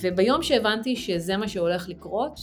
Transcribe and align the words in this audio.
וביום 0.00 0.42
שהבנתי 0.42 0.96
שזה 0.96 1.36
מה 1.36 1.48
שהולך 1.48 1.88
לקרות, 1.88 2.38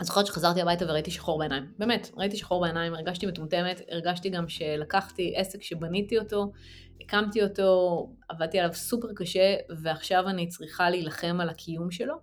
אז 0.00 0.06
זוכרת 0.06 0.26
שחזרתי 0.26 0.62
הביתה 0.62 0.84
וראיתי 0.84 1.10
שחור 1.10 1.38
בעיניים. 1.38 1.66
באמת, 1.78 2.10
ראיתי 2.16 2.36
שחור 2.36 2.60
בעיניים, 2.60 2.94
הרגשתי 2.94 3.26
מטומטמת, 3.26 3.80
הרגשתי 3.90 4.30
גם 4.30 4.48
שלקחתי 4.48 5.32
עסק 5.36 5.62
שבניתי 5.62 6.18
אותו, 6.18 6.52
הקמתי 7.00 7.42
אותו, 7.42 8.06
עבדתי 8.28 8.58
עליו 8.58 8.74
סופר 8.74 9.08
קשה, 9.16 9.54
ועכשיו 9.82 10.28
אני 10.28 10.48
צריכה 10.48 10.90
להילחם 10.90 11.38
על 11.40 11.48
הקיום 11.48 11.90
שלו. 11.90 12.14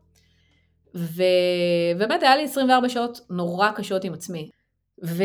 ובאמת 0.95 2.23
היה 2.23 2.35
לי 2.35 2.43
24 2.43 2.89
שעות 2.89 3.19
נורא 3.29 3.71
קשות 3.71 4.03
עם 4.03 4.13
עצמי. 4.13 4.49
ו... 5.05 5.23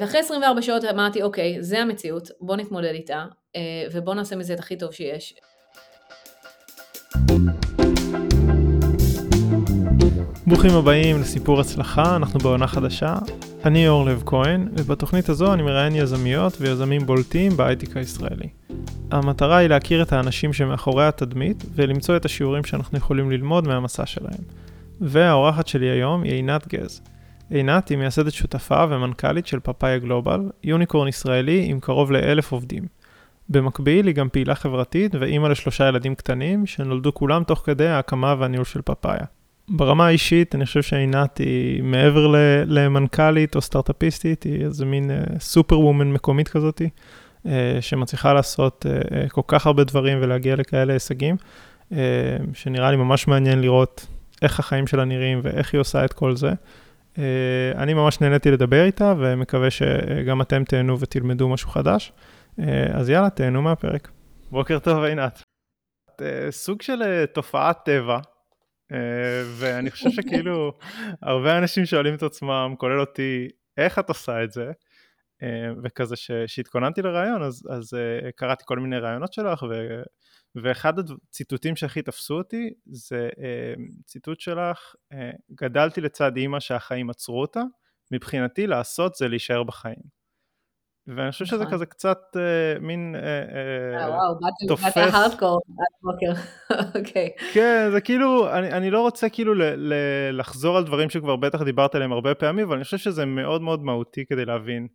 ואחרי 0.00 0.20
24 0.20 0.62
שעות 0.62 0.84
אמרתי, 0.84 1.22
אוקיי, 1.22 1.62
זה 1.62 1.78
המציאות, 1.78 2.28
בוא 2.40 2.56
נתמודד 2.56 2.92
איתה, 2.92 3.24
אה, 3.56 3.86
ובוא 3.92 4.14
נעשה 4.14 4.36
מזה 4.36 4.54
את 4.54 4.58
הכי 4.58 4.78
טוב 4.78 4.92
שיש. 4.92 5.34
ברוכים 10.48 10.70
הבאים 10.74 11.20
לסיפור 11.20 11.60
הצלחה, 11.60 12.16
אנחנו 12.16 12.40
בעונה 12.40 12.66
חדשה. 12.66 13.14
אני 13.64 13.88
אור 13.88 14.06
לב 14.06 14.22
כהן, 14.26 14.68
ובתוכנית 14.72 15.28
הזו 15.28 15.54
אני 15.54 15.62
מראיין 15.62 15.94
יזמיות 15.94 16.56
ויזמים 16.60 17.06
בולטים 17.06 17.56
בהייטק 17.56 17.96
הישראלי. 17.96 18.48
המטרה 19.10 19.56
היא 19.56 19.68
להכיר 19.68 20.02
את 20.02 20.12
האנשים 20.12 20.52
שמאחורי 20.52 21.06
התדמית 21.06 21.64
ולמצוא 21.74 22.16
את 22.16 22.24
השיעורים 22.24 22.64
שאנחנו 22.64 22.98
יכולים 22.98 23.30
ללמוד 23.30 23.68
מהמסע 23.68 24.06
שלהם. 24.06 24.40
והאורחת 25.00 25.66
שלי 25.66 25.90
היום 25.90 26.22
היא 26.22 26.32
עינת 26.32 26.68
גז. 26.68 27.02
עינת 27.50 27.88
היא 27.88 27.98
מייסדת 27.98 28.32
שותפה 28.32 28.84
ומנכ"לית 28.90 29.46
של 29.46 29.60
פאפאיה 29.60 29.98
גלובל, 29.98 30.40
יוניקורן 30.64 31.08
ישראלי 31.08 31.66
עם 31.68 31.80
קרוב 31.80 32.12
לאלף 32.12 32.52
עובדים. 32.52 32.84
במקביל 33.48 34.06
היא 34.06 34.14
גם 34.14 34.28
פעילה 34.28 34.54
חברתית 34.54 35.14
ואימא 35.14 35.46
לשלושה 35.46 35.88
ילדים 35.88 36.14
קטנים 36.14 36.66
שנולדו 36.66 37.14
כולם 37.14 37.44
תוך 37.44 37.62
כדי 37.64 37.88
ההקמה 37.88 38.34
והניהול 38.38 38.64
של 38.64 38.82
פאפאיה. 38.82 39.24
ברמה 39.68 40.06
האישית 40.06 40.54
אני 40.54 40.66
חושב 40.66 40.82
שעינת 40.82 41.38
היא 41.38 41.82
מעבר 41.82 42.26
למנכ"לית 42.66 43.56
או 43.56 43.60
סטארט-אפיסטית, 43.60 44.42
היא 44.42 44.64
איזה 44.64 44.84
מין 44.84 45.10
סופר 45.38 45.80
וומן 45.80 46.12
מקומית 46.12 46.48
כזאתי, 46.48 46.88
אה, 47.46 47.78
שמצליחה 47.80 48.32
לעשות 48.32 48.86
אה, 48.86 49.18
אה, 49.18 49.28
כל 49.28 49.40
כך 49.46 49.66
הרבה 49.66 49.84
דברים 49.84 50.18
ולהגיע 50.20 50.56
לכאלה 50.56 50.92
הישגים, 50.92 51.36
שנראה 52.52 52.90
לי 52.90 52.96
ממש 52.96 53.28
מעניין 53.28 53.60
לראות 53.60 54.06
איך 54.42 54.60
החיים 54.60 54.86
שלה 54.86 55.04
נראים 55.04 55.40
ואיך 55.42 55.72
היא 55.72 55.80
עושה 55.80 56.04
את 56.04 56.12
כל 56.12 56.36
זה. 56.36 56.50
אני 57.74 57.94
ממש 57.94 58.20
נהניתי 58.20 58.50
לדבר 58.50 58.84
איתה 58.84 59.14
ומקווה 59.18 59.70
שגם 59.70 60.40
אתם 60.42 60.64
תהנו 60.64 61.00
ותלמדו 61.00 61.48
משהו 61.48 61.70
חדש. 61.70 62.12
אז 62.92 63.10
יאללה, 63.10 63.30
תהנו 63.30 63.62
מהפרק. 63.62 64.10
בוקר 64.50 64.78
טוב 64.78 65.04
עינת. 65.04 65.42
סוג 66.50 66.82
של 66.82 67.24
תופעת 67.32 67.78
טבע. 67.84 68.18
ואני 69.58 69.90
חושב 69.90 70.10
שכאילו 70.10 70.78
הרבה 71.22 71.58
אנשים 71.58 71.86
שואלים 71.86 72.14
את 72.14 72.22
עצמם, 72.22 72.74
כולל 72.78 73.00
אותי, 73.00 73.48
איך 73.76 73.98
את 73.98 74.08
עושה 74.08 74.44
את 74.44 74.52
זה? 74.52 74.70
וכזה 75.84 76.14
שהתכוננתי 76.46 77.02
לראיון 77.02 77.42
אז, 77.42 77.62
אז 77.70 77.98
קראתי 78.36 78.62
כל 78.66 78.78
מיני 78.78 78.98
ראיונות 78.98 79.32
שלך 79.32 79.62
ו, 79.62 80.02
ואחד 80.62 80.92
הציטוטים 80.98 81.76
שהכי 81.76 82.02
תפסו 82.02 82.34
אותי 82.34 82.70
זה 82.86 83.28
ציטוט 84.06 84.40
שלך, 84.40 84.94
גדלתי 85.52 86.00
לצד 86.00 86.36
אימא 86.36 86.60
שהחיים 86.60 87.10
עצרו 87.10 87.40
אותה, 87.40 87.62
מבחינתי 88.12 88.66
לעשות 88.66 89.14
זה 89.14 89.28
להישאר 89.28 89.62
בחיים. 89.62 90.15
ואני 91.08 91.32
חושב 91.32 91.44
שזה 91.44 91.56
נכון. 91.56 91.72
כזה 91.72 91.86
קצת 91.86 92.36
אה, 92.36 92.80
מין 92.80 93.16
אה, 93.16 93.20
אה, 94.02 94.10
וואו, 94.10 94.34
באת 94.84 94.96
הארדקור 94.96 95.60
עד 95.78 95.96
בוקר, 96.02 96.40
אוקיי. 96.98 97.30
כן, 97.52 97.88
זה 97.92 98.00
כאילו, 98.00 98.52
אני, 98.52 98.90
לא 98.90 99.00
רוצה 99.00 99.28
כאילו 99.28 99.54
לחזור 100.32 100.76
על 100.76 100.84
דברים 100.84 101.10
שכבר 101.10 101.36
בטח 101.36 101.62
דיברת 101.62 101.94
עליהם 101.94 102.12
הרבה 102.12 102.34
פעמים, 102.34 102.66
אבל 102.66 102.74
אני 102.76 102.84
חושב 102.84 102.98
שזה 102.98 103.24
מאוד 103.24 103.62
מאוד 103.62 103.82
מהותי 103.82 104.24
כדי 104.26 104.44
להבין 104.44 104.86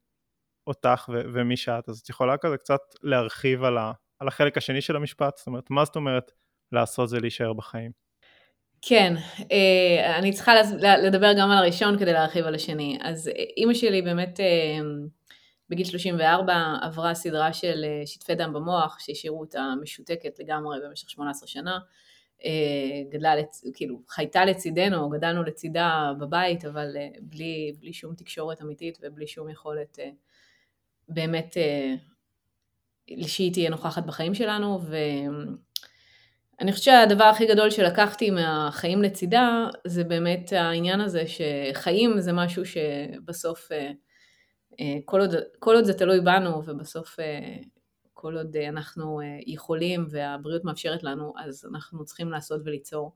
אותך 0.67 1.09
ומי 1.33 1.57
שאת, 1.57 1.89
אז 1.89 1.99
את 1.99 2.09
יכולה 2.09 2.37
כזה 2.37 2.57
קצת 2.57 2.81
להרחיב 3.03 3.63
על 3.63 4.27
החלק 4.27 4.57
השני 4.57 4.81
של 4.81 4.95
המשפט, 4.95 5.37
זאת 5.37 5.47
אומרת, 5.47 5.69
מה 5.69 5.85
זאת 5.85 5.95
אומרת 5.95 6.31
לעשות 6.71 7.09
זה 7.09 7.19
להישאר 7.19 7.53
בחיים? 7.53 7.91
כן, 8.81 9.13
אני 10.15 10.31
צריכה 10.31 10.53
לדבר 11.03 11.33
גם 11.37 11.51
על 11.51 11.57
הראשון 11.57 11.99
כדי 11.99 12.13
להרחיב 12.13 12.45
על 12.45 12.55
השני. 12.55 12.97
אז 13.01 13.29
אימא 13.57 13.73
שלי 13.73 14.01
באמת 14.01 14.39
בגיל 15.71 15.85
34 15.85 16.75
עברה 16.81 17.15
סדרה 17.15 17.53
של 17.53 17.85
אה, 17.87 18.05
שטפי 18.05 18.35
דם 18.35 18.53
במוח 18.53 18.99
שהשאירו 18.99 19.39
אותה 19.39 19.73
משותקת 19.81 20.39
לגמרי 20.39 20.77
במשך 20.85 21.09
18 21.09 21.47
שנה. 21.47 21.79
אה, 22.45 22.49
גדלה, 23.09 23.35
לצ... 23.35 23.63
כאילו, 23.73 24.01
חייתה 24.09 24.45
לצידנו, 24.45 25.09
גדלנו 25.09 25.43
לצידה 25.43 26.11
בבית, 26.19 26.65
אבל 26.65 26.97
אה, 26.97 27.07
בלי, 27.21 27.73
בלי 27.79 27.93
שום 27.93 28.15
תקשורת 28.15 28.61
אמיתית 28.61 28.97
ובלי 29.01 29.27
שום 29.27 29.49
יכולת 29.49 29.99
באמת 31.09 31.57
שהיא 33.27 33.53
תהיה 33.53 33.69
נוכחת 33.69 34.05
בחיים 34.05 34.33
שלנו. 34.33 34.79
ואני 36.59 36.71
חושבת 36.71 36.83
שהדבר 36.83 37.23
הכי 37.23 37.45
גדול 37.45 37.69
שלקחתי 37.69 38.29
מהחיים 38.29 39.01
לצידה 39.01 39.67
זה 39.87 40.03
באמת 40.03 40.53
העניין 40.53 41.01
הזה 41.01 41.23
שחיים 41.27 42.19
זה 42.19 42.33
משהו 42.33 42.63
שבסוף 42.65 43.69
כל 45.05 45.19
עוד, 45.21 45.35
כל 45.59 45.75
עוד 45.75 45.83
זה 45.83 45.93
תלוי 45.93 46.21
בנו 46.21 46.65
ובסוף 46.65 47.19
אה, 47.19 47.57
כל 48.13 48.37
עוד 48.37 48.55
אה, 48.55 48.69
אנחנו 48.69 49.19
יכולים 49.47 50.05
והבריאות 50.09 50.65
מאפשרת 50.65 51.03
לנו 51.03 51.33
אז 51.45 51.65
אנחנו 51.71 52.05
צריכים 52.05 52.29
לעשות 52.29 52.61
וליצור. 52.65 53.15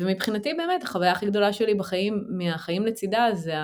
ומבחינתי 0.00 0.54
באמת 0.54 0.82
החוויה 0.82 1.12
הכי 1.12 1.26
גדולה 1.26 1.52
שלי 1.52 1.74
בחיים, 1.74 2.24
מהחיים 2.28 2.86
לצידה 2.86 3.28
זה 3.34 3.54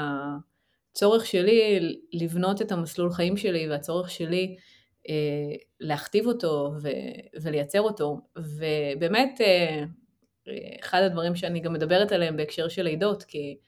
הצורך 0.92 1.26
שלי 1.26 1.78
לבנות 2.12 2.62
את 2.62 2.72
המסלול 2.72 3.12
חיים 3.12 3.36
שלי 3.36 3.68
והצורך 3.68 4.10
שלי 4.10 4.56
להכתיב 5.80 6.26
אותו 6.26 6.72
ו- 6.82 7.40
ולייצר 7.42 7.80
אותו 7.80 8.20
ובאמת 8.36 9.40
אחד 10.80 11.02
הדברים 11.02 11.36
שאני 11.36 11.60
גם 11.60 11.72
מדברת 11.72 12.12
עליהם 12.12 12.36
בהקשר 12.36 12.68
של 12.68 12.82
לידות 12.82 13.22
כי 13.22 13.56
אה, 13.58 13.66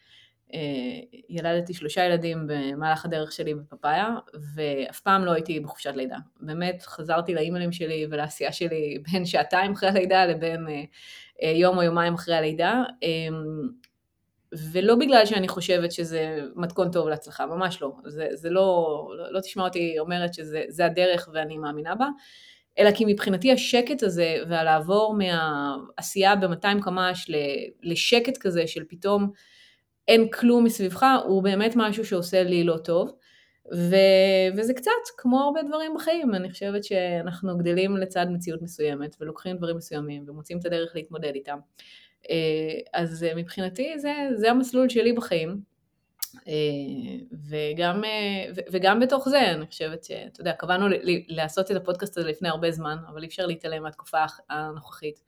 ילדתי 1.28 1.74
שלושה 1.74 2.04
ילדים 2.04 2.46
במהלך 2.46 3.04
הדרך 3.04 3.32
שלי 3.32 3.54
בפאפאיה, 3.54 4.08
ואף 4.54 5.00
פעם 5.00 5.24
לא 5.24 5.30
הייתי 5.30 5.60
בחופשת 5.60 5.92
לידה. 5.96 6.16
באמת 6.40 6.82
חזרתי 6.82 7.34
לאימיילים 7.34 7.72
שלי 7.72 8.06
ולעשייה 8.10 8.52
שלי 8.52 8.98
בין 9.12 9.24
שעתיים 9.24 9.72
אחרי 9.72 9.88
הלידה 9.88 10.26
לבין 10.26 10.68
אה, 10.68 10.82
אה, 11.42 11.50
יום 11.50 11.76
או 11.76 11.82
יומיים 11.82 12.14
אחרי 12.14 12.34
הלידה, 12.34 12.82
ולא 14.72 14.94
בגלל 14.94 15.26
שאני 15.26 15.48
חושבת 15.48 15.92
שזה 15.92 16.40
מתכון 16.56 16.90
טוב 16.90 17.08
להצלחה, 17.08 17.46
ממש 17.46 17.82
לא. 17.82 17.92
זה, 18.06 18.28
זה 18.32 18.50
לא, 18.50 18.98
לא 19.30 19.40
תשמע 19.40 19.64
אותי 19.64 19.98
אומרת 19.98 20.34
שזה 20.34 20.86
הדרך 20.86 21.28
ואני 21.32 21.58
מאמינה 21.58 21.94
בה, 21.94 22.08
אלא 22.78 22.90
כי 22.90 23.04
מבחינתי 23.06 23.52
השקט 23.52 24.02
הזה 24.02 24.36
והלעבור 24.48 25.18
מהעשייה 25.18 26.36
ב-200 26.36 26.82
קמ"ש 26.82 27.30
לשקט 27.82 28.38
כזה 28.38 28.66
של 28.66 28.84
פתאום 28.88 29.30
אין 30.08 30.28
כלום 30.28 30.64
מסביבך, 30.64 31.06
הוא 31.24 31.42
באמת 31.42 31.72
משהו 31.76 32.04
שעושה 32.04 32.42
לי 32.42 32.64
לא 32.64 32.76
טוב. 32.76 33.12
ו... 33.72 33.96
וזה 34.56 34.74
קצת 34.74 34.90
כמו 35.16 35.40
הרבה 35.40 35.62
דברים 35.62 35.94
בחיים, 35.94 36.34
אני 36.34 36.50
חושבת 36.50 36.84
שאנחנו 36.84 37.58
גדלים 37.58 37.96
לצד 37.96 38.26
מציאות 38.30 38.62
מסוימת 38.62 39.16
ולוקחים 39.20 39.56
דברים 39.56 39.76
מסוימים 39.76 40.24
ומוצאים 40.26 40.58
את 40.58 40.66
הדרך 40.66 40.92
להתמודד 40.94 41.32
איתם. 41.34 41.58
אה, 42.30 42.34
אז 42.94 43.26
מבחינתי 43.36 43.98
זה, 43.98 44.12
זה 44.34 44.50
המסלול 44.50 44.88
שלי 44.88 45.12
בחיים. 45.12 45.60
אה, 46.48 46.52
וגם, 47.48 48.04
אה, 48.04 48.62
וגם 48.72 49.00
בתוך 49.00 49.28
זה, 49.28 49.50
אני 49.50 49.66
חושבת 49.66 50.04
שאתה 50.04 50.40
יודע, 50.40 50.52
קבענו 50.52 50.86
לעשות 51.28 51.70
את 51.70 51.76
הפודקאסט 51.76 52.18
הזה 52.18 52.28
לפני 52.28 52.48
הרבה 52.48 52.70
זמן, 52.70 52.96
אבל 53.08 53.22
אי 53.22 53.26
אפשר 53.26 53.46
להתעלם 53.46 53.82
מהתקופה 53.82 54.18
הנוכחית. 54.50 55.20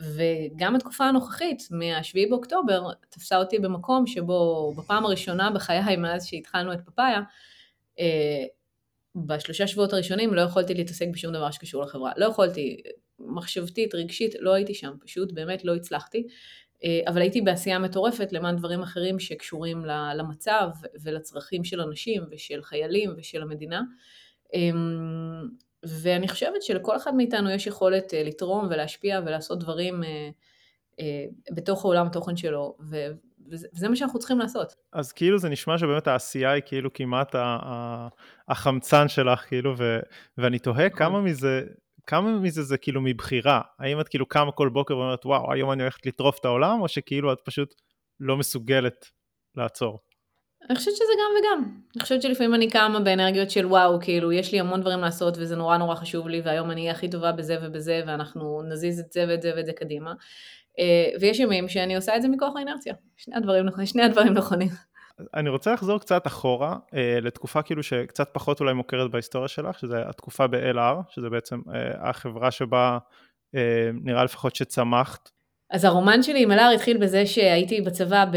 וגם 0.00 0.76
התקופה 0.76 1.04
הנוכחית, 1.04 1.62
מה-7 1.70 2.30
באוקטובר, 2.30 2.90
תפסה 3.10 3.36
אותי 3.36 3.58
במקום 3.58 4.06
שבו 4.06 4.72
בפעם 4.76 5.04
הראשונה 5.04 5.50
בחיי, 5.50 5.96
מאז 5.96 6.26
שהתחלנו 6.26 6.72
את 6.72 6.78
פאפאיה, 6.84 7.20
אה, 7.98 8.44
בשלושה 9.14 9.66
שבועות 9.66 9.92
הראשונים 9.92 10.34
לא 10.34 10.40
יכולתי 10.40 10.74
להתעסק 10.74 11.06
בשום 11.12 11.32
דבר 11.32 11.50
שקשור 11.50 11.82
לחברה. 11.82 12.12
לא 12.16 12.26
יכולתי, 12.26 12.82
מחשבתית, 13.18 13.94
רגשית, 13.94 14.34
לא 14.40 14.54
הייתי 14.54 14.74
שם, 14.74 14.92
פשוט 15.00 15.32
באמת 15.32 15.64
לא 15.64 15.74
הצלחתי. 15.74 16.26
אה, 16.84 17.00
אבל 17.06 17.20
הייתי 17.20 17.40
בעשייה 17.40 17.78
מטורפת 17.78 18.32
למען 18.32 18.56
דברים 18.56 18.82
אחרים 18.82 19.18
שקשורים 19.18 19.84
למצב 20.14 20.68
ולצרכים 21.02 21.64
של 21.64 21.80
אנשים 21.80 22.22
ושל 22.30 22.62
חיילים 22.62 23.14
ושל 23.16 23.42
המדינה. 23.42 23.82
ואני 25.82 26.28
חושבת 26.28 26.62
שלכל 26.62 26.96
אחד 26.96 27.14
מאיתנו 27.14 27.50
יש 27.50 27.66
יכולת 27.66 28.14
אה, 28.14 28.22
לתרום 28.22 28.66
ולהשפיע 28.70 29.20
ולעשות 29.26 29.58
דברים 29.58 30.04
אה, 30.04 30.30
אה, 31.00 31.24
בתוך 31.54 31.84
העולם 31.84 32.06
התוכן 32.06 32.36
שלו, 32.36 32.76
וזה 33.50 33.88
מה 33.88 33.96
שאנחנו 33.96 34.18
צריכים 34.18 34.38
לעשות. 34.38 34.74
אז 34.92 35.12
כאילו 35.12 35.38
זה 35.38 35.48
נשמע 35.48 35.78
שבאמת 35.78 36.06
העשייה 36.06 36.50
היא 36.50 36.62
כאילו 36.66 36.92
כמעט 36.92 37.34
החמצן 38.48 39.08
שלך, 39.08 39.40
כאילו, 39.48 39.74
ו, 39.78 39.98
ואני 40.38 40.58
תוהה 40.58 40.86
נכון. 40.86 40.98
כמה 40.98 41.20
מזה, 41.20 41.62
כמה 42.06 42.38
מזה 42.38 42.62
זה 42.62 42.78
כאילו 42.78 43.00
מבחירה? 43.00 43.60
האם 43.78 44.00
את 44.00 44.08
כאילו 44.08 44.26
קמה 44.26 44.52
כל 44.52 44.68
בוקר 44.68 44.96
ואומרת, 44.96 45.26
וואו, 45.26 45.52
היום 45.52 45.72
אני 45.72 45.82
הולכת 45.82 46.06
לטרוף 46.06 46.38
את 46.40 46.44
העולם, 46.44 46.80
או 46.80 46.88
שכאילו 46.88 47.32
את 47.32 47.38
פשוט 47.44 47.74
לא 48.20 48.36
מסוגלת 48.36 49.10
לעצור? 49.56 49.98
אני 50.70 50.76
חושבת 50.78 50.94
שזה 50.94 51.12
גם 51.18 51.30
וגם. 51.38 51.70
אני 51.96 52.02
חושבת 52.02 52.22
שלפעמים 52.22 52.54
אני 52.54 52.70
קמה 52.70 53.00
באנרגיות 53.00 53.50
של 53.50 53.66
וואו, 53.66 54.00
כאילו, 54.00 54.32
יש 54.32 54.52
לי 54.52 54.60
המון 54.60 54.80
דברים 54.80 55.00
לעשות 55.00 55.34
וזה 55.38 55.56
נורא 55.56 55.76
נורא 55.76 55.94
חשוב 55.94 56.28
לי, 56.28 56.40
והיום 56.44 56.70
אני 56.70 56.80
אהיה 56.80 56.92
הכי 56.92 57.10
טובה 57.10 57.32
בזה 57.32 57.56
ובזה, 57.62 58.02
ואנחנו 58.06 58.62
נזיז 58.62 59.00
את 59.00 59.12
זה 59.12 59.24
ואת 59.28 59.42
זה 59.42 59.52
ואת 59.56 59.66
זה 59.66 59.72
קדימה. 59.72 60.12
אה, 60.78 61.10
ויש 61.20 61.40
ימים 61.40 61.68
שאני 61.68 61.96
עושה 61.96 62.16
את 62.16 62.22
זה 62.22 62.28
מכוח 62.28 62.56
האינרציה. 62.56 62.94
שני 63.16 63.36
הדברים, 63.36 63.66
שני 63.84 64.02
הדברים 64.02 64.34
נכונים. 64.34 64.68
אני 65.34 65.48
רוצה 65.48 65.72
לחזור 65.72 65.98
קצת 65.98 66.26
אחורה, 66.26 66.76
אה, 66.94 67.18
לתקופה 67.22 67.62
כאילו 67.62 67.82
שקצת 67.82 68.28
פחות 68.32 68.60
אולי 68.60 68.72
מוכרת 68.72 69.10
בהיסטוריה 69.10 69.48
שלך, 69.48 69.78
שזה 69.78 70.02
התקופה 70.08 70.46
ב-LR, 70.46 71.14
שזה 71.14 71.30
בעצם 71.30 71.60
אה, 71.74 72.08
החברה 72.08 72.50
שבה 72.50 72.98
נראה 74.02 74.24
לפחות 74.24 74.56
שצמחת. 74.56 75.30
אז 75.70 75.84
הרומן 75.84 76.22
שלי 76.22 76.42
עם 76.42 76.52
אלאר 76.52 76.70
התחיל 76.74 76.98
בזה 76.98 77.26
שהייתי 77.26 77.80
בצבא 77.80 78.24
ב... 78.24 78.36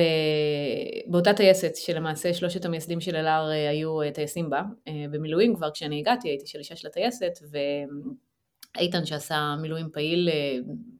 באותה 1.07 1.33
טייסת, 1.33 1.75
שלמעשה 1.75 2.33
שלושת 2.33 2.65
המייסדים 2.65 3.01
של 3.01 3.15
אלאר 3.15 3.45
היו 3.69 3.99
טייסים 4.13 4.49
בה, 4.49 4.61
במילואים 5.11 5.55
כבר 5.55 5.71
כשאני 5.71 5.99
הגעתי, 5.99 6.29
הייתי 6.29 6.47
שלישה 6.47 6.75
של 6.75 6.87
הטייסת, 6.87 7.39
ואיתן 8.77 9.05
שעשה 9.05 9.55
מילואים 9.61 9.89
פעיל 9.93 10.29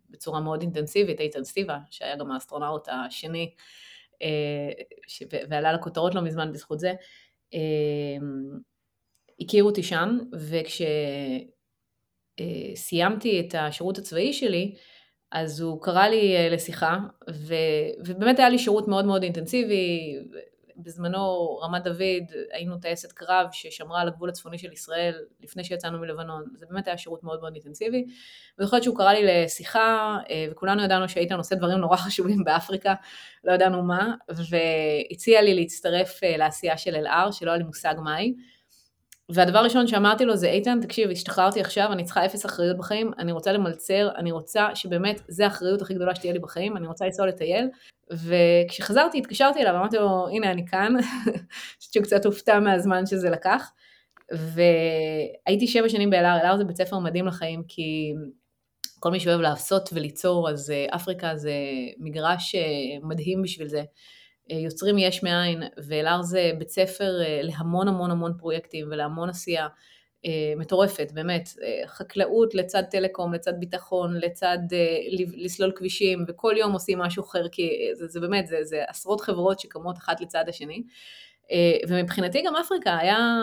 בצורה 0.10 0.40
מאוד 0.40 0.62
אינטנסיבית, 0.62 1.20
איתן 1.20 1.44
סטיבה, 1.44 1.78
שהיה 1.92 2.16
גם 2.16 2.32
האסטרונאוט 2.32 2.88
השני, 2.92 3.54
ש... 5.08 5.24
ועלה 5.50 5.74
לכותרות 5.74 6.16
לא 6.16 6.22
מזמן 6.22 6.52
בזכות 6.52 6.80
זה, 6.80 6.94
הכירו 9.40 9.70
אותי 9.70 9.84
שם, 9.84 10.18
וכשסיימתי 12.40 13.40
את 13.40 13.56
השירות 13.58 13.98
הצבאי 13.98 14.34
שלי, 14.34 14.76
אז 15.34 15.62
הוא 15.62 15.82
קרא 15.82 16.08
לי 16.08 16.38
אה, 16.38 16.50
לשיחה, 16.50 16.98
ו, 17.30 17.56
ובאמת 18.06 18.40
היה 18.40 18.50
לי 18.50 18.60
שירות 18.60 18.88
מאוד 18.88 19.06
מאוד 19.06 19.24
אינטנסיבי, 19.24 20.16
בזמנו 20.78 21.58
רמת 21.64 21.84
דוד, 21.84 22.32
היינו 22.52 22.78
טייסת 22.78 23.12
קרב 23.12 23.48
ששמרה 23.52 24.02
על 24.02 24.08
הגבול 24.08 24.30
הצפוני 24.30 24.58
של 24.58 24.72
ישראל 24.72 25.14
לפני 25.42 25.64
שיצאנו 25.64 26.00
מלבנון, 26.00 26.44
זה 26.56 26.66
באמת 26.70 26.88
היה 26.88 26.98
שירות 26.98 27.24
מאוד 27.24 27.42
מאוד 27.42 27.54
אינטנסיבי. 27.54 28.06
ואני 28.58 28.66
זוכרת 28.66 28.84
שהוא 28.84 28.98
קרא 28.98 29.14
לי 29.14 29.22
לשיחה, 29.26 30.18
אה, 30.30 30.46
וכולנו 30.52 30.84
ידענו 30.84 31.10
שאיתן 31.10 31.36
עושה 31.36 31.56
דברים 31.56 31.78
נורא 31.78 31.98
חשובים 31.98 32.44
באפריקה, 32.44 32.94
לא 33.44 33.54
ידענו 33.54 33.84
מה, 33.84 34.16
והציע 34.30 35.42
לי 35.42 35.54
להצטרף 35.54 36.24
אה, 36.24 36.38
לעשייה 36.38 36.78
של 36.78 36.96
אלאר, 36.96 37.32
שלא 37.32 37.52
היה 37.52 37.58
לי 37.58 37.64
מושג 37.64 37.96
מהי. 38.04 38.34
והדבר 39.34 39.60
הראשון 39.60 39.88
שאמרתי 39.88 40.26
לו 40.26 40.36
זה, 40.36 40.48
איתן, 40.48 40.80
תקשיב, 40.82 41.12
השתחררתי 41.12 41.62
עכשיו, 41.62 41.92
אני 41.92 42.04
צריכה 42.04 42.26
אפס 42.26 42.46
אחריות 42.46 42.78
בחיים, 42.78 43.12
אני 43.20 43.32
רוצה 43.32 43.52
למלצר, 43.52 44.10
אני 44.16 44.32
רוצה 44.32 44.68
שבאמת, 44.76 45.22
זה 45.28 45.44
האחריות 45.44 45.82
הכי 45.82 45.94
גדולה 45.94 46.16
שתהיה 46.16 46.34
לי 46.34 46.40
בחיים, 46.40 46.78
אני 46.78 46.88
רוצה 46.88 47.06
לנסוע 47.06 47.28
לטייל. 47.28 47.68
וכשחזרתי, 48.12 49.18
התקשרתי 49.18 49.62
אליו, 49.62 49.76
אמרתי 49.76 49.98
לו, 49.98 50.28
הנה, 50.28 50.52
אני 50.52 50.68
כאן. 50.68 50.94
שהוא 51.80 52.04
קצת 52.04 52.26
הופתע 52.26 52.60
מהזמן 52.60 53.06
שזה 53.06 53.30
לקח. 53.30 53.72
והייתי 54.32 55.68
שבע 55.68 55.90
שנים 55.90 56.10
באלאר, 56.10 56.42
אלאר 56.42 56.58
זה 56.58 56.64
בית 56.64 56.78
ספר 56.78 57.00
מדהים 57.00 57.28
לחיים, 57.28 57.64
כי 57.68 58.14
כל 59.00 59.12
מי 59.12 59.20
שאוהב 59.20 59.42
לעשות 59.42 59.90
וליצור, 59.94 60.50
אז 60.50 60.72
אה, 60.72 60.96
אפריקה 60.96 61.36
זה 61.36 61.54
מגרש 61.98 62.56
אה, 62.56 62.62
מדהים 63.04 63.42
בשביל 63.42 63.68
זה. 63.68 63.84
אה, 64.51 64.56
יוצרים 64.56 64.98
יש 64.98 65.24
מאין, 65.24 65.63
ואלאר 65.88 66.22
זה 66.22 66.51
בית 66.57 66.69
ספר 66.69 67.22
אה, 67.22 67.40
להמון 67.44 67.88
המון 67.88 68.12
המון 68.12 68.34
פרויקטים 68.38 68.88
ולהמון 68.92 69.30
עשייה 69.30 69.68
אה, 70.25 70.54
מטורפת, 70.57 71.12
באמת, 71.13 71.50
חקלאות 71.86 72.56
לצד 72.56 72.84
טלקום, 72.92 73.34
לצד 73.34 73.54
ביטחון, 73.60 74.18
לצד 74.19 74.57
לסלול 75.38 75.72
כבישים, 75.75 76.25
וכל 76.28 76.54
יום 76.57 76.72
עושים 76.74 77.00
משהו 77.00 77.24
אחר, 77.24 77.48
כי 77.51 77.69
זה, 77.94 78.07
זה 78.07 78.19
באמת, 78.19 78.48
זה, 78.48 78.63
זה 78.63 78.84
עשרות 78.88 79.22
חברות 79.22 79.60
שקמות 79.60 79.98
אחת 79.98 80.22
לצד 80.22 80.44
השני. 80.48 80.84
ומבחינתי 81.88 82.42
גם 82.46 82.56
אפריקה 82.56 82.98
היה 82.98 83.42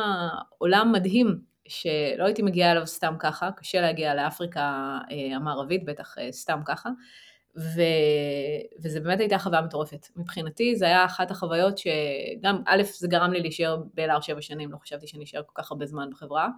עולם 0.59 0.93
מדהים, 0.93 1.39
שלא 1.69 2.25
הייתי 2.25 2.43
מגיעה 2.43 2.73
אליו 2.73 2.87
סתם 2.87 3.15
ככה, 3.19 3.51
קשה 3.57 3.81
להגיע 3.81 4.15
לאפריקה 4.15 4.99
המערבית, 5.35 5.85
בטח 5.85 6.17
סתם 6.31 6.61
ככה. 6.65 6.91
ו... 7.57 7.81
וזה 8.83 9.01
באמת 9.01 9.21
הייתה 9.21 9.39
חוויה 9.39 9.63
מטורפת. 9.63 10.07
מבחינתי 10.17 10.77
זה 10.77 10.87
היה 10.87 11.05
אחת 11.05 11.31
החוויות 11.31 11.79
שגם, 11.79 12.63
א', 12.67 12.83
זה 12.99 13.09
גרם 13.09 13.33
לי 13.33 13.41
להישאר 13.41 13.77
באלאר 13.95 14.21
שבע 14.21 14.43
שנים, 14.43 14.73
לא 14.73 14.77
חשבתי 14.77 15.07
שאני 15.07 15.25
אשאר 15.25 15.43
כל 15.47 15.63
כך 15.63 15.71
הרבה 15.71 15.87
זמן 15.87 16.11
בחברה, 16.11 16.49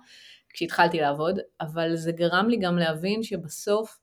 כשהתחלתי 0.48 1.00
לעבוד, 1.00 1.38
אבל 1.60 1.96
זה 1.96 2.12
גרם 2.12 2.48
לי 2.48 2.56
גם 2.56 2.78
להבין 2.78 3.22
שבסוף 3.22 3.98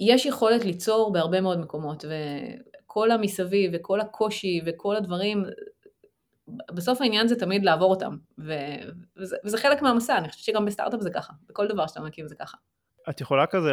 יש 0.00 0.26
יכולת 0.26 0.64
ליצור 0.64 1.12
בהרבה 1.12 1.40
מאוד 1.40 1.58
מקומות, 1.58 2.04
וכל 2.04 3.10
המסביב 3.10 3.70
וכל 3.74 4.00
הקושי 4.00 4.60
וכל 4.66 4.96
הדברים, 4.96 5.44
בסוף 6.74 7.00
העניין 7.00 7.28
זה 7.28 7.36
תמיד 7.36 7.64
לעבור 7.64 7.90
אותם, 7.90 8.16
וזה, 8.38 9.36
וזה 9.44 9.58
חלק 9.58 9.82
מהמסע, 9.82 10.18
אני 10.18 10.28
חושבת 10.28 10.44
שגם 10.44 10.64
בסטארט-אפ 10.64 11.00
זה 11.00 11.10
ככה, 11.10 11.32
בכל 11.48 11.68
דבר 11.68 11.86
שאתה 11.86 12.00
מקים 12.00 12.28
זה 12.28 12.34
ככה. 12.34 12.56
את 13.10 13.20
יכולה 13.20 13.46
כזה 13.46 13.72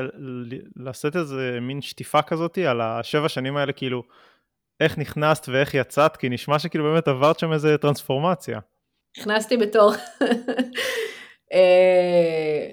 לעשות 0.75 1.15
איזה 1.15 1.57
מין 1.61 1.81
שטיפה 1.81 2.21
כזאתי 2.21 2.65
על 2.67 2.81
השבע 2.81 3.29
שנים 3.29 3.57
האלה, 3.57 3.73
כאילו, 3.73 4.03
איך 4.79 4.97
נכנסת 4.97 5.49
ואיך 5.49 5.73
יצאת, 5.73 6.17
כי 6.17 6.29
נשמע 6.29 6.59
שכאילו 6.59 6.83
באמת 6.83 7.07
עברת 7.07 7.39
שם 7.39 7.53
איזה 7.53 7.77
טרנספורמציה. 7.77 8.59
נכנסתי 9.17 9.57
בתור... 9.57 9.93
אה, 11.53 12.65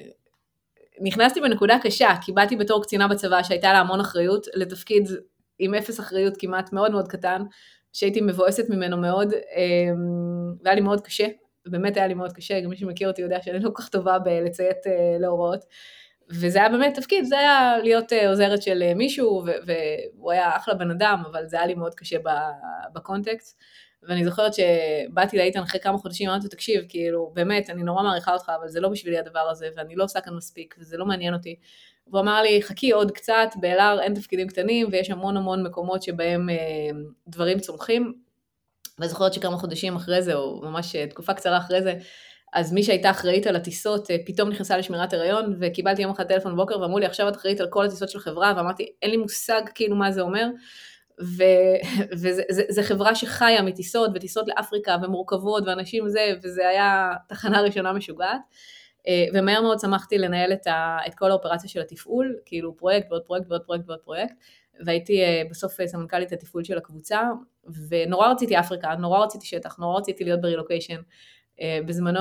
נכנסתי 1.00 1.40
בנקודה 1.40 1.76
קשה, 1.82 2.08
כי 2.20 2.32
באתי 2.32 2.56
בתור 2.56 2.82
קצינה 2.82 3.08
בצבא 3.08 3.42
שהייתה 3.42 3.72
לה 3.72 3.78
המון 3.78 4.00
אחריות, 4.00 4.46
לתפקיד 4.54 5.08
עם 5.58 5.74
אפס 5.74 6.00
אחריות 6.00 6.34
כמעט 6.38 6.72
מאוד 6.72 6.92
מאוד 6.92 7.08
קטן, 7.08 7.42
שהייתי 7.92 8.20
מבואסת 8.20 8.70
ממנו 8.70 8.96
מאוד, 8.96 9.32
אה, 9.32 9.92
והיה 10.64 10.74
לי 10.74 10.80
מאוד 10.80 11.00
קשה, 11.00 11.26
באמת 11.66 11.96
היה 11.96 12.06
לי 12.06 12.14
מאוד 12.14 12.32
קשה, 12.32 12.60
גם 12.60 12.70
מי 12.70 12.76
שמכיר 12.76 13.08
אותי 13.08 13.22
יודע 13.22 13.42
שאני 13.42 13.58
לא 13.58 13.70
כל 13.70 13.82
כך 13.82 13.88
טובה 13.88 14.18
בלציית 14.18 14.86
אה, 14.86 15.16
להוראות. 15.18 15.64
וזה 16.32 16.58
היה 16.58 16.68
באמת 16.68 16.94
תפקיד, 16.94 17.24
זה 17.24 17.38
היה 17.38 17.78
להיות 17.82 18.12
אה, 18.12 18.28
עוזרת 18.28 18.62
של 18.62 18.82
אה, 18.82 18.94
מישהו, 18.94 19.44
והוא 19.66 20.32
היה 20.32 20.56
אחלה 20.56 20.74
בן 20.74 20.90
אדם, 20.90 21.22
אבל 21.30 21.46
זה 21.46 21.56
היה 21.56 21.66
לי 21.66 21.74
מאוד 21.74 21.94
קשה 21.94 22.16
בקונטקסט. 22.92 23.58
ואני 24.02 24.24
זוכרת 24.24 24.52
שבאתי 24.54 25.36
לאיתן 25.36 25.62
אחרי 25.62 25.80
כמה 25.80 25.98
חודשים, 25.98 26.28
אמרתי 26.28 26.44
לו, 26.44 26.50
תקשיב, 26.50 26.84
כאילו, 26.88 27.30
באמת, 27.34 27.70
אני 27.70 27.82
נורא 27.82 28.02
מעריכה 28.02 28.32
אותך, 28.32 28.52
אבל 28.60 28.68
זה 28.68 28.80
לא 28.80 28.88
בשבילי 28.88 29.18
הדבר 29.18 29.48
הזה, 29.50 29.68
ואני 29.76 29.96
לא 29.96 30.04
עושה 30.04 30.20
כאן 30.20 30.34
מספיק, 30.34 30.74
וזה 30.78 30.96
לא 30.96 31.06
מעניין 31.06 31.34
אותי. 31.34 31.56
והוא 32.06 32.20
אמר 32.20 32.42
לי, 32.42 32.62
חכי 32.62 32.90
עוד 32.90 33.10
קצת, 33.10 33.48
באלאר 33.60 34.00
אין 34.00 34.14
תפקידים 34.14 34.48
קטנים, 34.48 34.88
ויש 34.92 35.10
המון 35.10 35.36
המון 35.36 35.62
מקומות 35.62 36.02
שבהם 36.02 36.50
אה, 36.50 36.56
דברים 37.28 37.60
צומחים. 37.60 38.12
ואני 38.98 39.08
זוכרת 39.08 39.34
שכמה 39.34 39.56
חודשים 39.56 39.96
אחרי 39.96 40.22
זה, 40.22 40.34
או 40.34 40.60
ממש 40.62 40.96
תקופה 40.96 41.34
קצרה 41.34 41.58
אחרי 41.58 41.82
זה, 41.82 41.94
אז 42.52 42.72
מי 42.72 42.82
שהייתה 42.82 43.10
אחראית 43.10 43.46
על 43.46 43.56
הטיסות 43.56 44.10
אה, 44.10 44.16
פתאום 44.26 44.48
נכנסה 44.48 44.76
לשמירת 44.76 45.12
הריון, 45.12 45.56
וקיבלתי 45.60 46.02
יום 46.02 46.10
אחד 46.10 46.24
טלפון 46.24 46.52
בבוקר 46.52 46.80
ואמרו 46.80 46.98
לי 46.98 47.06
עכשיו 47.06 47.28
את 47.28 47.36
אחראית 47.36 47.60
על 47.60 47.66
כל 47.70 47.84
הטיסות 47.84 48.08
של 48.08 48.18
חברה, 48.18 48.52
ואמרתי 48.56 48.92
אין 49.02 49.10
לי 49.10 49.16
מושג 49.16 49.62
כאילו 49.74 49.96
מה 49.96 50.12
זה 50.12 50.20
אומר, 50.20 50.48
וזה 52.20 52.82
חברה 52.82 53.14
שחיה 53.14 53.62
מטיסות 53.62 54.10
וטיסות 54.14 54.48
לאפריקה 54.48 54.96
ומורכבות 55.02 55.64
ואנשים 55.66 56.08
זה, 56.08 56.34
וזה 56.42 56.68
היה 56.68 57.12
תחנה 57.28 57.60
ראשונה 57.60 57.92
משוגעת. 57.92 58.40
אה, 59.08 59.24
ומהר 59.34 59.62
מאוד 59.62 59.80
שמחתי 59.80 60.18
לנהל 60.18 60.52
את, 60.52 60.66
ה, 60.66 60.98
את 61.06 61.14
כל 61.14 61.30
האופרציה 61.30 61.70
של 61.70 61.80
התפעול, 61.80 62.36
כאילו 62.44 62.76
פרויקט 62.76 63.06
ועוד 63.10 63.22
פרויקט 63.22 63.46
ועוד 63.48 63.62
פרויקט 63.62 63.88
ועוד 63.88 64.00
פרויקט, 64.00 64.34
והייתי 64.84 65.22
אה, 65.22 65.42
בסוף 65.50 65.86
סמנכ"לית 65.86 66.32
התפעול 66.32 66.64
של 66.64 66.78
הקבוצה, 66.78 67.20
ונורא 67.88 68.28
רציתי 68.28 68.58
אפריקה, 68.58 68.94
נורא 68.94 69.24
רציתי 69.24 69.46
שטח, 69.46 69.78
נורא 69.78 69.98
רציתי 69.98 70.24
להיות 70.24 70.40
ברילוקיישן, 70.40 71.00
בזמנו 71.86 72.20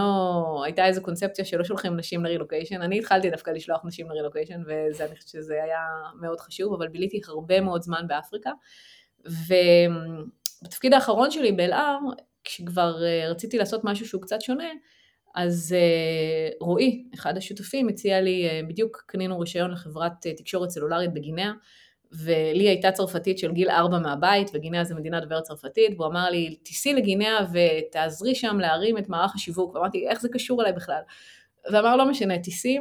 הייתה 0.63 0.85
איזו 0.85 1.01
קונספציה 1.01 1.45
שלא 1.45 1.63
שולחים 1.63 1.97
נשים 1.97 2.23
לרילוקיישן, 2.25 2.81
אני 2.81 2.99
התחלתי 2.99 3.29
דווקא 3.29 3.51
לשלוח 3.51 3.85
נשים 3.85 4.09
לרילוקיישן 4.09 4.61
ואני 4.65 5.15
חושבת 5.15 5.27
שזה 5.27 5.63
היה 5.63 5.79
מאוד 6.21 6.39
חשוב, 6.39 6.73
אבל 6.73 6.87
ביליתי 6.87 7.21
הרבה 7.27 7.61
מאוד 7.61 7.81
זמן 7.81 8.07
באפריקה. 8.07 8.51
ובתפקיד 10.61 10.93
האחרון 10.93 11.31
שלי 11.31 11.51
באלאר, 11.51 11.97
כשכבר 12.43 13.03
אה, 13.03 13.29
רציתי 13.29 13.57
לעשות 13.57 13.81
משהו 13.83 14.07
שהוא 14.07 14.21
קצת 14.21 14.41
שונה, 14.41 14.69
אז 15.35 15.75
אה, 15.77 16.49
רועי, 16.61 17.05
אחד 17.13 17.37
השותפים, 17.37 17.89
הציע 17.89 18.21
לי, 18.21 18.63
בדיוק 18.67 19.03
קנינו 19.07 19.39
רישיון 19.39 19.71
לחברת 19.71 20.11
תקשורת 20.37 20.69
סלולרית 20.69 21.13
בגינאה, 21.13 21.51
ולי 22.11 22.69
הייתה 22.69 22.91
צרפתית 22.91 23.37
של 23.37 23.51
גיל 23.51 23.69
ארבע 23.69 23.99
מהבית, 23.99 24.51
וגינאה 24.53 24.83
זה 24.83 24.95
מדינה 24.95 25.19
דוברת 25.19 25.43
צרפתית, 25.43 25.93
והוא 25.97 26.07
אמר 26.07 26.29
לי, 26.29 26.55
תיסעי 26.63 26.93
לגינאה 26.93 27.37
ותעזרי 27.53 28.35
שם 28.35 28.59
להרים 28.59 28.97
את 28.97 29.09
מערך 29.09 29.35
השיווק, 29.35 29.75
ואמרתי, 29.75 30.07
איך 30.07 30.21
זה 30.21 30.29
קשור 30.29 30.61
אליי 30.61 30.73
בכלל? 30.73 31.01
ואמר, 31.71 31.95
לא 31.95 32.05
משנה, 32.05 32.39
תיסעי, 32.39 32.79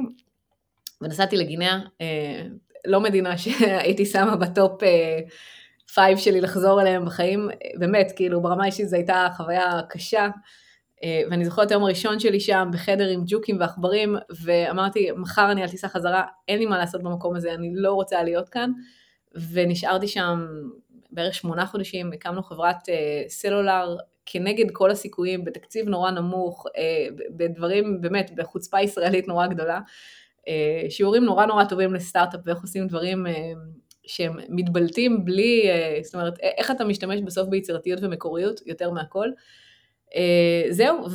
ונסעתי 1.01 1.37
לגינאה, 1.37 1.79
אה, 2.01 2.43
לא 2.85 3.01
מדינה 3.01 3.39
שהייתי 3.39 4.07
שמה 4.07 4.37
ב 4.37 4.48
top 4.48 4.83
אה, 4.83 5.19
five 5.95 6.19
שלי 6.19 6.41
לחזור 6.41 6.81
אליהם 6.81 7.05
בחיים, 7.05 7.49
באמת, 7.79 8.13
כאילו 8.17 8.43
ברמה 8.43 8.63
האישית 8.63 8.89
זו 8.89 8.97
הייתה 8.97 9.29
חוויה 9.37 9.81
קשה, 9.89 10.29
אה, 11.05 11.23
ואני 11.31 11.45
זוכרת 11.45 11.67
את 11.67 11.71
היום 11.71 11.85
הראשון 11.85 12.21
שלי 12.21 12.41
שם 12.41 12.69
בחדר 12.73 13.09
עם 13.09 13.23
ג'וקים 13.27 13.61
ועכברים, 13.61 14.17
ואמרתי, 14.45 15.09
מחר 15.17 15.53
אני 15.53 15.63
על 15.63 15.69
טיסה 15.69 15.89
חזרה, 15.89 16.23
אין 16.49 16.59
לי 16.59 16.67
מה 16.67 16.79
לעשות 16.79 17.03
במקום 17.03 17.37
הזה, 17.37 17.55
אני 17.55 17.71
לא 17.75 17.93
רוצה 17.93 18.23
להיות 18.23 18.49
כאן. 18.49 18.71
ונשארתי 19.53 20.09
שם 20.09 20.47
בערך 21.11 21.35
שמונה 21.35 21.67
חודשים, 21.67 22.13
הקמנו 22.13 22.43
חברת 22.43 22.89
אה, 22.89 23.23
סלולר 23.29 23.97
כנגד 24.27 24.71
כל 24.73 24.91
הסיכויים, 24.91 25.45
בתקציב 25.45 25.89
נורא 25.89 26.11
נמוך, 26.11 26.67
אה, 26.77 27.07
בדברים, 27.31 28.01
באמת, 28.01 28.31
בחוצפה 28.37 28.81
ישראלית 28.81 29.29
נורא 29.29 29.47
גדולה. 29.47 29.81
שיעורים 30.89 31.25
נורא 31.25 31.47
נורא 31.47 31.65
טובים 31.65 31.95
לסטארט-אפ 31.95 32.41
ואיך 32.45 32.61
עושים 32.63 32.87
דברים 32.87 33.27
שהם 34.07 34.33
מתבלטים 34.49 35.25
בלי, 35.25 35.63
זאת 36.03 36.15
אומרת, 36.15 36.39
איך 36.41 36.71
אתה 36.71 36.85
משתמש 36.85 37.21
בסוף 37.21 37.49
ביצירתיות 37.49 37.99
ומקוריות 38.03 38.61
יותר 38.67 38.91
מהכל. 38.91 39.29
אה, 40.15 40.65
זהו, 40.71 41.07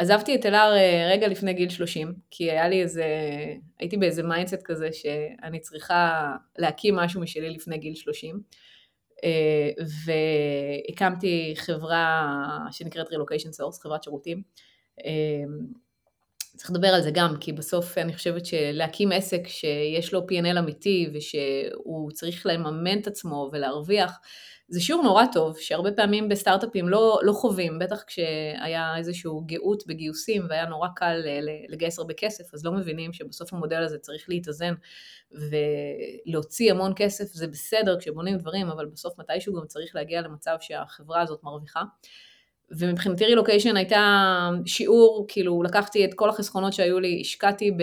ועזבתי 0.00 0.34
את 0.34 0.46
אלאר 0.46 0.76
אה, 0.76 1.08
רגע 1.12 1.28
לפני 1.28 1.54
גיל 1.54 1.68
30, 1.68 2.14
כי 2.30 2.50
היה 2.50 2.68
לי 2.68 2.82
איזה, 2.82 3.04
הייתי 3.78 3.96
באיזה 3.96 4.22
mindset 4.22 4.62
כזה 4.64 4.88
שאני 4.92 5.60
צריכה 5.60 6.32
להקים 6.58 6.96
משהו 6.96 7.20
משלי 7.20 7.50
לפני 7.50 7.78
גיל 7.78 7.94
30. 7.94 8.42
אה, 9.24 9.84
והקמתי 10.04 11.54
חברה 11.56 12.36
שנקראת 12.70 13.08
Relocation 13.08 13.60
Source, 13.60 13.82
חברת 13.82 14.02
שירותים. 14.02 14.42
צריך 16.56 16.70
לדבר 16.70 16.88
על 16.88 17.02
זה 17.02 17.10
גם, 17.10 17.36
כי 17.40 17.52
בסוף 17.52 17.98
אני 17.98 18.14
חושבת 18.14 18.46
שלהקים 18.46 19.12
עסק 19.12 19.46
שיש 19.46 20.14
לו 20.14 20.20
P&L 20.20 20.58
אמיתי 20.58 21.10
ושהוא 21.14 22.10
צריך 22.10 22.46
לממן 22.46 22.98
את 22.98 23.06
עצמו 23.06 23.50
ולהרוויח, 23.52 24.18
זה 24.70 24.80
שיעור 24.80 25.02
נורא 25.02 25.24
טוב, 25.32 25.58
שהרבה 25.58 25.92
פעמים 25.92 26.28
בסטארט-אפים 26.28 26.88
לא, 26.88 27.20
לא 27.22 27.32
חווים, 27.32 27.78
בטח 27.78 28.02
כשהיה 28.06 28.96
איזשהו 28.96 29.42
גאות 29.46 29.86
בגיוסים 29.86 30.46
והיה 30.48 30.66
נורא 30.66 30.88
קל 30.96 31.22
לגייס 31.68 31.98
הרבה 31.98 32.14
כסף, 32.14 32.54
אז 32.54 32.64
לא 32.64 32.72
מבינים 32.72 33.12
שבסוף 33.12 33.52
המודל 33.52 33.82
הזה 33.82 33.98
צריך 33.98 34.28
להתאזן 34.28 34.74
ולהוציא 35.32 36.70
המון 36.70 36.92
כסף, 36.96 37.24
זה 37.24 37.46
בסדר 37.46 37.98
כשבונים 38.00 38.38
דברים, 38.38 38.68
אבל 38.68 38.86
בסוף 38.86 39.18
מתישהו 39.18 39.54
גם 39.54 39.66
צריך 39.66 39.94
להגיע 39.94 40.20
למצב 40.20 40.56
שהחברה 40.60 41.20
הזאת 41.20 41.44
מרוויחה. 41.44 41.82
ומבחינתי 42.70 43.24
רילוקיישן 43.24 43.76
הייתה 43.76 44.50
שיעור, 44.66 45.24
כאילו 45.28 45.62
לקחתי 45.62 46.04
את 46.04 46.14
כל 46.14 46.28
החסכונות 46.28 46.72
שהיו 46.72 47.00
לי, 47.00 47.18
השקעתי 47.20 47.70
ב... 47.70 47.82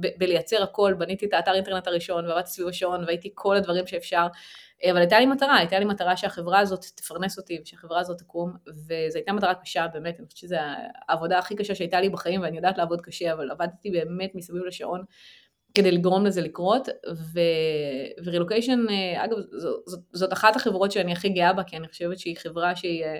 ב- 0.00 0.18
בלייצר 0.18 0.62
הכל, 0.62 0.94
בניתי 0.98 1.26
את 1.26 1.32
האתר 1.32 1.54
אינטרנט 1.54 1.86
הראשון 1.86 2.26
ועבדתי 2.26 2.50
סביב 2.50 2.68
השעון 2.68 3.04
והייתי 3.04 3.30
כל 3.34 3.56
הדברים 3.56 3.86
שאפשר 3.86 4.26
אבל 4.90 4.98
הייתה 4.98 5.20
לי 5.20 5.26
מטרה, 5.26 5.56
הייתה 5.56 5.78
לי 5.78 5.84
מטרה 5.84 6.16
שהחברה 6.16 6.58
הזאת 6.58 6.84
תפרנס 6.94 7.38
אותי 7.38 7.58
ושהחברה 7.62 8.00
הזאת 8.00 8.18
תקום, 8.18 8.52
וזו 8.66 9.18
הייתה 9.18 9.32
מטרה 9.32 9.54
קשה 9.54 9.86
באמת, 9.92 10.18
אני 10.18 10.26
חושבת 10.26 10.38
שזו 10.38 10.56
העבודה 11.08 11.38
הכי 11.38 11.56
קשה 11.56 11.74
שהייתה 11.74 12.00
לי 12.00 12.08
בחיים, 12.08 12.42
ואני 12.42 12.56
יודעת 12.56 12.78
לעבוד 12.78 13.00
קשה, 13.00 13.32
אבל 13.32 13.50
עבדתי 13.50 13.90
באמת 13.90 14.34
מסביב 14.34 14.64
לשעון 14.64 15.04
כדי 15.74 15.90
לגרום 15.90 16.26
לזה 16.26 16.40
לקרות, 16.40 16.88
ו... 17.14 17.40
ורילוקיישן, 18.24 18.86
אגב, 19.16 19.36
זאת, 19.86 20.00
זאת 20.12 20.32
אחת 20.32 20.56
החברות 20.56 20.92
שאני 20.92 21.12
הכי 21.12 21.28
גאה 21.28 21.52
בה, 21.52 21.64
כי 21.64 21.76
אני 21.76 21.88
חושבת 21.88 22.18
שהיא 22.18 22.36
חברה 22.36 22.76
שהיא... 22.76 23.04
אה, 23.04 23.18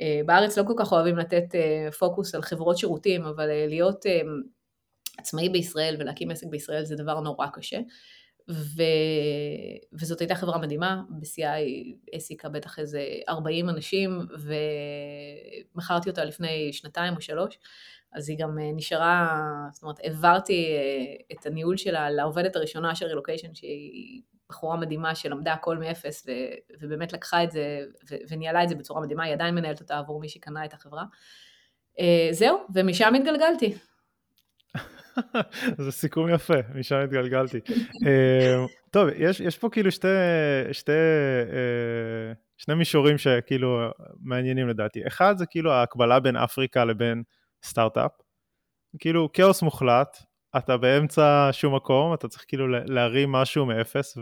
אה, 0.00 0.20
בארץ 0.26 0.58
לא 0.58 0.64
כל 0.66 0.74
כך 0.76 0.92
אוהבים 0.92 1.16
לתת 1.16 1.54
אה, 1.54 1.92
פוקוס 1.98 2.34
על 2.34 2.42
חברות 2.42 2.78
שירותים, 2.78 3.24
אבל 3.24 3.46
להיות 3.68 4.04
עצמאי 5.18 5.48
בישראל 5.48 5.96
ולהקים 5.98 6.30
עסק 6.30 6.46
בישראל 6.46 6.84
זה 6.84 6.96
דבר 6.96 7.20
נורא 7.20 7.46
קשה. 7.46 7.78
ו... 8.50 8.82
וזאת 9.92 10.20
הייתה 10.20 10.34
חברה 10.34 10.58
מדהימה, 10.58 11.02
היא 11.38 11.94
העסיקה 12.12 12.48
בטח 12.48 12.78
איזה 12.78 13.04
40 13.28 13.68
אנשים, 13.68 14.26
ומכרתי 15.74 16.10
אותה 16.10 16.24
לפני 16.24 16.72
שנתיים 16.72 17.16
או 17.16 17.20
שלוש, 17.20 17.58
אז 18.12 18.28
היא 18.28 18.38
גם 18.38 18.58
אה, 18.58 18.70
נשארה, 18.74 19.40
זאת 19.72 19.82
אומרת, 19.82 19.98
העברתי 20.04 20.66
אה, 20.66 21.36
את 21.36 21.46
הניהול 21.46 21.76
שלה 21.76 22.10
לעובדת 22.10 22.56
הראשונה 22.56 22.94
של 22.94 23.06
רילוקיישן, 23.06 23.54
שהיא 23.54 24.22
בחורה 24.48 24.76
מדהימה 24.76 25.14
שלמדה 25.14 25.52
הכל 25.52 25.78
מאפס, 25.78 26.26
ו... 26.26 26.30
ובאמת 26.80 27.12
לקחה 27.12 27.44
את 27.44 27.50
זה 27.50 27.80
ו... 28.10 28.14
וניהלה 28.28 28.62
את 28.62 28.68
זה 28.68 28.74
בצורה 28.74 29.00
מדהימה, 29.00 29.24
היא 29.24 29.32
עדיין 29.32 29.54
מנהלת 29.54 29.80
אותה 29.80 29.98
עבור 29.98 30.20
מי 30.20 30.28
שקנה 30.28 30.64
את 30.64 30.72
החברה. 30.72 31.04
אה, 32.00 32.28
זהו, 32.30 32.58
ומשם 32.74 33.14
התגלגלתי. 33.14 33.74
זה 35.84 35.92
סיכום 35.92 36.28
יפה, 36.28 36.54
משם 36.74 36.96
התגלגלתי. 36.96 37.58
אה, 38.06 38.64
טוב, 38.90 39.08
יש, 39.16 39.40
יש 39.40 39.58
פה 39.58 39.68
כאילו 39.72 39.90
שתי, 39.90 40.08
שתי, 40.72 40.92
אה, 40.92 42.32
שני 42.56 42.74
מישורים 42.74 43.18
שכאילו 43.18 43.90
מעניינים 44.20 44.68
לדעתי. 44.68 45.06
אחד 45.06 45.34
זה 45.38 45.46
כאילו 45.46 45.72
ההקבלה 45.72 46.20
בין 46.20 46.36
אפריקה 46.36 46.84
לבין 46.84 47.22
סטארט-אפ. 47.64 48.10
כאילו 48.98 49.32
כאוס 49.32 49.62
מוחלט, 49.62 50.16
אתה 50.56 50.76
באמצע 50.76 51.48
שום 51.52 51.74
מקום, 51.74 52.14
אתה 52.14 52.28
צריך 52.28 52.44
כאילו 52.48 52.68
להרים 52.68 53.32
משהו 53.32 53.66
מאפס, 53.66 54.18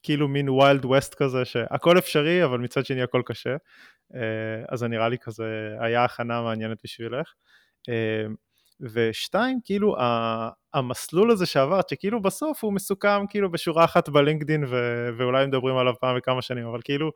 וכאילו 0.00 0.26
אה, 0.26 0.30
מין 0.30 0.48
ויילד 0.48 0.84
ווסט 0.84 1.14
כזה, 1.14 1.44
שהכל 1.44 1.98
אפשרי, 1.98 2.44
אבל 2.44 2.58
מצד 2.58 2.86
שני 2.86 3.02
הכל 3.02 3.22
קשה. 3.26 3.56
אז 4.68 4.78
זה 4.78 4.88
נראה 4.88 5.08
לי 5.08 5.18
כזה, 5.18 5.74
היה 5.80 6.04
הכנה 6.04 6.42
מעניינת 6.42 6.78
בשבילך. 6.84 7.32
ושתיים, 8.80 9.58
כאילו 9.64 9.96
המסלול 10.74 11.30
הזה 11.30 11.46
שעברת, 11.46 11.88
שכאילו 11.88 12.22
בסוף 12.22 12.64
הוא 12.64 12.72
מסוכם 12.72 13.26
כאילו 13.28 13.50
בשורה 13.50 13.84
אחת 13.84 14.08
בלינקדין 14.08 14.64
ו- 14.64 15.08
ואולי 15.18 15.46
מדברים 15.46 15.76
עליו 15.76 15.94
פעם 16.00 16.16
בכמה 16.16 16.42
שנים, 16.42 16.66
אבל 16.66 16.80
כאילו 16.84 17.10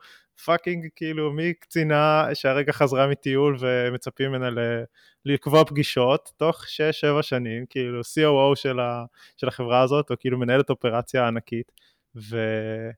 פאקינג 0.45 0.87
כאילו 0.97 1.33
מקצינה 1.33 2.29
שהרגע 2.35 2.73
חזרה 2.73 3.07
מטיול 3.07 3.57
ומצפים 3.61 4.31
ממנה 4.31 4.51
ל- 4.51 4.85
לקבוע 5.25 5.65
פגישות, 5.65 6.33
תוך 6.37 6.65
6-7 6.65 7.23
שנים, 7.23 7.67
כאילו 7.71 8.01
COO 8.01 8.57
של, 8.57 8.81
ה- 8.81 9.05
של 9.37 9.49
החברה 9.49 9.81
הזאת, 9.83 10.11
או 10.11 10.17
כאילו 10.19 10.39
מנהלת 10.39 10.71
אופרציה 10.71 11.29
ענקית, 11.29 11.73
ו- 12.17 12.91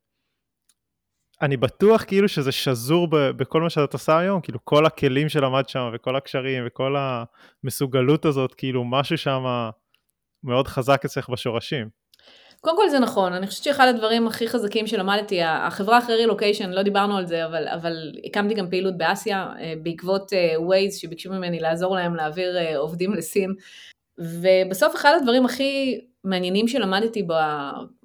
אני 1.43 1.57
בטוח 1.57 2.05
כאילו 2.05 2.29
שזה 2.29 2.53
שזור 2.53 3.09
ב, 3.11 3.17
בכל 3.17 3.61
מה 3.61 3.71
שאת 3.71 3.93
עושה 3.93 4.19
היום, 4.19 4.41
כאילו 4.41 4.59
כל 4.65 4.87
הכלים 4.87 5.29
שלמד 5.29 5.69
שם 5.69 5.91
וכל 5.95 6.17
הקשרים 6.17 6.65
וכל 6.67 6.97
המסוגלות 7.65 8.25
הזאת, 8.25 8.55
כאילו 8.55 8.85
משהו 8.85 9.19
שם 9.19 9.71
מאוד 10.45 10.69
חזק 10.69 11.05
אצלך 11.05 11.29
בשורשים. 11.29 12.01
קודם 12.61 12.77
כל 12.77 12.89
זה 12.89 12.99
נכון, 12.99 13.33
אני 13.33 13.47
חושבת 13.47 13.65
שאחד 13.65 13.89
הדברים 13.89 14.27
הכי 14.27 14.49
חזקים 14.49 14.87
שלמדתי, 14.87 15.43
החברה 15.43 15.99
אחרי 15.99 16.17
רילוקיישן, 16.17 16.71
לא 16.71 16.83
דיברנו 16.83 17.17
על 17.17 17.27
זה, 17.27 17.47
אבל, 17.47 17.69
אבל 17.69 18.13
הקמתי 18.25 18.55
גם 18.55 18.71
פעילות 18.71 18.99
באסיה 18.99 19.53
אה, 19.61 19.75
בעקבות 19.83 20.33
ווייז 20.57 20.95
אה, 20.95 20.99
שביקשו 20.99 21.31
ממני 21.31 21.61
לעזור 21.61 21.95
להם 21.95 22.15
להעביר 22.15 22.57
אה, 22.57 22.79
עובדים 22.79 23.15
לסין. 23.15 23.55
ובסוף 24.19 24.95
אחד 24.95 25.13
הדברים 25.21 25.45
הכי 25.45 26.01
מעניינים 26.25 26.69
שלמדתי 26.69 27.27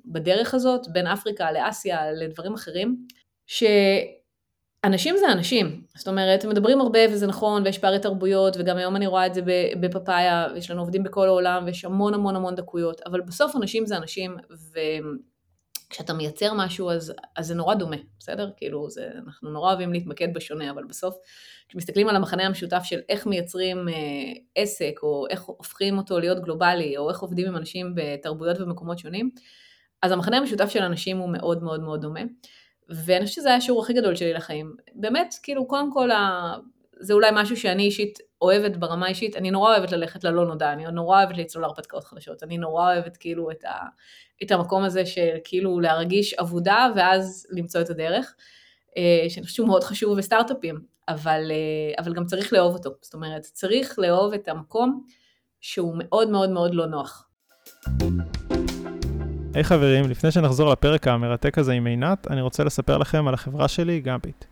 בדרך 0.06 0.54
הזאת, 0.54 0.88
בין 0.92 1.08
אפריקה 1.08 1.52
לאסיה 1.52 2.12
לדברים 2.12 2.54
אחרים, 2.54 2.98
שאנשים 3.48 5.18
זה 5.18 5.32
אנשים, 5.32 5.82
זאת 5.98 6.08
אומרת, 6.08 6.46
מדברים 6.46 6.82
הרבה 6.82 7.00
וזה 7.12 7.28
נכון, 7.28 7.64
ויש 7.66 7.78
פערי 7.78 8.00
תרבויות, 8.00 8.58
וגם 8.60 8.78
היום 8.78 8.96
אני 8.96 9.08
רואה 9.08 9.26
את 9.26 9.34
זה 9.34 9.42
בפאפאיה, 9.80 10.48
ויש 10.54 10.72
לנו 10.72 10.82
עובדים 10.82 11.04
בכל 11.04 11.28
העולם, 11.28 11.64
ויש 11.66 11.86
המון 11.86 12.14
המון 12.14 12.36
המון 12.36 12.56
דקויות, 12.56 13.02
אבל 13.06 13.22
בסוף 13.22 13.56
אנשים 13.56 13.86
זה 13.86 13.98
אנשים, 13.98 14.38
וכשאתה 15.92 16.14
מייצר 16.14 16.54
משהו 16.54 16.92
אז, 16.92 17.14
אז 17.36 17.48
זה 17.48 17.56
נורא 17.56 17.76
דומה, 17.76 17.98
בסדר? 18.20 18.52
כאילו, 18.58 18.90
זה, 18.90 19.10
אנחנו 19.26 19.50
נורא 19.52 19.70
אוהבים 19.70 19.94
להתמקד 19.94 20.34
בשונה, 20.34 20.72
אבל 20.72 20.84
בסוף, 20.84 21.16
כשמסתכלים 21.70 22.10
על 22.10 22.16
המחנה 22.16 22.44
המשותף 22.46 22.82
של 22.84 23.00
איך 23.10 23.28
מייצרים 23.28 23.90
אה, 23.90 23.94
עסק, 24.56 25.00
או 25.04 25.26
איך 25.30 25.42
הופכים 25.42 25.98
אותו 25.98 26.20
להיות 26.20 26.44
גלובלי, 26.44 26.98
או 26.98 27.10
איך 27.10 27.20
עובדים 27.20 27.48
עם 27.48 27.58
אנשים 27.58 27.94
בתרבויות 27.96 28.62
ומקומות 28.62 29.00
שונים, 29.00 29.30
אז 30.02 30.12
המחנה 30.12 30.38
המשותף 30.38 30.70
של 30.70 30.82
אנשים 30.82 31.18
הוא 31.18 31.30
מאוד 31.30 31.64
מאוד 31.64 31.82
מאוד 31.82 32.02
דומה. 32.02 32.22
ואני 32.90 33.26
חושבת 33.26 33.36
שזה 33.36 33.48
היה 33.48 33.58
השיעור 33.58 33.84
הכי 33.84 33.94
גדול 33.94 34.16
שלי 34.16 34.34
לחיים. 34.34 34.76
באמת, 34.96 35.36
כאילו, 35.44 35.68
קודם 35.68 35.94
כל, 35.94 36.10
זה 37.00 37.14
אולי 37.14 37.30
משהו 37.34 37.58
שאני 37.58 37.84
אישית 37.84 38.20
אוהבת 38.42 38.78
ברמה 38.78 39.08
אישית, 39.08 39.36
אני 39.36 39.52
נורא 39.52 39.76
אוהבת 39.76 39.92
ללכת 39.92 40.24
ללא 40.24 40.46
נודע, 40.46 40.74
אני 40.74 40.86
נורא 40.86 41.18
אוהבת 41.18 41.38
לצלול 41.38 41.64
להרפתקאות 41.64 42.04
חדשות, 42.04 42.44
אני 42.44 42.58
נורא 42.58 42.94
אוהבת 42.94 43.18
כאילו 43.18 43.52
את, 43.52 43.64
ה, 43.64 43.74
את 44.44 44.52
המקום 44.52 44.84
הזה 44.84 45.06
של 45.06 45.36
כאילו 45.44 45.80
להרגיש 45.80 46.34
עבודה 46.34 46.88
ואז 46.96 47.48
למצוא 47.52 47.82
את 47.82 47.90
הדרך, 47.90 48.36
אה, 48.98 49.30
שאני 49.30 49.44
חושבת 49.46 49.56
שהוא 49.56 49.68
מאוד 49.68 49.84
חשוב 49.84 50.18
בסטארט-אפים, 50.18 50.80
אבל, 51.08 51.52
אה, 51.52 52.04
אבל 52.04 52.14
גם 52.14 52.26
צריך 52.26 52.54
לאהוב 52.54 52.74
אותו, 52.74 52.90
זאת 53.02 53.14
אומרת, 53.14 53.42
צריך 53.42 54.00
לאהוב 54.00 54.34
את 54.34 54.48
המקום 54.48 55.06
שהוא 55.62 55.96
מאוד 55.98 56.30
מאוד 56.30 56.50
מאוד 56.50 56.76
לא 56.76 56.86
נוח. 56.86 57.28
היי 59.56 59.64
hey, 59.64 59.68
חברים, 59.68 60.10
לפני 60.10 60.32
שנחזור 60.32 60.72
לפרק 60.72 61.08
המרתק 61.08 61.58
הזה 61.58 61.74
עם 61.74 61.86
עינת, 61.88 62.28
אני 62.32 62.42
רוצה 62.42 62.64
לספר 62.64 62.98
לכם 62.98 63.28
על 63.28 63.34
החברה 63.34 63.68
שלי, 63.68 64.00
גמביט. 64.00 64.46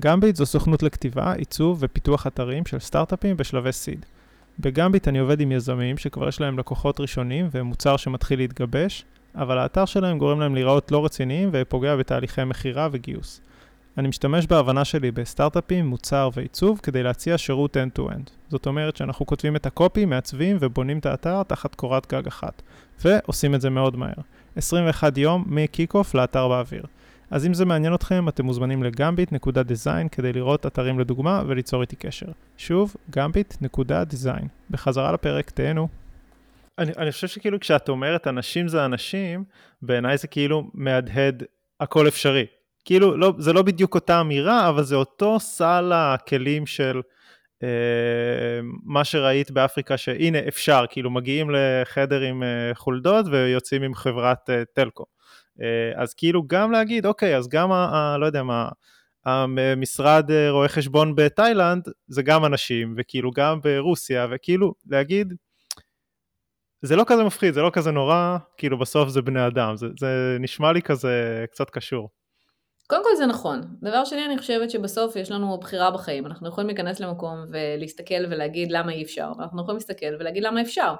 גמביט 0.00 0.36
זו 0.36 0.46
סוכנות 0.46 0.82
לכתיבה, 0.82 1.32
עיצוב 1.32 1.78
ופיתוח 1.80 2.26
אתרים 2.26 2.66
של 2.66 2.78
סטארט-אפים 2.78 3.36
בשלבי 3.36 3.72
סיד. 3.72 4.06
בגמביט 4.60 5.08
אני 5.08 5.18
עובד 5.18 5.40
עם 5.40 5.52
יזמים 5.52 5.98
שכבר 5.98 6.28
יש 6.28 6.40
להם 6.40 6.58
לקוחות 6.58 7.00
ראשונים 7.00 7.48
ומוצר 7.52 7.96
שמתחיל 7.96 8.38
להתגבש, 8.38 9.04
אבל 9.34 9.58
האתר 9.58 9.84
שלהם 9.84 10.18
גורם 10.18 10.40
להם 10.40 10.54
להיראות 10.54 10.92
לא 10.92 11.04
רציניים 11.04 11.48
ופוגע 11.52 11.96
בתהליכי 11.96 12.44
מכירה 12.44 12.88
וגיוס. 12.92 13.40
אני 13.98 14.08
משתמש 14.08 14.46
בהבנה 14.46 14.84
שלי 14.84 15.10
בסטארט-אפים, 15.10 15.86
מוצר 15.86 16.30
ועיצוב 16.34 16.80
כדי 16.82 17.02
להציע 17.02 17.38
שירות 17.38 17.76
end-to-end. 17.76 18.30
זאת 18.48 18.66
אומרת 18.66 18.96
שאנחנו 18.96 19.26
כותבים 19.26 19.56
את 19.56 19.66
הקופי, 19.66 20.04
מעצבים 20.04 20.56
ובונים 20.60 20.98
את 20.98 21.06
האתר 21.06 21.42
תחת 21.42 21.74
קורת 21.74 22.12
גג 22.12 22.26
אחת. 22.26 22.62
ועושים 23.04 23.54
את 23.54 23.60
זה 23.60 23.70
מאוד 23.70 23.96
מהר. 23.96 24.12
21 24.56 25.18
יום 25.18 25.44
מקיק-אוף 25.46 26.14
לאתר 26.14 26.48
באוויר. 26.48 26.82
אז 27.30 27.46
אם 27.46 27.54
זה 27.54 27.64
מעניין 27.64 27.94
אתכם, 27.94 28.28
אתם 28.28 28.44
מוזמנים 28.44 28.82
לגמביט.design 28.82 30.08
כדי 30.12 30.32
לראות 30.32 30.66
אתרים 30.66 30.98
לדוגמה 30.98 31.42
וליצור 31.46 31.80
איתי 31.80 31.96
קשר. 31.96 32.26
שוב, 32.56 32.96
גמביט.design. 33.10 34.46
בחזרה 34.70 35.12
לפרק, 35.12 35.50
תהנו. 35.50 35.88
אני, 36.78 36.92
אני 36.98 37.12
חושב 37.12 37.28
שכאילו 37.28 37.60
כשאת 37.60 37.88
אומרת 37.88 38.26
אנשים 38.26 38.68
זה 38.68 38.84
אנשים, 38.84 39.44
בעיניי 39.82 40.18
זה 40.18 40.26
כאילו 40.26 40.70
מהדהד 40.74 41.42
הכל 41.80 42.08
אפשרי. 42.08 42.46
כאילו, 42.84 43.16
לא, 43.16 43.34
זה 43.38 43.52
לא 43.52 43.62
בדיוק 43.62 43.94
אותה 43.94 44.20
אמירה, 44.20 44.68
אבל 44.68 44.82
זה 44.82 44.94
אותו 44.94 45.40
סל 45.40 45.92
הכלים 45.94 46.66
של 46.66 47.00
מה 48.84 49.04
שראית 49.04 49.50
באפריקה, 49.50 49.96
שהנה 49.96 50.38
אפשר, 50.48 50.84
כאילו 50.90 51.10
מגיעים 51.10 51.50
לחדר 51.50 52.20
עם 52.20 52.42
אה, 52.42 52.74
חולדות 52.74 53.26
ויוצאים 53.30 53.82
עם 53.82 53.94
חברת 53.94 54.50
אה, 54.50 54.62
טלקו. 54.72 55.04
אה, 55.62 56.02
אז 56.02 56.14
כאילו 56.14 56.42
גם 56.46 56.72
להגיד, 56.72 57.06
אוקיי, 57.06 57.36
אז 57.36 57.48
גם, 57.48 57.72
ה, 57.72 58.16
לא 58.20 58.26
יודע 58.26 58.42
מה, 58.42 58.68
המשרד 59.26 60.30
אה, 60.30 60.50
רואי 60.50 60.68
חשבון 60.68 61.14
בתאילנד 61.14 61.88
זה 62.08 62.22
גם 62.22 62.44
אנשים, 62.44 62.94
וכאילו 62.98 63.30
גם 63.30 63.60
ברוסיה, 63.60 64.26
וכאילו 64.30 64.74
להגיד, 64.86 65.34
זה 66.82 66.96
לא 66.96 67.04
כזה 67.06 67.24
מפחיד, 67.24 67.54
זה 67.54 67.62
לא 67.62 67.70
כזה 67.72 67.90
נורא, 67.90 68.38
כאילו 68.56 68.78
בסוף 68.78 69.08
זה 69.08 69.22
בני 69.22 69.46
אדם, 69.46 69.76
זה, 69.76 69.86
זה 69.98 70.36
נשמע 70.40 70.72
לי 70.72 70.82
כזה 70.82 71.44
קצת 71.50 71.70
קשור. 71.70 72.10
קודם 72.86 73.04
כל 73.04 73.16
זה 73.16 73.26
נכון. 73.26 73.60
דבר 73.82 74.04
שני, 74.04 74.26
אני 74.26 74.38
חושבת 74.38 74.70
שבסוף 74.70 75.16
יש 75.16 75.30
לנו 75.30 75.58
בחירה 75.58 75.90
בחיים. 75.90 76.26
אנחנו 76.26 76.48
יכולים 76.48 76.68
להיכנס 76.68 77.00
למקום 77.00 77.44
ולהסתכל 77.50 78.24
ולהגיד 78.30 78.72
למה 78.72 78.92
אי 78.92 79.02
אפשר, 79.02 79.32
ואנחנו 79.38 79.62
יכולים 79.62 79.76
להסתכל 79.76 80.14
ולהגיד 80.18 80.42
למה 80.42 80.60
אפשר. 80.60 80.94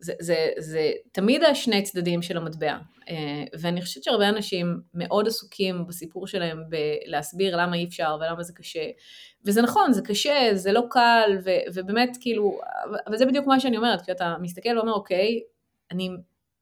זה, 0.00 0.12
זה, 0.20 0.48
זה 0.58 0.92
תמיד 1.12 1.44
השני 1.44 1.82
צדדים 1.82 2.22
של 2.22 2.36
המטבע. 2.36 2.76
אה, 3.08 3.44
ואני 3.60 3.82
חושבת 3.82 4.04
שהרבה 4.04 4.28
אנשים 4.28 4.80
מאוד 4.94 5.26
עסוקים 5.26 5.86
בסיפור 5.86 6.26
שלהם 6.26 6.62
בלהסביר 6.68 7.56
למה 7.56 7.76
אי 7.76 7.84
אפשר 7.84 8.16
ולמה 8.20 8.42
זה 8.42 8.52
קשה. 8.52 8.84
וזה 9.44 9.62
נכון, 9.62 9.92
זה 9.92 10.02
קשה, 10.02 10.50
זה 10.54 10.72
לא 10.72 10.82
קל, 10.90 11.38
ו, 11.44 11.50
ובאמת 11.74 12.16
כאילו, 12.20 12.60
אבל 13.06 13.16
זה 13.16 13.26
בדיוק 13.26 13.46
מה 13.46 13.60
שאני 13.60 13.76
אומרת, 13.76 14.02
כשאתה 14.02 14.34
מסתכל 14.40 14.78
ואומר, 14.78 14.92
אוקיי, 14.92 15.40
אני 15.90 16.10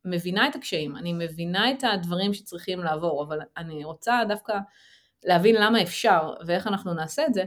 מבינה 0.05 0.49
את 0.49 0.55
הקשיים, 0.55 0.97
אני 0.97 1.13
מבינה 1.13 1.71
את 1.71 1.85
הדברים 1.93 2.35
שצריכים 2.35 2.79
לעבור, 2.79 3.25
אבל 3.25 3.39
אני 3.57 3.85
רוצה 3.85 4.21
דווקא 4.29 4.53
להבין 5.25 5.55
למה 5.55 5.83
אפשר 5.83 6.33
ואיך 6.47 6.67
אנחנו 6.67 6.95
נעשה 6.95 7.27
את 7.27 7.35
זה, 7.35 7.45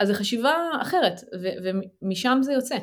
אז 0.00 0.08
זו 0.08 0.14
חשיבה 0.14 0.54
אחרת, 0.82 1.20
ו- 1.42 1.76
ומשם 2.02 2.38
זה 2.42 2.52
יוצא. 2.52 2.76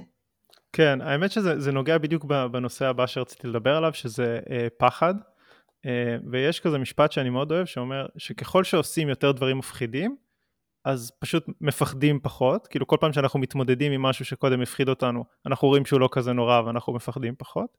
כן, 0.74 1.02
האמת 1.02 1.32
שזה 1.32 1.72
נוגע 1.72 1.98
בדיוק 1.98 2.26
בנושא 2.26 2.86
הבא 2.86 3.08
שרציתי 3.08 3.48
לדבר 3.48 3.76
עליו, 3.76 3.94
שזה 3.94 4.40
אה, 4.50 4.68
פחד, 4.78 5.14
אה, 5.86 6.18
ויש 6.32 6.60
כזה 6.60 6.78
משפט 6.78 7.12
שאני 7.12 7.30
מאוד 7.30 7.52
אוהב, 7.52 7.66
שאומר 7.66 8.06
שככל 8.18 8.64
שעושים 8.64 9.10
יותר 9.10 9.32
דברים 9.32 9.58
מפחידים, 9.58 10.18
אז 10.88 11.12
פשוט 11.20 11.46
מפחדים 11.62 12.20
פחות, 12.20 12.68
כאילו 12.68 12.88
כל 12.88 12.98
פעם 13.00 13.14
שאנחנו 13.14 13.40
מתמודדים 13.40 13.92
עם 13.92 14.02
משהו 14.02 14.26
שקודם 14.26 14.62
הפחיד 14.62 14.90
אותנו, 14.90 15.24
אנחנו 15.46 15.68
רואים 15.68 15.86
שהוא 15.86 16.00
לא 16.00 16.10
כזה 16.12 16.34
נורא 16.34 16.62
ואנחנו 16.62 16.94
מפחדים 16.94 17.36
פחות. 17.38 17.78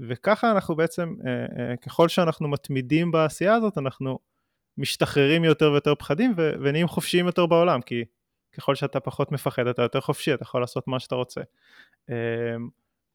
וככה 0.00 0.50
אנחנו 0.50 0.76
בעצם, 0.76 1.14
אה, 1.26 1.70
אה, 1.70 1.76
ככל 1.76 2.08
שאנחנו 2.08 2.48
מתמידים 2.48 3.10
בעשייה 3.10 3.54
הזאת, 3.54 3.78
אנחנו 3.78 4.18
משתחררים 4.78 5.44
יותר 5.44 5.70
ויותר 5.72 5.94
פחדים 5.94 6.34
ו- 6.36 6.52
ונהיים 6.60 6.88
חופשיים 6.88 7.26
יותר 7.26 7.46
בעולם, 7.46 7.80
כי 7.80 8.04
ככל 8.52 8.74
שאתה 8.74 9.00
פחות 9.00 9.32
מפחד 9.32 9.66
אתה 9.66 9.82
יותר 9.82 10.00
חופשי, 10.00 10.34
אתה 10.34 10.42
יכול 10.42 10.60
לעשות 10.60 10.88
מה 10.88 11.00
שאתה 11.00 11.14
רוצה. 11.14 11.40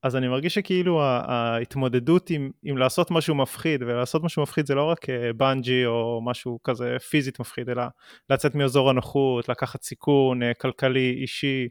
אה, 0.07 0.09
אז 0.09 0.15
אני 0.15 0.27
מרגיש 0.27 0.53
שכאילו 0.53 1.01
ההתמודדות 1.03 2.29
עם, 2.29 2.51
עם 2.63 2.77
לעשות 2.77 3.11
משהו 3.11 3.35
מפחיד, 3.35 3.83
ולעשות 3.83 4.23
משהו 4.23 4.43
מפחיד 4.43 4.65
זה 4.65 4.75
לא 4.75 4.83
רק 4.83 5.05
בנג'י 5.37 5.85
או 5.85 6.21
משהו 6.25 6.59
כזה 6.63 6.97
פיזית 7.09 7.39
מפחיד, 7.39 7.69
אלא 7.69 7.83
לצאת 8.29 8.55
מאזור 8.55 8.89
הנוחות, 8.89 9.49
לקחת 9.49 9.83
סיכון 9.83 10.53
כלכלי, 10.53 11.17
אישי, 11.21 11.67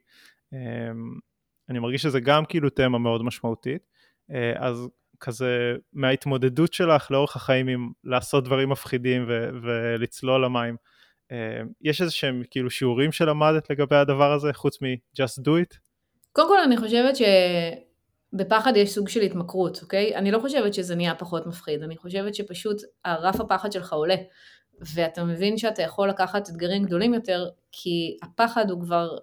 אני 1.69 1.79
מרגיש 1.79 2.03
שזה 2.03 2.21
גם 2.21 2.45
כאילו 2.45 2.71
תמה 2.71 2.99
מאוד 2.99 3.23
משמעותית. 3.23 3.83
אה, 4.31 4.53
אז 4.57 4.89
כזה 5.21 5.77
מההתמודדות 5.93 6.73
שלך 6.73 7.11
לאורך 7.11 7.37
החיים 7.37 7.69
עם 7.69 7.91
לעשות 8.05 8.45
דברים 8.45 8.69
מפחידים 8.69 9.25
ו- 9.29 9.49
ולצלול 9.63 10.45
למים, 10.45 10.77
אה, 11.33 11.61
יש 11.81 12.01
איזה 12.01 12.13
שהם 12.13 12.43
כאילו 12.51 12.71
שיעורים 12.71 13.13
שלמדת 13.13 13.71
לגבי 13.71 13.97
הדבר 13.97 14.33
הזה 14.33 14.53
חוץ 14.53 14.83
מ-just 14.83 15.41
do 15.41 15.49
it? 15.49 15.79
קודם 16.33 16.49
כל 16.49 16.59
אני 16.61 16.77
חושבת 16.77 17.17
שבפחד 18.35 18.77
יש 18.77 18.95
סוג 18.95 19.09
של 19.09 19.21
התמכרות, 19.21 19.83
אוקיי? 19.83 20.17
אני 20.17 20.31
לא 20.31 20.39
חושבת 20.39 20.75
שזה 20.75 20.95
נהיה 20.95 21.15
פחות 21.15 21.47
מפחיד, 21.47 21.83
אני 21.83 21.97
חושבת 21.97 22.35
שפשוט 22.35 22.77
הרף 23.05 23.41
הפחד 23.41 23.73
שלך 23.73 23.93
עולה. 23.93 24.17
ואתה 24.95 25.25
מבין 25.25 25.59
שאתה 25.59 25.83
יכול 25.83 26.09
לקחת 26.09 26.49
אתגרים 26.49 26.85
גדולים 26.85 27.15
יותר, 27.15 27.49
כי 27.73 28.17
הפחד 28.23 28.71
הוא 28.71 28.81
כבר 28.81 29.17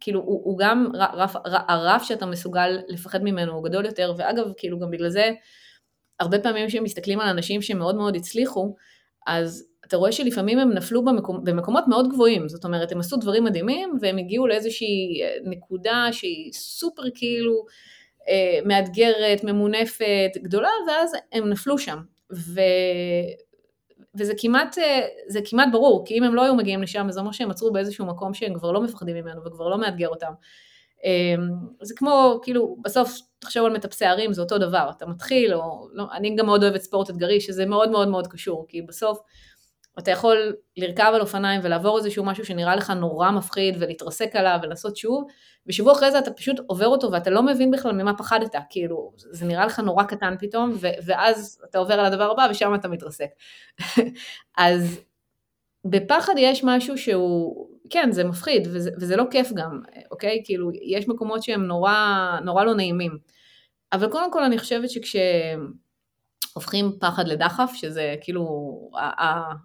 כאילו 0.00 0.20
הוא, 0.20 0.40
הוא 0.44 0.58
גם 0.58 0.86
רף, 0.94 1.34
הרף 1.44 2.02
שאתה 2.02 2.26
מסוגל 2.26 2.78
לפחד 2.88 3.22
ממנו 3.22 3.52
הוא 3.52 3.64
גדול 3.64 3.86
יותר, 3.86 4.14
ואגב, 4.16 4.52
כאילו 4.56 4.78
גם 4.78 4.90
בגלל 4.90 5.08
זה, 5.08 5.30
הרבה 6.20 6.38
פעמים 6.38 6.68
כשמסתכלים 6.68 7.20
על 7.20 7.28
אנשים 7.28 7.62
שמאוד 7.62 7.96
מאוד 7.96 8.16
הצליחו, 8.16 8.74
אז 9.26 9.68
אתה 9.86 9.96
רואה 9.96 10.12
שלפעמים 10.12 10.58
הם 10.58 10.72
נפלו 10.72 11.04
במקומ, 11.04 11.44
במקומות 11.44 11.84
מאוד 11.88 12.08
גבוהים, 12.08 12.48
זאת 12.48 12.64
אומרת, 12.64 12.92
הם 12.92 13.00
עשו 13.00 13.16
דברים 13.16 13.44
מדהימים, 13.44 13.98
והם 14.00 14.18
הגיעו 14.18 14.46
לאיזושהי 14.46 15.22
אה, 15.22 15.36
נקודה 15.44 16.08
שהיא 16.12 16.52
סופר 16.52 17.02
כאילו 17.14 17.64
מאתגרת, 18.64 19.44
ממונפת, 19.44 20.30
גדולה, 20.36 20.68
ואז 20.88 21.12
הם 21.32 21.48
נפלו 21.48 21.78
שם. 21.78 21.98
ו... 22.32 22.60
וזה 24.18 24.32
כמעט, 24.38 24.78
אה, 24.78 25.00
זה 25.28 25.40
כמעט 25.44 25.68
ברור, 25.72 26.02
כי 26.06 26.14
אם 26.18 26.22
הם 26.22 26.34
לא 26.34 26.42
היו 26.42 26.54
מגיעים 26.54 26.82
לשם, 26.82 27.06
זה 27.10 27.20
אומר 27.20 27.32
שהם 27.32 27.50
עצרו 27.50 27.72
באיזשהו 27.72 28.06
מקום 28.06 28.34
שהם 28.34 28.54
כבר 28.54 28.72
לא 28.72 28.80
מפחדים 28.80 29.16
ממנו 29.16 29.44
וכבר 29.44 29.68
לא 29.68 29.78
מאתגר 29.78 30.08
אותם. 30.08 30.32
אמ, 31.04 31.50
זה 31.82 31.94
כמו, 31.96 32.40
כאילו, 32.42 32.76
בסוף 32.84 33.18
תחשוב 33.38 33.66
על 33.66 33.72
מטפסי 33.72 34.04
הרים, 34.04 34.32
זה 34.32 34.42
אותו 34.42 34.58
דבר, 34.58 34.90
אתה 34.96 35.06
מתחיל, 35.06 35.54
או, 35.54 35.88
לא, 35.92 36.04
אני 36.12 36.36
גם 36.36 36.46
מאוד 36.46 36.62
אוהבת 36.62 36.80
ספורט 36.80 37.10
אתגרי, 37.10 37.40
שזה 37.40 37.66
מאוד 37.66 37.90
מאוד 37.90 38.08
מאוד 38.08 38.26
קשור, 38.26 38.66
כי 38.68 38.82
בסוף 38.82 39.18
אתה 39.98 40.10
יכול 40.10 40.56
לרכב 40.76 41.10
על 41.14 41.20
אופניים 41.20 41.60
ולעבור 41.64 41.98
איזשהו 41.98 42.24
משהו 42.24 42.44
שנראה 42.44 42.76
לך 42.76 42.90
נורא 42.90 43.30
מפחיד 43.30 43.76
ולהתרסק 43.78 44.36
עליו 44.36 44.58
ולעשות 44.62 44.96
שוב, 44.96 45.24
ושבוע 45.66 45.92
אחרי 45.92 46.10
זה 46.10 46.18
אתה 46.18 46.30
פשוט 46.30 46.60
עובר 46.66 46.86
אותו 46.86 47.12
ואתה 47.12 47.30
לא 47.30 47.42
מבין 47.42 47.70
בכלל 47.70 47.92
ממה 47.92 48.16
פחדת, 48.16 48.54
כאילו 48.70 49.12
זה 49.16 49.46
נראה 49.46 49.66
לך 49.66 49.78
נורא 49.80 50.04
קטן 50.04 50.34
פתאום, 50.38 50.72
ו- 50.80 50.98
ואז 51.06 51.60
אתה 51.70 51.78
עובר 51.78 51.94
על 51.94 52.06
הדבר 52.06 52.30
הבא 52.30 52.46
ושם 52.50 52.74
אתה 52.74 52.88
מתרסק. 52.88 53.28
אז 54.58 55.00
בפחד 55.84 56.32
יש 56.36 56.64
משהו 56.64 56.98
שהוא, 56.98 57.68
כן 57.90 58.08
זה 58.12 58.24
מפחיד 58.24 58.68
וזה, 58.72 58.90
וזה 59.00 59.16
לא 59.16 59.24
כיף 59.30 59.52
גם, 59.52 59.80
אוקיי? 60.10 60.42
כאילו 60.44 60.70
יש 60.82 61.08
מקומות 61.08 61.42
שהם 61.42 61.64
נורא, 61.64 61.94
נורא 62.44 62.64
לא 62.64 62.74
נעימים. 62.74 63.18
אבל 63.92 64.10
קודם 64.10 64.32
כל 64.32 64.44
אני 64.44 64.58
חושבת 64.58 64.90
שכש... 64.90 65.16
הופכים 66.58 66.92
פחד 67.00 67.28
לדחף, 67.28 67.70
שזה 67.74 68.14
כאילו 68.20 68.46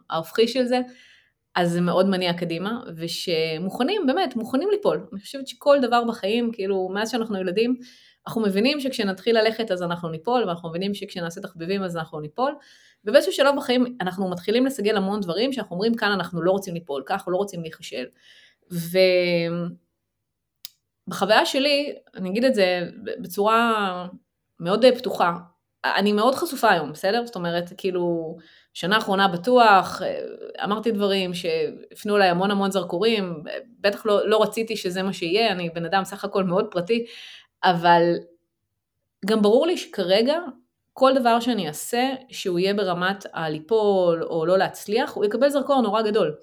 ההופכי 0.10 0.48
של 0.48 0.66
זה, 0.66 0.82
אז 1.56 1.72
זה 1.72 1.82
מאוד 1.82 2.10
מניע 2.10 2.34
קדימה, 2.34 2.82
ושמוכנים, 2.96 4.02
באמת, 4.08 4.36
מוכנים 4.36 4.70
ליפול. 4.70 5.08
אני 5.14 5.22
חושבת 5.22 5.48
שכל 5.48 5.78
דבר 5.82 6.04
בחיים, 6.04 6.52
כאילו, 6.54 6.90
מאז 6.94 7.12
שאנחנו 7.12 7.38
ילדים, 7.38 7.76
אנחנו 8.28 8.42
מבינים 8.42 8.80
שכשנתחיל 8.80 9.38
ללכת 9.38 9.72
אז 9.72 9.84
אנחנו 9.84 10.10
ניפול, 10.10 10.44
ואנחנו 10.44 10.70
מבינים 10.70 10.94
שכשנעשה 10.94 11.42
תחביבים 11.42 11.84
אז 11.84 11.98
אנחנו 11.98 12.20
ניפול, 12.20 12.56
ובאיזשהו 13.06 13.34
שלב 13.34 13.56
בחיים 13.58 13.98
אנחנו 14.02 14.30
מתחילים 14.30 14.66
לסגל 14.66 14.98
המון 14.98 15.22
דברים 15.22 15.54
שאנחנו 15.54 15.76
אומרים 15.76 15.96
כאן 15.96 16.12
אנחנו 16.12 16.42
לא 16.42 16.52
רוצים 16.52 16.74
ליפול, 16.74 17.04
ככה 17.06 17.14
אנחנו 17.14 17.32
לא 17.32 17.38
רוצים 17.38 17.62
להיכשל. 17.62 18.06
ובחוויה 21.08 21.46
שלי, 21.46 21.96
אני 22.16 22.30
אגיד 22.30 22.46
את 22.46 22.56
זה 22.56 22.90
בצורה 23.22 24.08
מאוד 24.60 24.86
פתוחה, 24.98 25.34
אני 25.86 26.14
מאוד 26.14 26.36
חשופה 26.36 26.70
היום, 26.70 26.92
בסדר? 26.92 27.26
זאת 27.26 27.36
אומרת, 27.36 27.74
כאילו, 27.78 28.36
שנה 28.74 28.98
אחרונה 28.98 29.28
בטוח, 29.28 30.02
אמרתי 30.64 30.92
דברים 30.92 31.34
שהפנו 31.34 32.16
אליי 32.16 32.30
המון 32.30 32.52
המון 32.52 32.72
זרקורים, 32.72 33.44
בטח 33.80 34.06
לא, 34.06 34.30
לא 34.30 34.42
רציתי 34.42 34.78
שזה 34.78 35.04
מה 35.04 35.14
שיהיה, 35.14 35.52
אני 35.52 35.70
בן 35.70 35.86
אדם 35.86 36.04
סך 36.04 36.26
הכל 36.26 36.44
מאוד 36.44 36.68
פרטי, 36.72 37.06
אבל 37.64 38.04
גם 39.26 39.42
ברור 39.42 39.68
לי 39.68 39.78
שכרגע 39.78 40.40
כל 40.94 41.12
דבר 41.16 41.40
שאני 41.40 41.68
אעשה, 41.68 42.10
שהוא 42.30 42.60
יהיה 42.60 42.74
ברמת 42.74 43.26
הליפול 43.34 44.24
או 44.24 44.46
לא 44.46 44.58
להצליח, 44.58 45.14
הוא 45.14 45.26
יקבל 45.26 45.50
זרקור 45.50 45.82
נורא 45.82 46.02
גדול. 46.02 46.36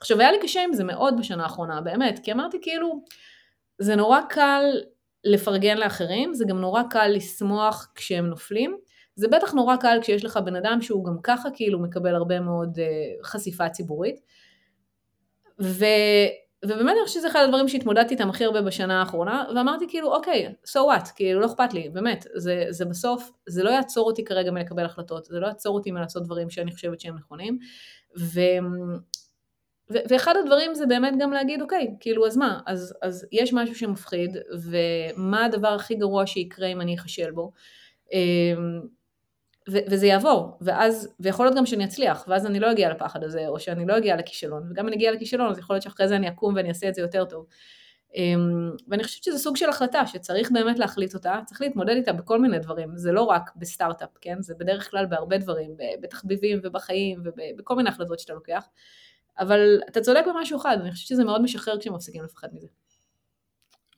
עכשיו 0.00 0.20
היה 0.20 0.32
לי 0.32 0.38
קשה 0.42 0.64
עם 0.64 0.72
זה 0.72 0.84
מאוד 0.84 1.14
בשנה 1.18 1.42
האחרונה, 1.42 1.80
באמת, 1.80 2.20
כי 2.22 2.32
אמרתי 2.32 2.58
כאילו, 2.62 3.04
זה 3.78 3.96
נורא 3.96 4.20
קל 4.28 4.64
לפרגן 5.24 5.78
לאחרים, 5.78 6.34
זה 6.34 6.44
גם 6.48 6.58
נורא 6.60 6.82
קל 6.90 7.08
לשמוח 7.08 7.92
כשהם 7.94 8.26
נופלים. 8.26 8.76
זה 9.14 9.28
בטח 9.28 9.52
נורא 9.52 9.76
קל 9.76 9.98
כשיש 10.02 10.24
לך 10.24 10.36
בן 10.36 10.56
אדם 10.56 10.80
שהוא 10.80 11.04
גם 11.04 11.16
ככה 11.22 11.48
כאילו 11.54 11.78
מקבל 11.82 12.14
הרבה 12.14 12.40
מאוד 12.40 12.78
uh, 12.78 13.26
חשיפה 13.26 13.68
ציבורית. 13.68 14.20
ו... 15.60 15.84
ובאמת 16.64 16.92
אני 16.96 17.06
חושבת 17.06 17.20
שזה 17.20 17.28
אחד 17.28 17.40
הדברים 17.44 17.68
שהתמודדתי 17.68 18.14
איתם 18.14 18.30
הכי 18.30 18.44
הרבה 18.44 18.62
בשנה 18.62 19.00
האחרונה, 19.00 19.44
ואמרתי 19.56 19.84
כאילו 19.88 20.14
אוקיי, 20.14 20.54
so 20.66 20.78
what, 20.78 21.12
כאילו 21.14 21.40
לא 21.40 21.46
אכפת 21.46 21.74
לי, 21.74 21.88
באמת, 21.88 22.26
זה, 22.34 22.66
זה 22.70 22.84
בסוף, 22.84 23.30
זה 23.48 23.62
לא 23.62 23.70
יעצור 23.70 24.06
אותי 24.06 24.24
כרגע 24.24 24.50
מלקבל 24.50 24.84
החלטות, 24.84 25.24
זה 25.24 25.40
לא 25.40 25.46
יעצור 25.46 25.74
אותי 25.74 25.90
מלעשות 25.90 26.22
דברים 26.22 26.50
שאני 26.50 26.72
חושבת 26.72 27.00
שהם 27.00 27.16
נכונים, 27.16 27.58
ו... 28.18 28.40
ואחד 30.08 30.34
הדברים 30.36 30.74
זה 30.74 30.86
באמת 30.86 31.14
גם 31.18 31.32
להגיד, 31.32 31.62
אוקיי, 31.62 31.94
כאילו, 32.00 32.26
אז 32.26 32.36
מה? 32.36 32.60
אז, 32.66 32.94
אז 33.02 33.26
יש 33.32 33.52
משהו 33.52 33.74
שמפחיד, 33.74 34.36
ומה 34.70 35.44
הדבר 35.44 35.68
הכי 35.68 35.94
גרוע 35.94 36.26
שיקרה 36.26 36.66
אם 36.66 36.80
אני 36.80 36.94
אכשל 36.94 37.30
בו? 37.30 37.52
אמ, 38.12 38.80
וזה 39.68 40.06
יעבור, 40.06 40.58
ואז, 40.60 41.08
ויכול 41.20 41.46
להיות 41.46 41.56
גם 41.56 41.66
שאני 41.66 41.84
אצליח, 41.84 42.24
ואז 42.28 42.46
אני 42.46 42.60
לא 42.60 42.72
אגיע 42.72 42.90
לפחד 42.90 43.24
הזה, 43.24 43.48
או 43.48 43.60
שאני 43.60 43.86
לא 43.86 43.98
אגיע 43.98 44.16
לכישלון, 44.16 44.62
וגם 44.70 44.84
אם 44.84 44.88
אני 44.88 44.96
אגיע 44.96 45.12
לכישלון, 45.12 45.50
אז 45.50 45.58
יכול 45.58 45.74
להיות 45.74 45.82
שאחרי 45.82 46.08
זה 46.08 46.16
אני 46.16 46.28
אקום 46.28 46.54
ואני 46.54 46.68
אעשה 46.68 46.88
את 46.88 46.94
זה 46.94 47.00
יותר 47.02 47.24
טוב. 47.24 47.46
אמ, 48.16 48.70
ואני 48.88 49.04
חושבת 49.04 49.24
שזה 49.24 49.38
סוג 49.38 49.56
של 49.56 49.68
החלטה 49.68 50.06
שצריך 50.06 50.50
באמת 50.50 50.78
להחליט 50.78 51.14
אותה, 51.14 51.40
צריך 51.46 51.60
להתמודד 51.60 51.94
איתה 51.96 52.12
בכל 52.12 52.40
מיני 52.40 52.58
דברים, 52.58 52.96
זה 52.96 53.12
לא 53.12 53.22
רק 53.22 53.50
בסטארט-אפ, 53.56 54.10
כן? 54.20 54.42
זה 54.42 54.54
בדרך 54.58 54.90
כלל 54.90 55.06
בהרבה 55.06 55.38
דברים, 55.38 55.70
בתחביבים 56.00 56.60
ובחיים 56.62 57.22
ובכל 57.24 57.76
מיני 57.76 57.88
החלטות 57.88 58.18
שאתה 58.18 58.32
לוקח. 58.32 58.68
אבל 59.38 59.80
אתה 59.88 60.00
צודק 60.00 60.24
במשהו 60.28 60.60
אחד, 60.60 60.76
אני 60.80 60.92
חושבת 60.92 61.06
שזה 61.06 61.24
מאוד 61.24 61.42
משחרר 61.42 61.80
כשמפסיקים 61.80 62.24
לפחד 62.24 62.48
מזה. 62.52 62.66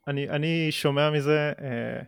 אני, 0.08 0.28
אני 0.28 0.68
שומע 0.70 1.10
מזה, 1.10 1.52
אה, 1.60 2.02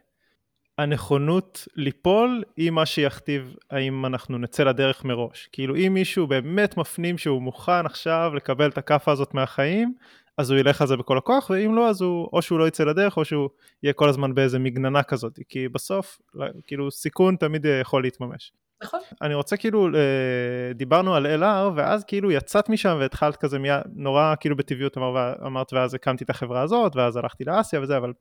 הנכונות 0.78 1.68
ליפול 1.74 2.44
היא 2.56 2.70
מה 2.70 2.86
שיכתיב 2.86 3.56
האם 3.70 4.06
אנחנו 4.06 4.38
נצא 4.38 4.64
לדרך 4.64 5.04
מראש. 5.04 5.48
כאילו 5.52 5.76
אם 5.76 5.94
מישהו 5.94 6.26
באמת 6.26 6.76
מפנים 6.76 7.18
שהוא 7.18 7.42
מוכן 7.42 7.86
עכשיו 7.86 8.32
לקבל 8.34 8.68
את 8.68 8.78
הכאפה 8.78 9.12
הזאת 9.12 9.34
מהחיים, 9.34 9.94
אז 10.38 10.50
הוא 10.50 10.58
ילך 10.58 10.80
על 10.80 10.86
זה 10.86 10.96
בכל 10.96 11.18
הכוח, 11.18 11.50
ואם 11.50 11.74
לא, 11.74 11.88
אז 11.88 12.00
הוא, 12.00 12.28
או 12.32 12.42
שהוא 12.42 12.58
לא 12.58 12.68
יצא 12.68 12.84
לדרך, 12.84 13.16
או 13.16 13.24
שהוא 13.24 13.48
יהיה 13.82 13.92
כל 13.92 14.08
הזמן 14.08 14.34
באיזה 14.34 14.58
מגננה 14.58 15.02
כזאת, 15.02 15.38
כי 15.48 15.68
בסוף, 15.68 16.18
כאילו, 16.66 16.90
סיכון 16.90 17.36
תמיד 17.36 17.66
יכול 17.80 18.02
להתממש. 18.02 18.52
נכון. 18.82 19.00
אני 19.22 19.34
רוצה 19.34 19.56
כאילו, 19.56 19.86
אה, 19.86 20.72
דיברנו 20.74 21.14
על 21.14 21.42
LR, 21.42 21.72
ואז 21.76 22.04
כאילו 22.04 22.30
יצאת 22.30 22.68
משם 22.68 22.96
והתחלת 23.00 23.36
כזה 23.36 23.58
מיד, 23.58 23.80
נורא 23.94 24.34
כאילו 24.40 24.56
בטבעיות 24.56 24.98
אמר, 24.98 25.32
אמרת, 25.46 25.72
ואז 25.72 25.94
הקמתי 25.94 26.24
את 26.24 26.30
החברה 26.30 26.62
הזאת, 26.62 26.96
ואז 26.96 27.16
הלכתי 27.16 27.44
לאסיה 27.44 27.80
וזה, 27.80 27.96
אבל 27.96 28.12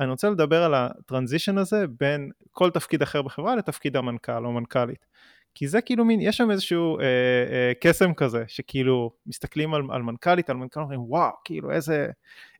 אני 0.00 0.10
רוצה 0.10 0.30
לדבר 0.30 0.62
על 0.62 0.74
הטרנזישן 0.74 1.58
הזה 1.58 1.84
בין 2.00 2.30
כל 2.50 2.70
תפקיד 2.70 3.02
אחר 3.02 3.22
בחברה 3.22 3.56
לתפקיד 3.56 3.96
המנכ"ל 3.96 4.46
או 4.46 4.52
מנכ"לית. 4.52 5.06
כי 5.54 5.68
זה 5.68 5.80
כאילו 5.80 6.04
מין, 6.04 6.20
יש 6.20 6.36
שם 6.36 6.50
איזשהו 6.50 6.98
אה, 6.98 7.04
אה, 7.04 7.72
קסם 7.80 8.14
כזה, 8.14 8.44
שכאילו 8.48 9.10
מסתכלים 9.26 9.74
על, 9.74 9.82
על 9.90 10.02
מנכ"לית, 10.02 10.50
על 10.50 10.56
מנכ"ל, 10.56 10.80
אומרים 10.80 11.00
וואו, 11.02 11.32
כאילו 11.44 11.70
איזה, 11.70 12.08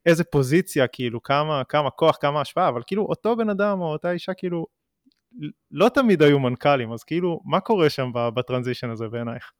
איזה 0.06 0.24
פוזיציה, 0.24 0.86
כאילו 0.86 1.22
כמה, 1.22 1.62
כמה 1.64 1.90
כוח, 1.90 2.16
כמה 2.20 2.40
השפעה, 2.40 2.68
אבל 2.68 2.82
כאילו 2.86 3.02
אותו 3.02 3.36
בן 3.36 3.50
אדם 3.50 3.80
או 3.80 3.92
אותה 3.92 4.10
אישה 4.10 4.34
כאילו 4.34 4.66
לא 5.70 5.88
תמיד 5.88 6.22
היו 6.22 6.38
מנכ"לים, 6.38 6.92
אז 6.92 7.04
כאילו, 7.04 7.40
מה 7.44 7.60
קורה 7.60 7.90
שם 7.90 8.10
בטרנזישן 8.34 8.90
הזה 8.90 9.08
בעינייך? 9.08 9.52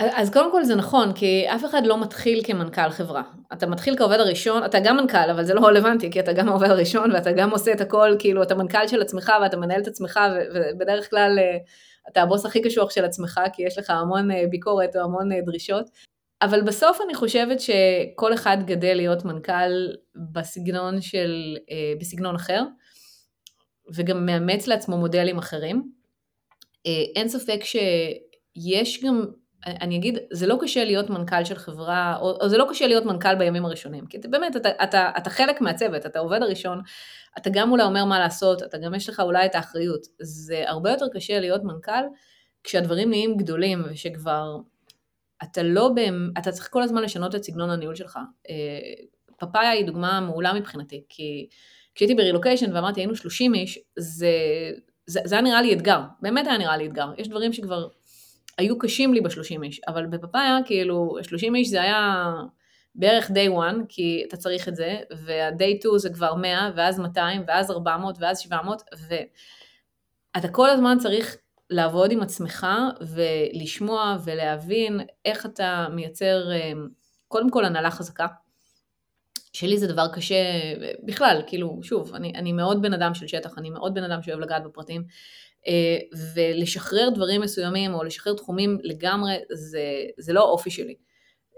אז 0.00 0.30
קודם 0.30 0.52
כל 0.52 0.64
זה 0.64 0.74
נכון, 0.74 1.12
כי 1.12 1.46
אף 1.54 1.64
אחד 1.64 1.86
לא 1.86 2.00
מתחיל 2.00 2.40
כמנכ"ל 2.44 2.90
חברה. 2.90 3.22
אתה 3.52 3.66
מתחיל 3.66 3.96
כעובד 3.96 4.20
הראשון, 4.20 4.64
אתה 4.64 4.78
גם 4.80 4.96
מנכ"ל, 4.96 5.30
אבל 5.30 5.44
זה 5.44 5.54
לא 5.54 5.60
רלוונטי, 5.60 6.10
כי 6.10 6.20
אתה 6.20 6.32
גם 6.32 6.48
העובד 6.48 6.70
הראשון 6.70 7.12
ואתה 7.12 7.32
גם 7.32 7.50
עושה 7.50 7.72
את 7.72 7.80
הכל, 7.80 8.16
כאילו 8.18 8.42
אתה 8.42 8.54
מנכ"ל 8.54 8.88
של 8.88 9.02
עצמך 9.02 9.32
ואתה 9.42 9.56
מנהל 9.56 9.80
את 9.80 9.86
עצמך, 9.86 10.20
ובדרך 10.54 11.10
כלל 11.10 11.38
אה, 11.38 11.56
אתה 12.08 12.22
הבוס 12.22 12.46
הכי 12.46 12.62
קשוח 12.62 12.90
של 12.90 13.04
עצמך, 13.04 13.40
כי 13.52 13.62
יש 13.62 13.78
לך 13.78 13.90
המון 13.90 14.30
אה, 14.30 14.44
ביקורת 14.50 14.96
או 14.96 15.00
המון 15.00 15.32
אה, 15.32 15.40
דרישות. 15.40 15.90
אבל 16.42 16.62
בסוף 16.62 16.98
אני 17.04 17.14
חושבת 17.14 17.60
שכל 17.60 18.34
אחד 18.34 18.56
גדל 18.64 18.94
להיות 18.94 19.24
מנכ"ל 19.24 19.88
בסגנון 20.32 21.00
של, 21.00 21.56
בסגנון 22.00 22.34
אחר. 22.34 22.62
וגם 23.94 24.26
מאמץ 24.26 24.66
לעצמו 24.66 24.96
מודלים 24.96 25.38
אחרים. 25.38 25.92
אה, 26.86 26.92
אין 27.16 27.28
ספק 27.28 27.60
שיש 27.64 29.04
גם, 29.04 29.24
אני 29.66 29.96
אגיד, 29.96 30.18
זה 30.32 30.46
לא 30.46 30.58
קשה 30.60 30.84
להיות 30.84 31.10
מנכ"ל 31.10 31.44
של 31.44 31.54
חברה, 31.54 32.16
או, 32.20 32.38
או 32.40 32.48
זה 32.48 32.58
לא 32.58 32.66
קשה 32.70 32.86
להיות 32.86 33.04
מנכ"ל 33.04 33.34
בימים 33.34 33.64
הראשונים, 33.64 34.06
כי 34.06 34.16
אתה, 34.16 34.28
באמת, 34.28 34.56
אתה, 34.56 34.68
אתה, 34.82 35.10
אתה 35.18 35.30
חלק 35.30 35.60
מהצוות, 35.60 36.06
אתה 36.06 36.18
עובד 36.18 36.42
הראשון, 36.42 36.80
אתה 37.38 37.50
גם 37.52 37.70
אולי 37.70 37.82
אומר 37.82 38.04
מה 38.04 38.18
לעשות, 38.18 38.62
אתה 38.62 38.78
גם 38.78 38.94
יש 38.94 39.08
לך 39.08 39.20
אולי 39.20 39.46
את 39.46 39.54
האחריות. 39.54 40.06
זה 40.20 40.62
הרבה 40.66 40.90
יותר 40.90 41.06
קשה 41.14 41.40
להיות 41.40 41.64
מנכ"ל 41.64 42.02
כשהדברים 42.64 43.10
נהיים 43.10 43.36
גדולים 43.36 43.82
ושכבר 43.90 44.56
אתה 45.42 45.62
לא, 45.62 45.90
בהם, 45.94 46.30
אתה 46.38 46.52
צריך 46.52 46.68
כל 46.70 46.82
הזמן 46.82 47.02
לשנות 47.02 47.34
את 47.34 47.44
סגנון 47.44 47.70
הניהול 47.70 47.94
שלך. 47.94 48.18
אה, 48.48 48.54
פאפאיה 49.38 49.70
היא 49.70 49.86
דוגמה 49.86 50.20
מעולה 50.20 50.52
מבחינתי, 50.52 51.04
כי 51.08 51.48
כשהייתי 52.00 52.14
ברילוקיישן 52.14 52.76
ואמרתי 52.76 53.00
היינו 53.00 53.16
30 53.16 53.54
איש, 53.54 53.78
זה, 53.98 54.28
זה, 55.06 55.20
זה 55.24 55.34
היה 55.34 55.42
נראה 55.42 55.62
לי 55.62 55.72
אתגר, 55.72 56.00
באמת 56.22 56.46
היה 56.46 56.58
נראה 56.58 56.76
לי 56.76 56.86
אתגר. 56.86 57.06
יש 57.18 57.28
דברים 57.28 57.52
שכבר 57.52 57.88
היו 58.58 58.78
קשים 58.78 59.14
לי 59.14 59.20
ב-30 59.20 59.62
איש, 59.62 59.80
אבל 59.88 60.06
בפאפאיה 60.06 60.58
כאילו 60.64 61.16
30 61.22 61.54
איש 61.54 61.68
זה 61.68 61.82
היה 61.82 62.32
בערך 62.94 63.30
day 63.30 63.50
one, 63.50 63.76
כי 63.88 64.24
אתה 64.28 64.36
צריך 64.36 64.68
את 64.68 64.76
זה, 64.76 64.98
וה-day 65.10 65.78
2 65.80 65.98
זה 65.98 66.10
כבר 66.10 66.34
100, 66.34 66.70
ואז 66.76 66.98
200, 66.98 67.42
ואז 67.46 67.70
400, 67.70 68.16
ואז 68.20 68.38
700, 68.38 68.82
ואתה 69.08 70.48
כל 70.48 70.70
הזמן 70.70 70.98
צריך 71.00 71.36
לעבוד 71.70 72.12
עם 72.12 72.20
עצמך 72.22 72.66
ולשמוע 73.00 74.16
ולהבין 74.24 75.00
איך 75.24 75.46
אתה 75.46 75.86
מייצר 75.94 76.52
אה, 76.52 76.72
קודם 77.28 77.50
כל 77.50 77.64
הנהלה 77.64 77.90
חזקה. 77.90 78.26
שלי 79.52 79.78
זה 79.78 79.86
דבר 79.86 80.06
קשה 80.14 80.42
בכלל, 81.02 81.42
כאילו, 81.46 81.80
שוב, 81.82 82.14
אני, 82.14 82.32
אני 82.34 82.52
מאוד 82.52 82.82
בן 82.82 82.92
אדם 82.92 83.14
של 83.14 83.26
שטח, 83.26 83.58
אני 83.58 83.70
מאוד 83.70 83.94
בן 83.94 84.04
אדם 84.04 84.22
שאוהב 84.22 84.40
לגעת 84.40 84.64
בפרטים, 84.64 85.04
אה, 85.68 85.98
ולשחרר 86.34 87.08
דברים 87.14 87.40
מסוימים 87.40 87.94
או 87.94 88.04
לשחרר 88.04 88.34
תחומים 88.34 88.78
לגמרי, 88.82 89.34
זה, 89.52 89.84
זה 90.18 90.32
לא 90.32 90.40
האופי 90.40 90.70
שלי. 90.70 90.94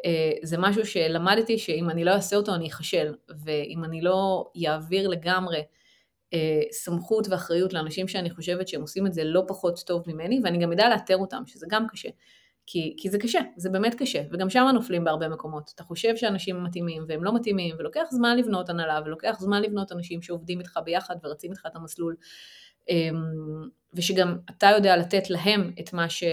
אה, 0.05 0.33
זה 0.43 0.59
משהו 0.59 0.87
שלמדתי 0.87 1.59
שאם 1.59 1.91
אני 1.91 2.05
לא 2.05 2.11
אעשה 2.11 2.37
אותו 2.37 2.55
אני 2.55 2.69
אחשל, 2.69 3.15
ואם 3.45 3.85
אני 3.85 4.03
לא 4.03 4.51
אעביר 4.67 5.09
לגמרי 5.09 5.63
אה, 6.35 6.63
סמכות 6.73 7.29
ואחריות 7.31 7.73
לאנשים 7.73 8.09
שאני 8.09 8.31
חושבת 8.31 8.69
שהם 8.69 8.81
עושים 8.81 9.07
את 9.07 9.13
זה 9.13 9.25
לא 9.25 9.43
פחות 9.49 9.83
טוב 9.87 10.03
ממני, 10.07 10.41
ואני 10.45 10.59
גם 10.59 10.73
אדע 10.73 10.89
לאתר 10.89 11.17
אותם, 11.17 11.43
שזה 11.47 11.67
גם 11.71 11.87
קשה. 11.89 12.09
כי, 12.67 12.95
כי 12.99 13.11
זה 13.11 13.19
קשה, 13.19 13.41
זה 13.57 13.71
באמת 13.71 13.95
קשה, 13.95 14.23
וגם 14.31 14.51
שם 14.51 14.67
נופלים 14.75 15.05
בהרבה 15.05 15.29
מקומות. 15.29 15.73
אתה 15.75 15.83
חושב 15.85 16.17
שאנשים 16.17 16.65
מתאימים 16.65 17.05
והם 17.09 17.25
לא 17.25 17.35
מתאימים, 17.35 17.77
ולוקח 17.79 18.05
זמן 18.11 18.37
לבנות 18.39 18.69
הנהלה, 18.69 19.01
ולוקח 19.05 19.37
זמן 19.41 19.63
לבנות 19.63 19.93
אנשים 19.93 20.23
שעובדים 20.23 20.59
איתך 20.59 20.79
ביחד 20.85 21.17
ורצים 21.25 21.51
איתך 21.51 21.67
את 21.67 21.77
המסלול, 21.77 22.17
אמ, 22.89 23.69
ושגם 23.95 24.39
אתה 24.51 24.67
יודע 24.67 24.97
לתת 24.97 25.31
להם 25.31 25.71
את 25.81 25.93
מה 25.93 26.11
ש... 26.11 26.25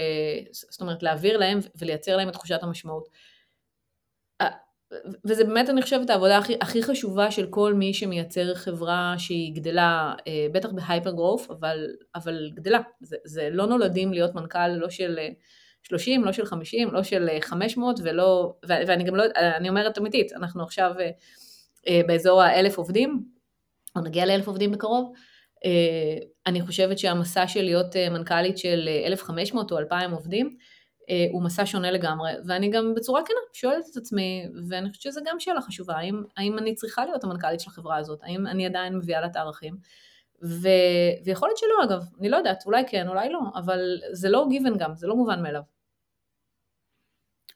זאת 0.50 0.80
אומרת, 0.80 1.02
להעביר 1.02 1.38
להם 1.38 1.58
ולייצר 1.78 2.16
להם 2.16 2.28
את 2.28 2.32
תחושת 2.32 2.62
המשמעות. 2.62 3.08
וזה 5.24 5.44
באמת, 5.44 5.68
אני 5.68 5.82
חושבת, 5.82 6.10
העבודה 6.10 6.38
הכי, 6.38 6.54
הכי 6.60 6.82
חשובה 6.82 7.30
של 7.30 7.46
כל 7.50 7.74
מי 7.74 7.94
שמייצר 7.94 8.54
חברה 8.54 9.14
שהיא 9.18 9.54
גדלה, 9.54 10.14
אה, 10.26 10.46
בטח 10.52 10.68
בהייפר 10.72 11.10
גרוף, 11.10 11.50
אבל, 11.50 11.86
אבל 12.14 12.50
גדלה. 12.54 12.80
זה, 13.00 13.16
זה 13.24 13.48
לא 13.52 13.66
נולדים 13.66 14.12
להיות 14.12 14.34
מנכ"ל 14.34 14.68
לא 14.68 14.90
של 14.90 15.18
30, 15.82 16.24
לא 16.24 16.32
של 16.32 16.44
50, 16.44 16.88
לא 16.92 17.02
של 17.02 17.28
500 17.40 18.00
אה, 18.00 18.04
ולא, 18.04 18.54
ואני 18.62 19.04
גם 19.04 19.16
לא, 19.16 19.24
אני 19.56 19.68
אומרת 19.68 19.98
אמיתית, 19.98 20.32
אנחנו 20.32 20.62
עכשיו 20.62 20.92
אה, 21.00 21.10
אה, 21.88 22.00
באזור 22.06 22.42
האלף 22.42 22.78
עובדים, 22.78 23.24
או 23.96 24.00
נגיע 24.00 24.26
לאלף 24.26 24.46
עובדים 24.46 24.72
בקרוב, 24.72 25.12
אני 26.46 26.62
חושבת 26.62 26.98
שהמסע 26.98 27.48
של 27.48 27.62
להיות 27.62 27.96
מנכ"לית 28.10 28.58
של 28.58 28.88
1,500 29.06 29.72
או 29.72 29.78
2,000 29.78 30.10
עובדים, 30.10 30.56
הוא 31.32 31.42
מסע 31.42 31.62
שונה 31.66 31.90
לגמרי, 31.90 32.32
ואני 32.46 32.70
גם 32.70 32.94
בצורה 32.94 33.22
כנה 33.26 33.36
שואלת 33.52 33.84
את 33.92 33.96
עצמי, 33.96 34.46
ואני 34.68 34.88
חושבת 34.88 35.02
שזו 35.02 35.20
גם 35.26 35.40
שאלה 35.40 35.60
חשובה, 35.60 35.94
האם, 35.96 36.22
האם 36.36 36.58
אני 36.58 36.74
צריכה 36.74 37.04
להיות 37.04 37.24
המנכ"לית 37.24 37.60
של 37.60 37.70
החברה 37.70 37.96
הזאת, 37.96 38.18
האם 38.22 38.46
אני 38.46 38.66
עדיין 38.66 38.96
מביאה 38.96 39.20
לה 39.20 39.26
את 39.26 39.36
הערכים, 39.36 39.76
ו... 40.42 40.68
ויכול 41.24 41.48
להיות 41.48 41.58
שלא 41.58 41.84
אגב, 41.84 42.04
אני 42.20 42.28
לא 42.28 42.36
יודעת, 42.36 42.62
אולי 42.66 42.82
כן, 42.88 43.08
אולי 43.08 43.32
לא, 43.32 43.40
אבל 43.54 43.80
זה 44.12 44.28
לא 44.28 44.46
גיוון 44.50 44.78
גם, 44.78 44.94
זה 44.94 45.06
לא 45.06 45.16
מובן 45.16 45.42
מאליו. 45.42 45.62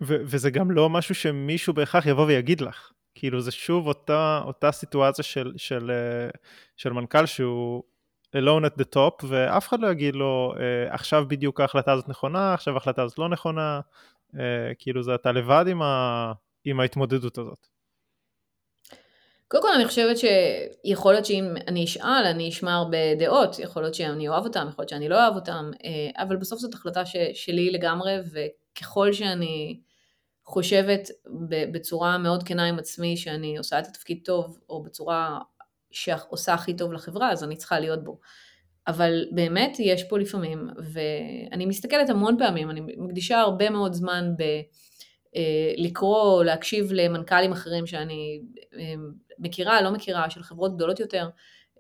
ו- 0.02 0.22
וזה 0.24 0.50
גם 0.50 0.70
לא 0.70 0.90
משהו 0.90 1.14
שמישהו 1.14 1.74
בהכרח 1.74 2.06
יבוא 2.06 2.24
ויגיד 2.26 2.60
לך. 2.60 2.92
כאילו 3.14 3.40
זה 3.40 3.50
שוב 3.50 3.86
אותה, 3.86 4.40
אותה 4.44 4.72
סיטואציה 4.72 5.24
של, 5.24 5.52
של, 5.56 5.90
אה, 5.90 6.30
של 6.76 6.92
מנכ"ל 6.92 7.26
שהוא 7.26 7.82
alone 8.36 8.64
at 8.66 8.80
the 8.80 8.96
top, 8.96 9.24
ואף 9.28 9.68
אחד 9.68 9.80
לא 9.80 9.88
יגיד 9.88 10.16
לו, 10.16 10.54
אה, 10.58 10.94
עכשיו 10.94 11.24
בדיוק 11.28 11.60
ההחלטה 11.60 11.92
הזאת 11.92 12.08
נכונה, 12.08 12.54
עכשיו 12.54 12.74
ההחלטה 12.74 13.02
הזאת 13.02 13.18
לא 13.18 13.28
נכונה, 13.28 13.80
אה, 14.38 14.72
כאילו 14.78 15.02
זה 15.02 15.14
אתה 15.14 15.32
לבד 15.32 15.64
עם, 15.68 15.82
ה, 15.82 16.32
עם 16.64 16.80
ההתמודדות 16.80 17.38
הזאת. 17.38 17.73
קודם 19.48 19.62
כל 19.62 19.72
אני 19.74 19.86
חושבת 19.86 20.16
שיכול 20.18 21.12
להיות 21.12 21.26
שאם 21.26 21.54
אני 21.68 21.84
אשאל, 21.84 22.24
אני 22.26 22.48
אשמע 22.48 22.74
הרבה 22.74 23.14
דעות, 23.18 23.58
יכול 23.58 23.82
להיות 23.82 23.94
שאני 23.94 24.28
אוהב 24.28 24.44
אותם, 24.44 24.66
יכול 24.68 24.82
להיות 24.82 24.88
שאני 24.88 25.08
לא 25.08 25.22
אוהב 25.22 25.34
אותם, 25.34 25.70
אבל 26.18 26.36
בסוף 26.36 26.58
זאת 26.60 26.74
החלטה 26.74 27.06
ש, 27.06 27.16
שלי 27.32 27.70
לגמרי, 27.70 28.16
וככל 28.32 29.12
שאני 29.12 29.80
חושבת 30.44 31.08
בצורה 31.72 32.18
מאוד 32.18 32.42
כנה 32.42 32.64
עם 32.64 32.78
עצמי 32.78 33.16
שאני 33.16 33.58
עושה 33.58 33.78
את 33.78 33.86
התפקיד 33.86 34.20
טוב, 34.24 34.58
או 34.68 34.82
בצורה 34.82 35.38
שעושה 35.90 36.54
הכי 36.54 36.74
טוב 36.76 36.92
לחברה, 36.92 37.32
אז 37.32 37.44
אני 37.44 37.56
צריכה 37.56 37.80
להיות 37.80 38.04
בו. 38.04 38.18
אבל 38.86 39.24
באמת 39.32 39.76
יש 39.78 40.04
פה 40.04 40.18
לפעמים, 40.18 40.68
ואני 40.92 41.66
מסתכלת 41.66 42.10
המון 42.10 42.36
פעמים, 42.38 42.70
אני 42.70 42.80
מקדישה 42.80 43.40
הרבה 43.40 43.70
מאוד 43.70 43.92
זמן 43.92 44.32
ב... 44.38 44.42
אה, 45.36 45.72
לקרוא, 45.76 46.44
להקשיב 46.44 46.92
למנכ"לים 46.92 47.52
אחרים 47.52 47.86
שאני 47.86 48.40
אה, 48.74 48.94
מכירה, 49.38 49.82
לא 49.82 49.90
מכירה, 49.90 50.30
של 50.30 50.42
חברות 50.42 50.76
גדולות 50.76 51.00
יותר, 51.00 51.28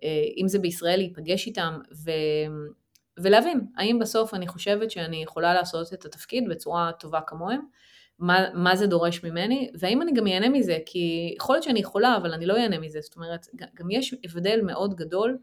אה, 0.04 0.24
אם 0.36 0.48
זה 0.48 0.58
בישראל, 0.58 0.96
להיפגש 0.96 1.46
איתם 1.46 1.78
ו... 2.04 2.10
ולהבין 3.18 3.60
האם 3.76 3.98
בסוף 3.98 4.34
אני 4.34 4.48
חושבת 4.48 4.90
שאני 4.90 5.22
יכולה 5.22 5.54
לעשות 5.54 5.94
את 5.94 6.04
התפקיד 6.04 6.48
בצורה 6.48 6.90
טובה 6.98 7.20
כמוהם, 7.26 7.60
מה, 8.18 8.44
מה 8.54 8.76
זה 8.76 8.86
דורש 8.86 9.24
ממני, 9.24 9.70
והאם 9.78 10.02
אני 10.02 10.12
גם 10.12 10.26
אהנה 10.26 10.48
מזה, 10.48 10.78
כי 10.86 11.34
יכול 11.36 11.54
להיות 11.54 11.62
שאני 11.64 11.80
יכולה, 11.80 12.16
אבל 12.16 12.32
אני 12.32 12.46
לא 12.46 12.56
אהנה 12.56 12.78
מזה, 12.78 13.00
זאת 13.00 13.16
אומרת, 13.16 13.46
גם 13.74 13.90
יש 13.90 14.14
הבדל 14.24 14.60
מאוד 14.62 14.94
גדול 14.94 15.38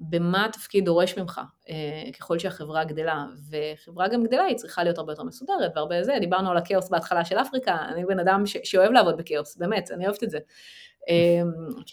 במה 0.00 0.44
התפקיד 0.44 0.84
דורש 0.84 1.18
ממך, 1.18 1.40
אה, 1.68 2.12
ככל 2.18 2.38
שהחברה 2.38 2.84
גדלה, 2.84 3.24
וחברה 3.50 4.08
גם 4.08 4.24
גדלה 4.24 4.42
היא 4.42 4.56
צריכה 4.56 4.84
להיות 4.84 4.98
הרבה 4.98 5.12
יותר 5.12 5.22
מסודרת 5.22 5.72
והרבה 5.74 6.02
זה, 6.02 6.16
דיברנו 6.20 6.50
על 6.50 6.56
הכאוס 6.56 6.88
בהתחלה 6.88 7.24
של 7.24 7.38
אפריקה, 7.38 7.76
אני 7.88 8.04
בן 8.04 8.18
אדם 8.18 8.46
ש- 8.46 8.56
שאוהב 8.64 8.92
לעבוד 8.92 9.16
בכאוס, 9.16 9.56
באמת, 9.56 9.90
אני 9.90 10.06
אוהבת 10.06 10.24
את 10.24 10.30
זה. 10.30 10.38
אה, 11.08 11.42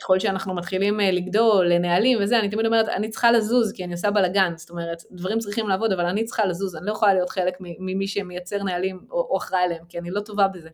ככל 0.01 0.19
שאנחנו 0.19 0.53
מתחילים 0.55 0.99
אה, 0.99 1.11
לגדול 1.11 1.67
לנהלים 1.67 2.17
וזה, 2.21 2.39
אני 2.39 2.49
תמיד 2.49 2.65
אומרת, 2.65 2.89
אני 2.89 3.09
צריכה 3.09 3.31
לזוז 3.31 3.71
כי 3.71 3.83
אני 3.83 3.93
עושה 3.93 4.11
בלאגן, 4.11 4.53
זאת 4.57 4.69
אומרת, 4.69 5.03
דברים 5.11 5.39
צריכים 5.39 5.67
לעבוד, 5.67 5.91
אבל 5.91 6.05
אני 6.05 6.25
צריכה 6.25 6.45
לזוז, 6.45 6.75
אני 6.75 6.85
לא 6.85 6.91
יכולה 6.91 7.13
להיות 7.13 7.29
חלק 7.29 7.57
ממי 7.59 8.07
שמייצר 8.07 8.63
נהלים 8.63 8.99
או, 9.11 9.27
או 9.29 9.37
אחראי 9.37 9.61
עליהם, 9.61 9.85
כי 9.89 9.99
אני 9.99 10.11
לא 10.11 10.21
טובה 10.21 10.47
בזה. 10.47 10.69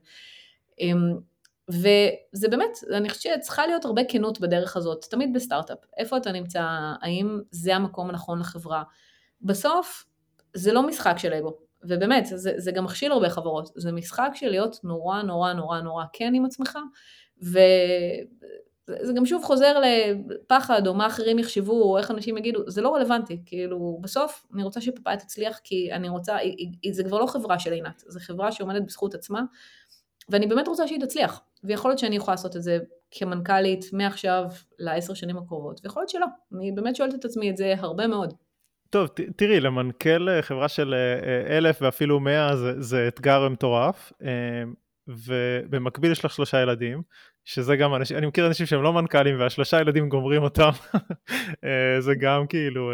וזה 1.74 2.48
באמת, 2.48 2.78
אני 2.94 3.10
חושבת 3.10 3.34
שצריכה 3.44 3.68
להיות 3.68 3.86
הרבה 3.86 4.02
כנות 4.08 4.40
בדרך 4.40 4.78
הזאת, 4.78 5.06
תמיד 5.10 5.34
בסטארט-אפ. 5.34 5.78
איפה 5.98 6.18
אתה 6.18 6.32
נמצא, 6.32 6.64
האם 7.02 7.40
זה 7.52 7.76
המקום 7.76 8.10
הנכון 8.10 8.40
לחברה. 8.40 8.84
בסוף, 9.42 10.06
זה 10.54 10.74
לא 10.74 10.88
משחק 10.88 11.18
של 11.18 11.34
אגו, 11.34 11.58
ובאמת, 11.84 12.26
זה, 12.26 12.54
זה 12.58 12.72
גם 12.72 12.84
מכשיל 12.84 13.12
הרבה 13.12 13.30
חברות, 13.30 13.70
זה 13.76 13.92
משחק 13.92 14.32
של 14.34 14.50
להיות 14.50 14.80
נורא 14.84 15.22
נורא 15.22 15.54
נורא 15.54 15.82
נורא 15.82 16.04
כן 16.14 16.34
עם 16.36 16.46
עצמך, 16.46 16.78
וזה 17.42 19.14
גם 19.16 19.26
שוב 19.26 19.44
חוזר 19.44 19.80
לפחד, 19.80 20.88
או 20.88 20.94
מה 20.94 21.08
אחרים 21.08 21.40
יחשבו, 21.40 21.84
או 21.84 21.98
איך 21.98 22.12
אנשים 22.12 22.38
יגידו, 22.38 22.60
זה 22.68 22.82
לא 22.82 22.96
רלוונטי, 22.96 23.42
כאילו, 23.46 24.00
בסוף 24.02 24.46
אני 24.54 24.64
רוצה 24.64 24.82
שפפאיה 24.82 25.18
תצליח, 25.18 25.60
כי 25.64 25.94
אני 25.94 26.10
רוצה, 26.10 26.38
זה 26.92 27.04
כבר 27.04 27.20
לא 27.20 27.26
חברה 27.26 27.60
של 27.60 27.72
עינת, 27.72 28.04
זה 28.08 28.20
חברה 28.20 28.52
שעומדת 28.52 28.82
בזכות 28.86 29.16
עצמה, 29.16 29.42
ואני 30.30 30.48
באמת 30.48 30.68
רוצה 30.68 30.88
שהיא 30.88 31.00
תצליח, 31.00 31.42
ויכול 31.64 31.92
להיות 31.92 32.00
שאני 32.00 32.16
יכולה 32.16 32.34
לעשות 32.34 32.56
את 32.56 32.64
זה 32.64 32.78
כמנכ"לית 33.12 33.86
מעכשיו 33.94 34.46
לעשר 34.80 35.14
שנים 35.14 35.38
הקרובות, 35.38 35.80
ויכול 35.84 36.02
להיות 36.02 36.10
שלא, 36.10 36.26
אני 36.58 36.72
באמת 36.72 36.96
שואלת 36.96 37.16
את 37.16 37.26
עצמי 37.26 37.50
את 37.50 37.58
זה 37.58 37.74
הרבה 37.78 38.08
מאוד. 38.08 38.34
טוב, 38.90 39.08
ת, 39.08 39.20
תראי, 39.36 39.60
למנכ"ל 39.60 40.30
אה, 40.30 40.42
חברה 40.42 40.68
של 40.68 40.94
אה, 40.94 41.28
אה, 41.28 41.58
אלף 41.58 41.78
ואפילו 41.82 42.20
מאה 42.20 42.56
זה, 42.56 42.82
זה 42.82 43.08
אתגר 43.08 43.50
מטורף, 43.50 44.14
ובמקביל 45.08 46.12
יש 46.12 46.26
לך 46.26 46.34
שלושה 46.34 46.62
ילדים, 46.62 47.02
שזה 47.46 47.76
גם 47.76 47.96
אנשים, 47.96 48.18
אני 48.18 48.26
מכיר 48.26 48.48
אנשים 48.48 48.66
שהם 48.66 48.84
לא 48.84 48.94
מנכ"לים 48.94 49.40
והשלושה 49.40 49.82
ילדים 49.82 50.10
גומרים 50.10 50.44
אותם, 50.44 50.70
זה 52.06 52.16
גם 52.20 52.48
כאילו 52.48 52.92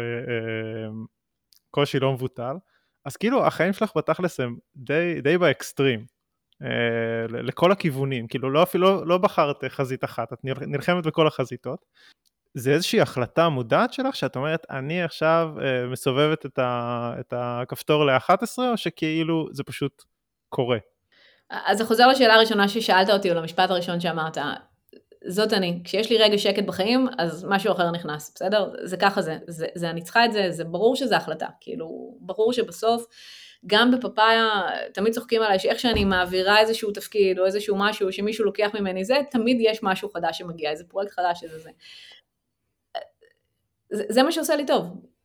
קושי 1.70 2.00
לא 2.00 2.12
מבוטל. 2.12 2.56
אז 3.04 3.16
כאילו 3.16 3.46
החיים 3.46 3.72
שלך 3.72 3.92
בתכלס 3.96 4.40
הם 4.40 4.56
די, 4.76 5.20
די 5.22 5.38
באקסטרים. 5.38 6.04
אה, 6.62 7.26
לכל 7.28 7.72
הכיוונים, 7.72 8.26
כאילו 8.26 8.50
לא 8.50 8.62
אפילו 8.62 9.04
לא, 9.04 9.18
בחרת 9.18 9.64
חזית 9.68 10.04
אחת, 10.04 10.32
את 10.32 10.38
נלחמת 10.44 11.06
בכל 11.06 11.26
החזיתות. 11.26 11.84
זה 12.54 12.72
איזושהי 12.72 13.00
החלטה 13.00 13.48
מודעת 13.48 13.92
שלך 13.92 14.16
שאת 14.16 14.36
אומרת 14.36 14.66
אני 14.70 15.02
עכשיו 15.02 15.48
אה, 15.62 15.86
מסובבת 15.86 16.46
את, 16.46 16.58
ה, 16.58 17.12
את 17.20 17.34
הכפתור 17.36 18.04
ל-11 18.04 18.58
או 18.58 18.76
שכאילו 18.76 19.46
זה 19.52 19.64
פשוט 19.64 20.02
קורה? 20.48 20.78
אז 21.50 21.78
זה 21.78 21.84
חוזר 21.84 22.08
לשאלה 22.08 22.34
הראשונה 22.34 22.68
ששאלת 22.68 23.10
אותי 23.10 23.30
או 23.30 23.34
למשפט 23.34 23.70
הראשון 23.70 24.00
שאמרת, 24.00 24.38
זאת 25.26 25.52
אני, 25.52 25.80
כשיש 25.84 26.10
לי 26.10 26.18
רגע 26.18 26.38
שקט 26.38 26.64
בחיים 26.64 27.06
אז 27.18 27.44
משהו 27.48 27.72
אחר 27.72 27.90
נכנס, 27.90 28.32
בסדר? 28.34 28.70
זה 28.84 28.96
ככה 28.96 29.22
זה, 29.22 29.38
זה, 29.46 29.66
זה 29.74 29.90
אני 29.90 30.02
צריכה 30.02 30.24
את 30.24 30.32
זה, 30.32 30.50
זה 30.50 30.64
ברור 30.64 30.96
שזה 30.96 31.16
החלטה, 31.16 31.46
כאילו 31.60 32.16
ברור 32.20 32.52
שבסוף 32.52 33.06
גם 33.66 33.90
בפאפאיה, 33.90 34.48
תמיד 34.94 35.12
צוחקים 35.12 35.42
עליי 35.42 35.58
שאיך 35.58 35.78
שאני 35.78 36.04
מעבירה 36.04 36.60
איזשהו 36.60 36.90
תפקיד 36.90 37.38
או 37.38 37.46
איזשהו 37.46 37.76
משהו 37.78 38.12
שמישהו 38.12 38.44
לוקח 38.44 38.70
ממני 38.74 39.04
זה, 39.04 39.16
תמיד 39.30 39.56
יש 39.60 39.82
משהו 39.82 40.10
חדש 40.10 40.38
שמגיע, 40.38 40.70
איזה 40.70 40.84
פרויקט 40.84 41.12
חדש, 41.12 41.44
איזה 41.44 41.58
זה. 41.58 41.70
זה, 43.90 44.04
זה 44.08 44.22
מה 44.22 44.32
שעושה 44.32 44.56
לי 44.56 44.66
טוב. 44.66 44.84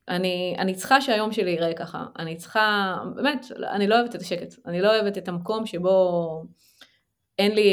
אני, 0.10 0.56
אני 0.58 0.76
צריכה 0.76 1.02
שהיום 1.02 1.32
שלי 1.32 1.52
ייראה 1.52 1.74
ככה. 1.74 2.06
אני 2.20 2.36
צריכה, 2.36 2.96
באמת, 3.16 3.46
אני 3.72 3.88
לא 3.88 3.96
אוהבת 3.96 4.16
את 4.16 4.22
השקט. 4.22 4.56
אני 4.66 4.82
לא 4.82 4.96
אוהבת 4.96 5.18
את 5.18 5.28
המקום 5.28 5.66
שבו 5.66 6.44
אין 7.40 7.56
לי, 7.56 7.72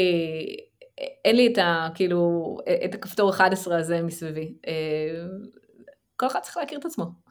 אין 1.25 1.35
לי 1.35 1.53
את 1.53 1.57
ה... 1.57 1.87
כאילו, 1.95 2.57
את 2.85 2.95
הכפתור 2.95 3.29
11 3.29 3.77
הזה 3.77 4.01
מסביבי. 4.01 4.53
אה, 4.67 5.25
כל 6.15 6.27
אחד 6.27 6.39
צריך 6.39 6.57
להכיר 6.57 6.79
את 6.79 6.85
עצמו. 6.85 7.22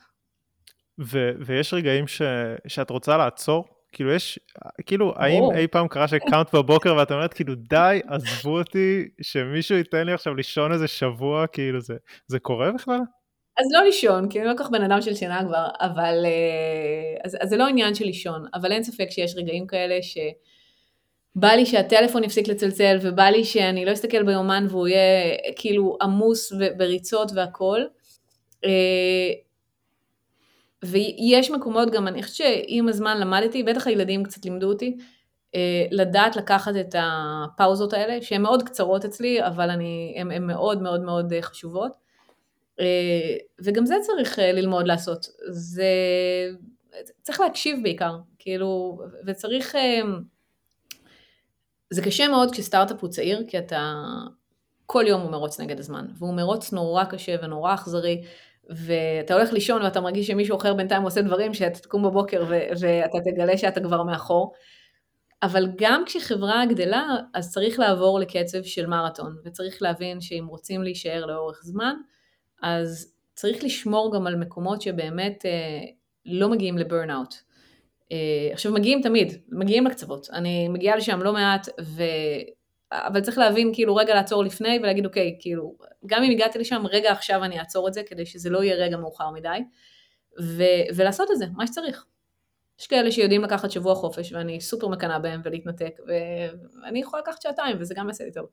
ו- 1.00 1.33
ויש 1.46 1.74
רגעים 1.74 2.07
ש- 2.07 2.22
שאת 2.66 2.90
רוצה 2.90 3.16
לעצור? 3.16 3.64
כאילו 3.92 4.12
יש, 4.12 4.38
כאילו, 4.87 5.12
האם 5.16 5.42
אי 5.57 5.66
פעם 5.66 5.88
קרה 5.88 6.09
שקמת 6.09 6.55
בבוקר 6.55 6.96
ואת 6.96 7.12
אומרת 7.12 7.35
כאילו 7.35 7.55
די, 7.55 8.00
עזבו 8.07 8.59
אותי, 8.59 9.09
שמישהו 9.22 9.76
ייתן 9.78 10.07
לי 10.07 10.12
עכשיו 10.12 10.35
לישון 10.35 10.72
איזה 10.72 10.88
שבוע, 10.88 11.46
כאילו 11.46 11.81
זה, 11.81 11.94
זה 12.26 12.38
קורה 12.38 12.72
בכלל? 12.72 13.00
אז 13.59 13.66
לא 13.72 13.85
לישון, 13.85 14.28
כי 14.28 14.40
אני 14.40 14.48
לא 14.48 14.52
כל 14.57 14.64
כך 14.64 14.70
בן 14.70 14.83
אדם 14.83 15.02
של 15.02 15.14
שינה 15.14 15.44
כבר, 15.44 15.68
אבל, 15.81 16.24
אה, 16.24 17.20
אז, 17.24 17.37
אז 17.40 17.48
זה 17.48 17.57
לא 17.57 17.66
עניין 17.66 17.94
של 17.94 18.05
לישון, 18.05 18.46
אבל 18.55 18.72
אין 18.72 18.83
ספק 18.83 19.11
שיש 19.11 19.37
רגעים 19.37 19.66
כאלה 19.66 20.02
ש... 20.02 20.18
בא 21.35 21.48
לי 21.48 21.66
שהטלפון 21.66 22.24
יפסיק 22.24 22.48
לצלצל, 22.48 22.98
ובא 23.02 23.24
לי 23.24 23.44
שאני 23.44 23.85
לא 23.85 23.92
אסתכל 23.92 24.22
ביומן 24.22 24.66
והוא 24.70 24.88
יהיה 24.88 25.37
כאילו 25.57 25.98
עמוס 26.02 26.52
בריצות 26.76 27.33
והכל. 27.35 27.81
ויש 30.85 31.51
מקומות 31.51 31.90
גם, 31.90 32.09
אני 32.09 32.23
חושבת 32.23 32.37
שעם 32.37 32.88
הזמן 32.88 33.21
למדתי, 33.21 33.62
בטח 33.62 33.87
הילדים 33.87 34.25
קצת 34.25 34.45
לימדו 34.45 34.68
אותי, 34.68 34.97
אה, 35.55 35.87
לדעת 35.90 36.37
לקחת 36.37 36.73
את 36.81 36.95
הפאוזות 36.99 37.92
האלה, 37.92 38.23
שהן 38.23 38.42
מאוד 38.42 38.62
קצרות 38.62 39.05
אצלי, 39.05 39.47
אבל 39.47 39.71
הן 39.71 40.47
מאוד 40.47 40.83
מאוד 40.83 41.01
מאוד 41.01 41.33
אה, 41.33 41.42
חשובות. 41.42 41.92
אה, 42.81 43.37
וגם 43.59 43.87
זה 43.87 43.95
צריך 44.03 44.38
ללמוד 44.38 44.87
לעשות. 44.87 45.27
זה... 45.49 45.85
צריך 47.23 47.40
להקשיב 47.40 47.79
בעיקר, 47.83 48.16
כאילו, 48.38 49.01
וצריך... 49.27 49.77
זה 51.90 52.03
קשה 52.03 52.29
מאוד 52.29 52.51
כשסטארט-אפ 52.51 53.01
הוא 53.01 53.11
צעיר, 53.11 53.45
כי 53.49 53.59
אתה... 53.59 53.95
כל 54.87 55.05
יום 55.09 55.21
הוא 55.21 55.31
מרוץ 55.31 55.61
נגד 55.61 55.79
הזמן, 55.79 56.07
והוא 56.18 56.35
מרוץ 56.35 56.73
נורא 56.73 57.05
קשה 57.05 57.37
ונורא 57.42 57.75
אכזרי, 57.75 58.23
ואתה 58.77 59.35
הולך 59.35 59.53
לישון 59.53 59.83
ואתה 59.83 60.01
מרגיש 60.01 60.27
שמישהו 60.27 60.57
אחר 60.57 60.75
בינתיים 60.75 61.03
עושה 61.03 61.23
דברים 61.23 61.55
שאתה 61.55 61.79
תקום 61.79 62.03
בבוקר 62.03 62.45
ואתה 62.49 63.19
תגלה 63.25 63.59
שאתה 63.59 63.81
כבר 63.81 64.03
מאחור. 64.03 64.53
אבל 65.43 65.69
גם 65.77 66.03
כשחברה 66.07 66.67
גדלה, 66.67 67.17
אז 67.35 67.53
צריך 67.53 67.79
לעבור 67.79 68.19
לקצב 68.21 68.63
של 68.63 68.87
מרתון, 68.87 69.37
וצריך 69.45 69.83
להבין 69.83 70.21
שאם 70.21 70.47
רוצים 70.49 70.83
להישאר 70.83 71.27
לאורך 71.27 71.61
זמן, 71.63 71.95
אז 72.63 73.13
צריך 73.35 73.65
לשמור 73.65 74.15
גם 74.15 74.27
על 74.27 74.37
מקומות 74.37 74.83
שבאמת 74.83 75.47
אה, 75.47 75.81
לא 76.27 76.49
מגיעים 76.49 76.79
לברנאוט. 76.79 77.35
אה, 78.13 78.17
עכשיו 78.53 78.73
מגיעים 78.73 79.03
תמיד, 79.03 79.33
מגיעים 79.49 79.87
לקצוות, 79.87 80.29
אני 80.33 80.69
מגיעה 80.69 80.97
לשם 80.97 81.23
לא 81.23 81.33
מעט, 81.33 81.69
ו... 81.81 82.03
אבל 82.92 83.20
צריך 83.20 83.38
להבין, 83.38 83.74
כאילו, 83.74 83.96
רגע 83.96 84.14
לעצור 84.14 84.44
לפני 84.44 84.78
ולהגיד, 84.83 85.07
אוקיי, 85.07 85.37
כאילו, 85.40 85.76
גם 86.07 86.22
אם 86.22 86.31
הגעתי 86.31 86.59
לשם, 86.59 86.83
רגע 86.90 87.12
עכשיו 87.12 87.44
אני 87.44 87.61
אעצור 87.61 87.88
את 87.88 87.94
זה, 87.94 88.02
כדי 88.07 88.26
שזה 88.26 88.50
לא 88.50 88.62
יהיה 88.62 88.74
רגע 88.74 88.96
מאוחר 88.96 89.31
מדי, 89.31 89.59
ו- 90.40 90.96
ולעשות 90.96 91.31
את 91.31 91.38
זה, 91.38 91.44
מה 91.57 91.66
שצריך. 91.66 92.05
יש 92.81 92.87
כאלה 92.87 93.12
שיודעים 93.12 93.42
לקחת 93.42 93.70
שבוע 93.70 93.94
חופש, 93.94 94.33
ואני 94.33 94.61
סופר 94.61 94.88
מקנאה 94.88 95.18
בהם 95.18 95.40
ולהתנתק, 95.44 96.00
ואני 96.07 97.00
יכולה 97.00 97.22
לקחת 97.22 97.42
שעתיים, 97.42 97.76
וזה 97.81 97.94
גם 97.96 98.09
יעשה 98.09 98.24
לי 98.24 98.33
טוב. 98.33 98.46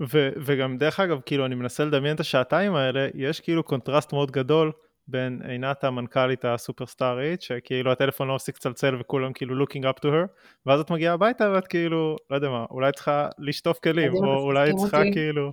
ו- 0.00 0.28
וגם 0.44 0.78
דרך 0.78 1.00
אגב, 1.00 1.20
כאילו, 1.26 1.46
אני 1.46 1.54
מנסה 1.54 1.84
לדמיין 1.84 2.14
את 2.14 2.20
השעתיים 2.20 2.74
האלה, 2.74 3.08
יש 3.14 3.40
כאילו 3.40 3.62
קונטרסט 3.62 4.12
מאוד 4.12 4.30
גדול 4.30 4.72
בין 5.08 5.42
עינת 5.48 5.84
המנכ"לית 5.84 6.44
הסופרסטארית, 6.44 7.42
שכאילו 7.42 7.92
הטלפון 7.92 8.28
לא 8.28 8.34
מפסיק 8.34 8.56
לצלצל 8.56 9.00
וכולם 9.00 9.32
כאילו 9.32 9.64
looking 9.64 9.82
up 9.82 10.00
to 10.00 10.04
her, 10.04 10.26
ואז 10.66 10.80
את 10.80 10.90
מגיעה 10.90 11.14
הביתה 11.14 11.50
ואת 11.54 11.66
כאילו, 11.66 12.16
לא 12.30 12.36
יודע 12.36 12.48
מה, 12.48 12.64
אולי 12.70 12.92
צריכה 12.92 13.28
לשטוף 13.38 13.78
כלים, 13.78 14.12
או 14.14 14.42
אולי 14.42 14.70
צריכה 14.76 15.02
כאילו... 15.12 15.52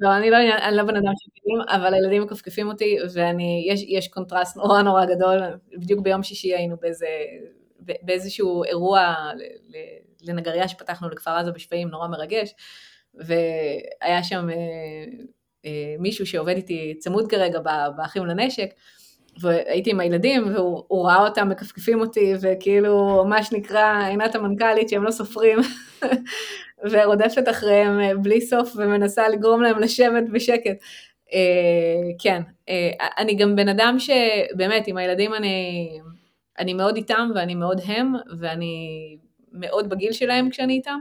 לא, 0.00 0.16
אני 0.16 0.30
לא, 0.30 0.36
אני 0.36 0.76
לא 0.76 0.82
בן 0.82 0.96
אדם 0.96 1.12
של 1.16 1.30
כלים, 1.42 1.80
אבל 1.80 1.94
הילדים 1.94 2.22
מכפכפים 2.22 2.68
אותי, 2.68 2.96
ויש 3.14 3.84
יש 3.88 4.08
קונטרסט 4.08 4.56
נורא 4.56 4.82
נורא 4.82 5.04
גדול, 5.04 5.38
בדיוק 5.78 6.00
ביום 6.00 6.22
שישי 6.22 6.54
היינו 6.54 6.76
באיזה, 6.80 7.06
באיזשהו 7.78 8.64
אירוע 8.64 9.14
לנגריה 10.22 10.68
שפתחנו 10.68 11.08
לכפר 11.08 11.30
עזה 11.30 11.52
בשפיים, 11.52 11.88
נורא 11.88 12.08
מרגש, 12.08 12.54
והיה 13.14 14.22
שם 14.22 14.48
מישהו 15.98 16.26
שעובד 16.26 16.56
איתי 16.56 16.94
צמוד 16.98 17.30
כרגע 17.30 17.58
באחים 17.96 18.26
לנשק, 18.26 18.68
והייתי 19.40 19.90
עם 19.90 20.00
הילדים, 20.00 20.54
והוא 20.54 21.06
ראה 21.06 21.24
אותם 21.24 21.48
מכפכפים 21.48 22.00
אותי, 22.00 22.34
וכאילו, 22.40 23.24
מה 23.28 23.42
שנקרא, 23.42 24.06
עינת 24.08 24.34
המנכ"לית 24.34 24.88
שהם 24.88 25.04
לא 25.04 25.10
סופרים, 25.10 25.58
ורודפת 26.90 27.48
אחריהם 27.50 28.22
בלי 28.22 28.40
סוף 28.40 28.72
ומנסה 28.76 29.28
לגרום 29.28 29.62
להם 29.62 29.78
לשבת 29.78 30.24
בשקט. 30.32 30.76
אה, 31.32 32.12
כן, 32.18 32.42
אה, 32.68 32.90
אני 33.18 33.34
גם 33.34 33.56
בן 33.56 33.68
אדם 33.68 33.96
שבאמת, 33.98 34.86
עם 34.86 34.96
הילדים 34.96 35.34
אני, 35.34 35.88
אני 36.58 36.74
מאוד 36.74 36.96
איתם 36.96 37.30
ואני 37.34 37.54
מאוד 37.54 37.80
הם, 37.84 38.12
ואני 38.38 39.16
מאוד 39.52 39.88
בגיל 39.88 40.12
שלהם 40.12 40.50
כשאני 40.50 40.72
איתם, 40.72 40.98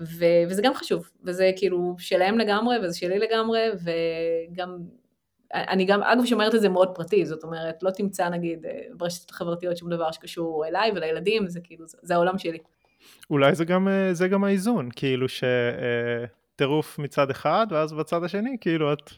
ו, 0.00 0.24
וזה 0.48 0.62
גם 0.62 0.74
חשוב, 0.74 1.10
וזה 1.24 1.50
כאילו 1.56 1.94
שלהם 1.98 2.38
לגמרי, 2.38 2.76
וזה 2.82 2.98
שלי 2.98 3.18
לגמרי, 3.18 3.60
וגם, 3.84 4.78
אני 5.54 5.84
גם, 5.84 6.02
אגב, 6.02 6.24
שומרת 6.24 6.54
את 6.54 6.60
זה 6.60 6.68
מאוד 6.68 6.88
פרטי, 6.94 7.26
זאת 7.26 7.44
אומרת, 7.44 7.82
לא 7.82 7.90
תמצא 7.90 8.28
נגיד 8.28 8.66
אה, 8.66 8.80
ברשתות 8.96 9.30
החברתיות 9.30 9.76
שום 9.76 9.90
דבר 9.90 10.12
שקשור 10.12 10.66
אליי 10.66 10.90
ולילדים, 10.94 11.48
זה 11.48 11.60
כאילו, 11.60 11.86
זה, 11.86 11.98
זה 12.02 12.14
העולם 12.14 12.38
שלי. 12.38 12.58
אולי 13.30 13.54
זה 13.54 13.64
גם, 13.64 13.88
זה 14.12 14.28
גם 14.28 14.44
האיזון, 14.44 14.88
כאילו 14.96 15.26
שטירוף 15.28 16.98
מצד 16.98 17.30
אחד, 17.30 17.66
ואז 17.70 17.92
בצד 17.92 18.24
השני, 18.24 18.56
כאילו 18.60 18.92
את 18.92 19.10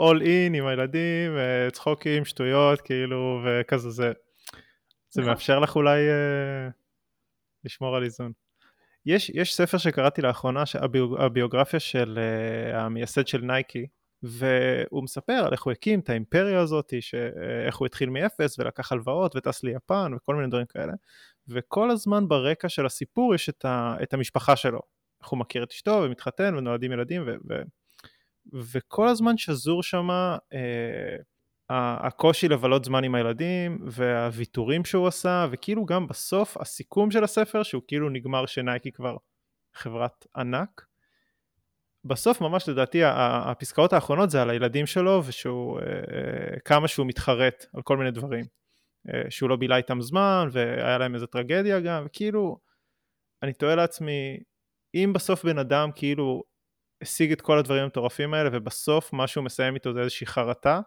all 0.00 0.20
in 0.22 0.56
עם 0.56 0.66
הילדים, 0.66 1.36
אה, 1.36 1.70
צחוקים, 1.70 2.24
שטויות, 2.24 2.80
כאילו, 2.80 3.40
וכזה 3.44 3.90
זה. 3.90 4.12
זה 5.10 5.20
נכון. 5.20 5.30
מאפשר 5.30 5.58
לך 5.58 5.76
אולי 5.76 6.00
uh, 6.08 6.72
לשמור 7.64 7.96
על 7.96 8.04
איזון. 8.04 8.32
יש, 9.06 9.30
יש 9.34 9.54
ספר 9.54 9.78
שקראתי 9.78 10.22
לאחרונה, 10.22 10.62
הביוגרפיה 11.18 11.80
של 11.80 12.18
uh, 12.18 12.76
המייסד 12.76 13.26
של 13.26 13.40
נייקי, 13.40 13.86
והוא 14.22 15.04
מספר 15.04 15.32
על 15.32 15.52
איך 15.52 15.62
הוא 15.62 15.72
הקים 15.72 16.00
את 16.00 16.10
האימפריה 16.10 16.60
הזאת, 16.60 16.94
איך 17.66 17.76
הוא 17.76 17.86
התחיל 17.86 18.10
מאפס 18.10 18.58
ולקח 18.58 18.92
הלוואות 18.92 19.36
וטס 19.36 19.62
ליפן 19.62 20.12
וכל 20.16 20.34
מיני 20.34 20.48
דברים 20.48 20.66
כאלה, 20.66 20.92
וכל 21.48 21.90
הזמן 21.90 22.28
ברקע 22.28 22.68
של 22.68 22.86
הסיפור 22.86 23.34
יש 23.34 23.48
את, 23.48 23.64
ה, 23.64 23.96
את 24.02 24.14
המשפחה 24.14 24.56
שלו. 24.56 24.80
איך 25.22 25.28
הוא 25.28 25.38
מכיר 25.38 25.62
את 25.62 25.70
אשתו 25.70 26.00
ומתחתן 26.04 26.54
ונולדים 26.54 26.92
ילדים, 26.92 27.22
ו, 27.26 27.34
ו, 27.50 27.62
וכל 28.72 29.08
הזמן 29.08 29.36
שזור 29.36 29.82
שם 29.82 30.08
אה, 30.10 31.16
הקושי 31.72 32.48
לבלות 32.48 32.84
זמן 32.84 33.04
עם 33.04 33.14
הילדים 33.14 33.78
והוויתורים 33.86 34.84
שהוא 34.84 35.06
עשה 35.06 35.46
וכאילו 35.50 35.86
גם 35.86 36.06
בסוף 36.06 36.56
הסיכום 36.56 37.10
של 37.10 37.24
הספר 37.24 37.62
שהוא 37.62 37.82
כאילו 37.88 38.10
נגמר 38.10 38.46
שנייקי 38.46 38.92
כבר 38.92 39.16
חברת 39.74 40.26
ענק 40.36 40.84
בסוף 42.04 42.40
ממש 42.40 42.68
לדעתי 42.68 43.00
הפסקאות 43.04 43.92
האחרונות 43.92 44.30
זה 44.30 44.42
על 44.42 44.50
הילדים 44.50 44.86
שלו 44.86 45.22
ושהוא 45.26 45.80
אה, 45.80 46.60
כמה 46.64 46.88
שהוא 46.88 47.06
מתחרט 47.06 47.66
על 47.74 47.82
כל 47.82 47.96
מיני 47.96 48.10
דברים. 48.10 48.44
אה, 49.08 49.30
שהוא 49.30 49.50
לא 49.50 49.56
בילה 49.56 49.76
איתם 49.76 50.00
זמן 50.00 50.48
והיה 50.52 50.98
להם 50.98 51.14
איזה 51.14 51.26
טרגדיה 51.26 51.80
גם 51.80 52.02
וכאילו 52.06 52.58
אני 53.42 53.52
תוהה 53.52 53.74
לעצמי 53.74 54.40
אם 54.94 55.12
בסוף 55.14 55.44
בן 55.44 55.58
אדם 55.58 55.90
כאילו 55.94 56.42
השיג 57.02 57.32
את 57.32 57.40
כל 57.40 57.58
הדברים 57.58 57.82
המטורפים 57.82 58.34
האלה 58.34 58.50
ובסוף 58.52 59.12
מה 59.12 59.26
שהוא 59.26 59.44
מסיים 59.44 59.74
איתו 59.74 59.92
זה 59.92 60.00
איזושהי 60.00 60.26
חרטה, 60.26 60.80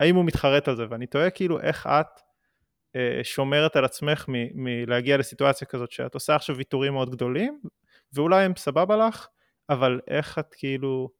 האם 0.00 0.16
הוא 0.16 0.24
מתחרט 0.24 0.68
על 0.68 0.76
זה? 0.76 0.84
ואני 0.90 1.06
תוהה 1.06 1.30
כאילו 1.30 1.60
איך 1.60 1.86
את 1.86 2.20
אה, 2.96 3.20
שומרת 3.22 3.76
על 3.76 3.84
עצמך 3.84 4.24
מ- 4.28 4.64
מלהגיע 4.64 5.16
לסיטואציה 5.16 5.66
כזאת 5.66 5.92
שאת 5.92 6.14
עושה 6.14 6.34
עכשיו 6.34 6.56
ויתורים 6.56 6.92
מאוד 6.92 7.10
גדולים 7.10 7.60
ואולי 8.12 8.44
הם 8.44 8.52
סבבה 8.56 8.96
לך, 8.96 9.26
אבל 9.70 10.00
איך 10.08 10.38
את 10.38 10.54
כאילו 10.54 11.10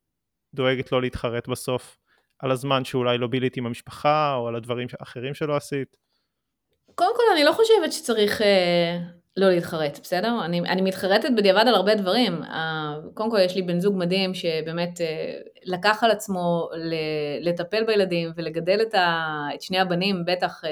דואגת 0.55 0.93
לא 0.93 1.01
להתחרט 1.01 1.49
בסוף 1.49 1.97
על 2.39 2.51
הזמן 2.51 2.85
שאולי 2.85 3.19
לא 3.19 3.27
בילית 3.27 3.57
עם 3.57 3.67
המשפחה 3.67 4.35
או 4.35 4.49
על 4.49 4.57
הדברים 4.57 4.89
האחרים 5.01 5.35
שלא 5.35 5.57
עשית? 5.57 5.97
קודם 6.95 7.17
כל 7.17 7.23
אני 7.35 7.45
לא 7.45 7.53
חושבת 7.53 7.93
שצריך 7.93 8.43
אה, 8.43 8.99
לא 9.37 9.51
להתחרט, 9.51 9.99
בסדר? 10.03 10.45
אני, 10.45 10.61
אני 10.61 10.83
מתחרטת 10.83 11.29
בדיעבד 11.37 11.65
על 11.67 11.75
הרבה 11.75 11.95
דברים. 11.95 12.43
קודם 13.15 13.31
כל 13.31 13.39
יש 13.41 13.57
לי 13.57 13.63
בן 13.63 13.81
זוג 13.81 13.97
מדהים 13.97 14.35
שבאמת 14.35 15.01
אה, 15.01 15.35
לקח 15.65 16.05
על 16.05 16.11
עצמו 16.11 16.69
לטפל 17.41 17.85
בילדים 17.85 18.31
ולגדל 18.37 18.79
את, 18.83 18.95
ה, 18.95 19.49
את 19.55 19.63
שני 19.63 19.79
הבנים, 19.79 20.25
בטח 20.27 20.65
אה, 20.65 20.71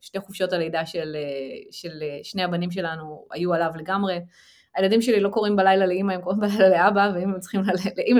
שתי 0.00 0.20
חופשות 0.20 0.52
הלידה 0.52 0.86
של, 0.86 1.16
אה, 1.16 1.56
של 1.70 2.02
שני 2.22 2.42
הבנים 2.42 2.70
שלנו 2.70 3.26
היו 3.30 3.54
עליו 3.54 3.70
לגמרי. 3.76 4.20
הילדים 4.76 5.02
שלי 5.02 5.20
לא 5.20 5.28
קוראים 5.28 5.56
בלילה 5.56 5.86
לאמא, 5.86 6.12
הם 6.12 6.20
קוראים 6.20 6.40
בלילה 6.44 6.68
לאבא, 6.68 7.10
ואם 7.14 7.30
הם 7.30 7.40
צריכים, 7.40 7.60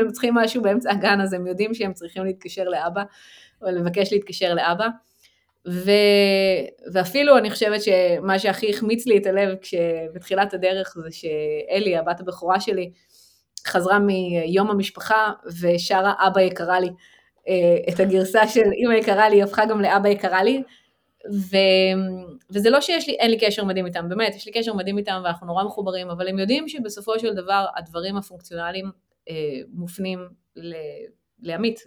הם 0.00 0.10
צריכים 0.12 0.34
משהו 0.34 0.62
באמצע 0.62 0.90
הגן 0.90 1.20
אז 1.20 1.32
הם 1.32 1.46
יודעים 1.46 1.74
שהם 1.74 1.92
צריכים 1.92 2.24
להתקשר 2.24 2.64
לאבא, 2.64 3.02
או 3.62 3.66
לבקש 3.70 4.12
להתקשר 4.12 4.54
לאבא. 4.54 4.88
ו... 5.68 5.90
ואפילו 6.92 7.38
אני 7.38 7.50
חושבת 7.50 7.80
שמה 7.82 8.38
שהכי 8.38 8.70
החמיץ 8.70 9.06
לי 9.06 9.18
את 9.18 9.26
הלב 9.26 9.56
כשבתחילת 9.56 10.54
הדרך 10.54 10.94
זה 11.02 11.08
שאלי, 11.10 11.96
הבת 11.96 12.20
הבכורה 12.20 12.60
שלי, 12.60 12.92
חזרה 13.66 13.98
מיום 13.98 14.70
המשפחה 14.70 15.32
ושרה 15.60 16.14
אבא 16.26 16.40
יקרה 16.40 16.80
לי. 16.80 16.88
אה, 17.48 17.92
את 17.94 18.00
הגרסה 18.00 18.48
של 18.48 18.64
אמא 18.84 18.94
יקרה 18.94 19.28
לי 19.28 19.42
הפכה 19.42 19.66
גם 19.66 19.80
לאבא 19.80 20.08
יקרה 20.08 20.42
לי. 20.42 20.62
ו... 21.32 21.56
וזה 22.50 22.70
לא 22.70 22.80
שיש 22.80 23.08
לי, 23.08 23.14
אין 23.14 23.30
לי 23.30 23.38
קשר 23.38 23.64
מדהים 23.64 23.86
איתם, 23.86 24.08
באמת, 24.08 24.34
יש 24.34 24.46
לי 24.46 24.52
קשר 24.52 24.74
מדהים 24.74 24.98
איתם 24.98 25.20
ואנחנו 25.24 25.46
נורא 25.46 25.64
מחוברים, 25.64 26.10
אבל 26.10 26.28
הם 26.28 26.38
יודעים 26.38 26.68
שבסופו 26.68 27.18
של 27.18 27.34
דבר 27.34 27.66
הדברים 27.76 28.16
הפונקציונליים 28.16 28.90
אה, 29.28 29.34
מופנים 29.68 30.28
ל... 30.56 30.74
לעמית, 31.42 31.80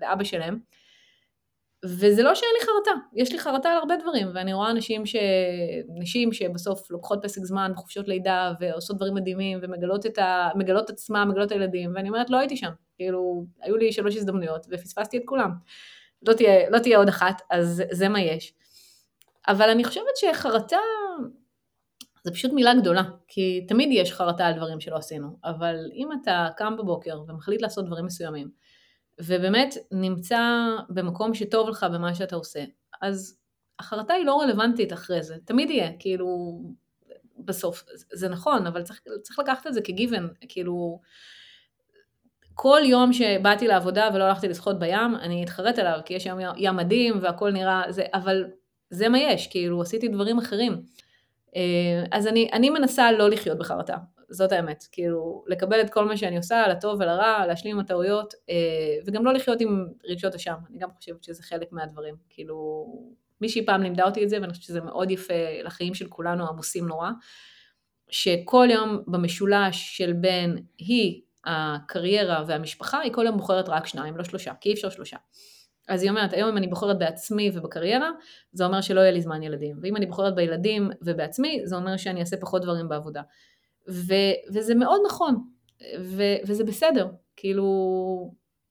לאבא 0.00 0.24
שלהם. 0.24 0.58
וזה 1.84 2.22
לא 2.22 2.34
שאין 2.34 2.50
לי 2.60 2.66
חרטה, 2.66 3.00
יש 3.14 3.32
לי 3.32 3.38
חרטה 3.38 3.70
על 3.70 3.78
הרבה 3.78 3.94
דברים, 3.96 4.28
ואני 4.34 4.52
רואה 4.52 4.70
אנשים, 4.70 5.06
ש... 5.06 5.16
נשים 5.94 6.32
שבסוף 6.32 6.90
לוקחות 6.90 7.18
פסק 7.22 7.44
זמן 7.44 7.72
בחופשות 7.74 8.08
לידה 8.08 8.52
ועושות 8.60 8.96
דברים 8.96 9.14
מדהימים 9.14 9.58
ומגלות 9.62 10.06
את 10.06 10.18
ה... 10.18 10.48
מגלות 10.54 10.90
עצמם, 10.90 11.28
מגלות 11.30 11.46
את 11.46 11.52
הילדים, 11.52 11.92
ואני 11.94 12.08
אומרת 12.08 12.30
לא 12.30 12.36
הייתי 12.36 12.56
שם, 12.56 12.70
כאילו 12.96 13.44
היו 13.60 13.76
לי 13.76 13.92
שלוש 13.92 14.16
הזדמנויות 14.16 14.66
ופספסתי 14.70 15.16
את 15.16 15.22
כולם. 15.24 15.50
לא 16.28 16.32
תהיה, 16.32 16.70
לא 16.70 16.78
תהיה 16.78 16.98
עוד 16.98 17.08
אחת, 17.08 17.42
אז 17.50 17.82
זה 17.90 18.08
מה 18.08 18.20
יש. 18.20 18.54
אבל 19.48 19.70
אני 19.70 19.84
חושבת 19.84 20.16
שחרטה 20.16 20.76
זה 22.24 22.32
פשוט 22.32 22.52
מילה 22.52 22.74
גדולה, 22.74 23.02
כי 23.28 23.64
תמיד 23.68 23.88
יש 23.92 24.12
חרטה 24.12 24.46
על 24.46 24.54
דברים 24.54 24.80
שלא 24.80 24.96
עשינו, 24.96 25.28
אבל 25.44 25.76
אם 25.94 26.08
אתה 26.22 26.48
קם 26.56 26.76
בבוקר 26.76 27.20
ומחליט 27.28 27.62
לעשות 27.62 27.86
דברים 27.86 28.04
מסוימים, 28.04 28.50
ובאמת 29.24 29.74
נמצא 29.92 30.40
במקום 30.88 31.34
שטוב 31.34 31.68
לך 31.68 31.86
במה 31.92 32.14
שאתה 32.14 32.36
עושה, 32.36 32.64
אז 33.02 33.38
החרטה 33.78 34.14
היא 34.14 34.26
לא 34.26 34.40
רלוונטית 34.40 34.92
אחרי 34.92 35.22
זה, 35.22 35.36
תמיד 35.44 35.70
יהיה, 35.70 35.90
כאילו, 35.98 36.60
בסוף, 37.38 37.84
זה 38.12 38.28
נכון, 38.28 38.66
אבל 38.66 38.82
צריך, 38.82 39.00
צריך 39.22 39.38
לקחת 39.38 39.66
את 39.66 39.74
זה 39.74 39.80
כגיוון, 39.82 40.28
כאילו, 40.48 41.00
כל 42.54 42.80
יום 42.84 43.12
שבאתי 43.12 43.68
לעבודה 43.68 44.08
ולא 44.14 44.24
הלכתי 44.24 44.48
לשחות 44.48 44.78
בים, 44.78 45.16
אני 45.20 45.44
אתחרט 45.44 45.78
עליו, 45.78 46.00
כי 46.04 46.14
יש 46.14 46.26
היום 46.26 46.38
ים 46.56 46.76
מדהים 46.76 47.18
והכל 47.22 47.50
נראה, 47.50 47.82
זה, 47.88 48.04
אבל 48.14 48.44
זה 48.90 49.08
מה 49.08 49.18
יש, 49.18 49.46
כאילו, 49.46 49.82
עשיתי 49.82 50.08
דברים 50.08 50.38
אחרים. 50.38 50.82
אה, 51.56 52.04
אז 52.10 52.26
אני, 52.26 52.50
אני 52.52 52.70
מנסה 52.70 53.12
לא 53.12 53.30
לחיות 53.30 53.58
בחרטה, 53.58 53.96
זאת 54.32 54.52
האמת, 54.52 54.84
כאילו 54.92 55.44
לקבל 55.46 55.80
את 55.80 55.90
כל 55.90 56.04
מה 56.04 56.16
שאני 56.16 56.36
עושה, 56.36 56.68
לטוב 56.68 57.00
ולרע, 57.00 57.46
להשלים 57.46 57.76
עם 57.76 57.80
הטעויות, 57.80 58.34
אה, 58.50 58.54
וגם 59.06 59.24
לא 59.24 59.32
לחיות 59.32 59.60
עם 59.60 59.86
רגשות 60.04 60.34
אשם, 60.34 60.54
אני 60.70 60.78
גם 60.78 60.88
חושבת 60.96 61.24
שזה 61.24 61.42
חלק 61.42 61.72
מהדברים, 61.72 62.14
כאילו 62.30 62.86
מישהי 63.40 63.66
פעם 63.66 63.82
לימדה 63.82 64.04
אותי 64.04 64.24
את 64.24 64.28
זה, 64.28 64.40
ואני 64.40 64.50
חושבת 64.50 64.64
שזה 64.64 64.80
מאוד 64.80 65.10
יפה 65.10 65.34
לחיים 65.64 65.94
של 65.94 66.08
כולנו 66.08 66.48
עמוסים 66.48 66.86
נורא, 66.86 67.10
שכל 68.10 68.68
יום 68.70 69.02
במשולש 69.06 69.96
של 69.96 70.12
בין 70.12 70.64
היא, 70.78 71.22
הקריירה 71.44 72.44
והמשפחה, 72.46 73.00
היא 73.00 73.12
כל 73.12 73.24
יום 73.26 73.36
בוחרת 73.36 73.68
רק 73.68 73.86
שניים, 73.86 74.16
לא 74.16 74.24
שלושה, 74.24 74.52
כי 74.60 74.68
אי 74.68 74.74
אפשר 74.74 74.90
שלושה. 74.90 75.16
אז 75.88 76.02
היא 76.02 76.10
אומרת, 76.10 76.32
היום 76.32 76.48
אם 76.48 76.56
אני 76.56 76.66
בוחרת 76.66 76.98
בעצמי 76.98 77.50
ובקריירה, 77.54 78.10
זה 78.52 78.64
אומר 78.64 78.80
שלא 78.80 79.00
יהיה 79.00 79.10
לי 79.10 79.20
זמן 79.20 79.42
ילדים. 79.42 79.76
ואם 79.82 79.96
אני 79.96 80.06
בוחרת 80.06 80.34
בילדים 80.34 80.90
ובעצמי, 81.02 81.60
זה 81.64 81.76
אומר 81.76 81.96
שאני 81.96 82.20
אעשה 82.20 82.36
פחות 82.36 82.62
דברים 82.62 82.88
בעבודה. 82.88 83.22
ו, 83.88 84.14
וזה 84.54 84.74
מאוד 84.74 85.00
נכון, 85.06 85.44
ו, 86.00 86.22
וזה 86.46 86.64
בסדר, 86.64 87.08
כאילו, 87.36 87.64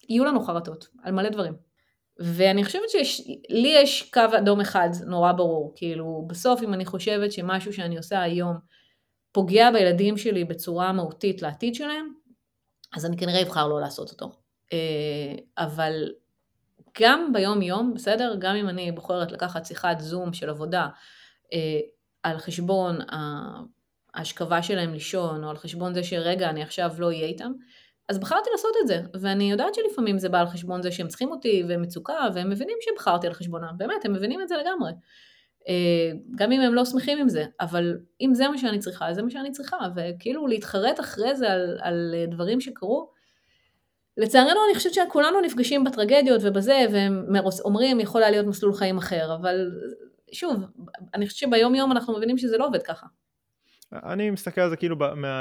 יהיו 0.10 0.26
לנו 0.26 0.42
חרטות 0.42 0.88
על 1.04 1.12
מלא 1.14 1.30
דברים. 1.30 1.54
ואני 2.20 2.64
חושבת 2.64 2.90
שלי 2.90 3.74
יש 3.76 4.12
קו 4.14 4.22
אדום 4.38 4.62
אחד 4.62 4.90
נורא 5.06 5.32
ברור, 5.32 5.74
כאילו, 5.76 6.26
בסוף 6.30 6.64
אם 6.64 6.74
אני 6.74 6.86
חושבת 6.86 7.32
שמשהו 7.32 7.74
שאני 7.74 7.98
עושה 7.98 8.22
היום 8.22 8.58
פוגע 9.32 9.72
בילדים 9.72 10.18
שלי 10.18 10.46
בצורה 10.46 10.92
מהותית 10.92 11.42
לעתיד 11.42 11.76
שלהם, 11.76 12.14
אז 12.96 13.06
אני 13.06 13.18
כנראה 13.18 13.42
אבחר 13.42 13.68
לא 13.68 13.82
לעשות 13.82 14.12
אותו. 14.12 14.32
אה, 14.74 15.36
אבל 15.58 16.12
גם 17.02 17.34
ביום 17.34 17.62
יום, 17.62 17.94
בסדר? 17.94 18.36
גם 18.40 18.56
אם 18.56 18.70
אני 18.70 18.92
בוחרת 18.92 19.32
לקחת 19.32 19.66
שיחת 19.66 20.00
זום 20.00 20.34
של 20.34 20.50
עבודה, 20.50 20.88
אה, 21.54 21.80
על 22.24 22.38
חשבון 22.38 22.98
ההשכבה 24.14 24.64
שלהם 24.64 24.94
לישון, 24.94 25.44
או 25.44 25.50
על 25.50 25.58
חשבון 25.58 25.94
זה 25.94 26.04
שרגע 26.04 26.50
אני 26.50 26.64
עכשיו 26.64 26.92
לא 27.00 27.06
אהיה 27.08 27.26
איתם, 27.26 27.52
אז 28.10 28.20
בחרתי 28.20 28.50
לעשות 28.52 28.72
את 28.82 28.88
זה, 28.88 29.02
ואני 29.22 29.52
יודעת 29.52 29.76
שלפעמים 29.76 30.18
זה 30.18 30.30
בא 30.30 30.40
על 30.40 30.48
חשבון 30.48 30.82
זה 30.82 30.92
שהם 30.92 31.08
צריכים 31.08 31.32
אותי, 31.32 31.64
והם 31.68 31.82
מצוקה, 31.82 32.28
והם 32.34 32.50
מבינים 32.50 32.78
שבחרתי 32.82 33.28
על 33.28 33.34
חשבונם, 33.34 33.74
באמת, 33.78 34.06
הם 34.06 34.14
מבינים 34.14 34.42
את 34.42 34.48
זה 34.48 34.56
לגמרי. 34.58 34.92
אה, 35.68 36.12
גם 36.36 36.52
אם 36.52 36.62
הם 36.62 36.74
לא 36.74 36.86
שמחים 36.86 37.18
עם 37.18 37.30
זה, 37.30 37.46
אבל 37.62 37.98
אם 38.22 38.34
זה 38.34 38.48
מה 38.48 38.58
שאני 38.58 38.80
צריכה, 38.80 39.14
זה 39.14 39.22
מה 39.22 39.30
שאני 39.30 39.52
צריכה, 39.52 39.78
וכאילו 39.96 40.48
להתחרט 40.48 41.00
אחרי 41.00 41.36
זה 41.36 41.52
על, 41.52 41.78
על 41.82 42.16
דברים 42.28 42.62
שקרו, 42.62 43.10
לצערנו 44.18 44.60
אני 44.68 44.76
חושבת 44.76 44.94
שכולנו 44.94 45.42
נפגשים 45.42 45.84
בטרגדיות 45.84 46.42
ובזה, 46.44 46.86
והם 46.92 47.26
אומרים 47.66 48.00
יכול 48.00 48.22
היה 48.22 48.32
להיות 48.32 48.46
מסלול 48.46 48.74
חיים 48.74 48.98
אחר, 48.98 49.36
אבל 49.36 49.72
שוב, 50.32 50.64
אני 51.14 51.28
חושבת 51.28 51.40
שביום 51.40 51.76
יום 51.76 51.92
אנחנו 51.92 52.18
מבינים 52.18 52.38
שזה 52.38 52.58
לא 52.58 52.68
עובד 52.68 52.84
ככה. 52.84 53.08
אני 53.94 54.30
מסתכל 54.30 54.62
על 54.62 54.70
זה 54.70 54.76
כאילו, 54.76 54.96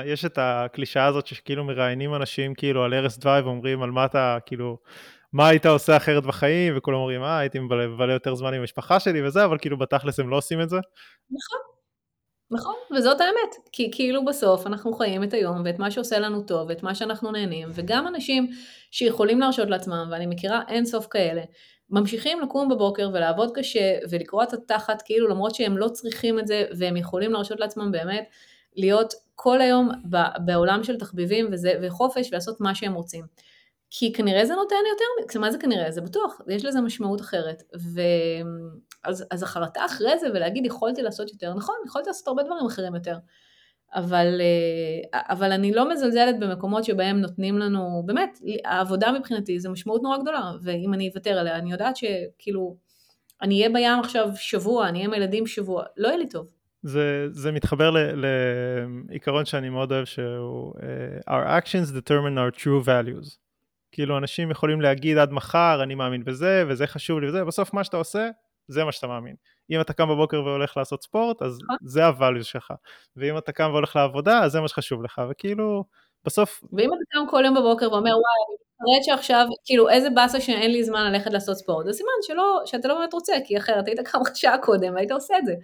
יש 0.05 0.25
את 0.25 0.39
הקלישאה 0.43 1.07
הזאת 1.07 1.27
שכאילו 1.27 1.65
מראיינים 1.65 2.15
אנשים 2.15 2.55
כאילו 2.55 2.85
על 2.85 2.95
ערש 2.95 3.19
דווי 3.19 3.41
ואומרים 3.41 3.83
על 3.83 3.91
מה 3.91 4.05
אתה 4.05 4.39
כאילו, 4.47 4.79
מה 5.33 5.49
היית 5.49 5.67
עושה 5.67 5.97
אחרת 5.97 6.27
בחיים, 6.27 6.75
וכולם 6.77 6.99
אומרים 6.99 7.23
אה 7.23 7.39
הייתי 7.39 7.59
מבלה 7.59 8.13
יותר 8.13 8.35
זמן 8.35 8.55
עם 8.55 8.61
המשפחה 8.61 9.01
שלי 9.01 9.27
וזה, 9.27 9.45
אבל 9.45 9.59
כאילו 9.59 9.79
בתכלס 9.79 10.21
הם 10.21 10.31
לא 10.31 10.37
עושים 10.37 10.61
את 10.61 10.69
זה. 10.69 10.77
נכון, 11.31 11.61
נכון, 12.51 12.75
וזאת 12.97 13.21
האמת, 13.21 13.55
כי 13.73 13.91
כאילו 13.95 14.25
בסוף 14.25 14.67
אנחנו 14.67 14.93
חיים 14.93 15.25
את 15.25 15.33
היום 15.33 15.63
ואת 15.65 15.79
מה 15.79 15.91
שעושה 15.91 16.19
לנו 16.19 16.43
טוב 16.43 16.69
ואת 16.69 16.83
מה 16.83 16.95
שאנחנו 16.95 17.33
נהנים, 17.33 17.69
וגם 17.73 18.07
אנשים 18.07 18.51
שיכולים 18.91 19.41
להרשות 19.41 19.71
לעצמם, 19.71 20.09
ואני 20.13 20.27
מכירה 20.27 20.63
אין 20.69 20.87
סוף 20.87 21.07
כאלה, 21.11 21.43
ממשיכים 21.91 22.41
לקום 22.41 22.69
בבוקר 22.69 23.11
ולעבוד 23.13 23.51
קשה 23.55 23.99
ולקרוע 24.11 24.45
את 24.45 24.53
התחת 24.53 25.03
כאילו 25.03 25.29
למרות 25.29 25.55
שהם 25.55 25.79
לא 25.79 25.89
צריכים 25.89 26.39
את 26.39 26.47
זה 26.47 26.65
והם 26.79 26.97
יכולים 26.97 27.33
להרשות 27.33 27.61
לעצמם 27.61 27.93
באמת 27.93 28.29
להיות 28.77 29.15
כל 29.35 29.61
היום 29.61 29.91
בעולם 30.45 30.85
של 30.85 30.99
תחביבים 30.99 31.49
וזה, 31.53 31.73
וחופש 31.83 32.29
ולעשות 32.31 32.61
מה 32.61 32.75
שהם 32.75 32.95
רוצים. 32.95 33.25
כי 33.91 34.13
כנראה 34.13 34.47
זה 34.47 34.55
נותן 34.55 34.77
יותר, 34.91 35.39
מה 35.41 35.51
זה 35.51 35.59
כנראה? 35.59 35.91
זה 35.91 36.01
בטוח, 36.01 36.41
יש 36.49 36.65
לזה 36.65 36.81
משמעות 36.81 37.21
אחרת. 37.21 37.63
ואז 39.05 39.25
אז 39.31 39.43
החרטה 39.43 39.85
אחרי 39.87 40.19
זה 40.19 40.27
ולהגיד 40.35 40.67
יכולתי 40.67 41.03
לעשות 41.03 41.33
יותר, 41.33 41.55
נכון, 41.55 41.75
יכולתי 41.87 42.09
לעשות 42.09 42.29
הרבה 42.29 42.43
דברים 42.43 42.67
אחרים 42.67 42.95
יותר. 42.95 43.17
אבל, 43.95 44.41
אה, 44.41 45.21
אבל 45.31 45.53
אני 45.53 45.73
לא 45.73 45.91
מזלזלת 45.91 46.41
במקומות 46.41 46.85
שבהם 46.85 47.21
נותנים 47.21 47.59
לנו, 47.59 48.03
באמת, 48.07 48.39
העבודה 48.65 49.13
מבחינתי 49.13 49.61
זה 49.61 49.69
משמעות 49.69 50.03
נורא 50.03 50.19
גדולה, 50.19 50.53
ואם 50.63 50.95
אני 50.95 51.09
אוותר 51.09 51.31
עליה, 51.31 51.57
אני 51.57 51.73
יודעת 51.73 51.97
שכאילו, 51.97 52.77
אני 53.43 53.59
אהיה 53.59 53.69
בים 53.69 54.01
עכשיו 54.01 54.29
שבוע, 54.37 54.89
אני 54.89 54.99
אהיה 54.99 55.09
עם 55.09 55.15
הילדים 55.15 55.47
שבוע, 55.47 55.85
לא 55.97 56.09
יהיה 56.09 56.19
לי 56.19 56.29
טוב. 56.29 56.47
זה, 56.83 57.27
זה 57.31 57.53
מתחבר 57.53 57.91
לעיקרון 59.09 59.45
שאני 59.45 59.69
מאוד 59.69 59.93
אוהב 59.93 60.05
שהוא 60.05 60.75
uh, 60.75 61.31
Our 61.31 61.63
actions 61.63 61.93
determine 61.93 62.39
our 62.39 62.61
true 62.61 62.87
values. 62.87 63.37
כאילו 63.93 64.19
אנשים 64.19 64.51
יכולים 64.51 64.81
להגיד 64.81 65.19
עד 65.19 65.33
מחר 65.33 65.81
אני 65.83 65.95
מאמין 65.95 66.25
בזה 66.25 66.65
וזה 66.69 66.87
חשוב 66.87 67.21
לי 67.21 67.29
וזה, 67.29 67.45
בסוף 67.45 67.75
מה 67.75 67.85
שאתה 67.85 67.97
עושה 67.97 68.29
זה 68.69 68.85
מה 68.85 68.93
שאתה 68.93 69.07
מאמין. 69.07 69.35
אם 69.71 69.81
אתה 69.81 69.93
קם 69.93 70.09
בבוקר 70.09 70.43
והולך 70.45 70.77
לעשות 70.77 71.03
ספורט, 71.03 71.43
אז 71.43 71.59
נכון. 71.63 71.77
זה 71.83 72.09
הvalue 72.09 72.43
שלך. 72.43 72.73
ואם 73.17 73.39
אתה 73.39 73.53
קם 73.53 73.71
והולך 73.73 73.97
לעבודה, 73.97 74.41
אז 74.45 74.53
זה 74.53 74.61
מה 74.61 74.69
שחשוב 74.69 75.03
לך, 75.03 75.21
וכאילו, 75.31 75.85
בסוף... 76.25 76.65
ואם 76.73 76.89
אתה 76.89 77.05
קם 77.11 77.31
כל 77.31 77.43
יום 77.45 77.55
בבוקר 77.55 77.93
ואומר, 77.93 78.11
וואי, 78.11 78.41
אני 78.49 78.55
מתחרט 78.55 79.05
שעכשיו, 79.05 79.47
כאילו, 79.65 79.89
איזה 79.89 80.11
באסה 80.11 80.41
שאין 80.41 80.71
לי 80.71 80.85
זמן 80.85 81.13
ללכת 81.13 81.33
לעשות 81.33 81.57
ספורט, 81.57 81.87
זה 81.87 81.93
סימן 81.93 82.11
שלא, 82.23 82.61
שאתה 82.65 82.89
לא 82.89 82.95
באמת 82.95 83.13
רוצה, 83.13 83.33
כי 83.45 83.59
אחרת 83.59 83.89
היית 83.89 84.01
קם 84.01 84.19
שעה 84.35 84.59
קודם 84.59 84.95
והיית 84.95 85.11
עושה 85.13 85.39
את 85.39 85.47
זה. 85.47 85.55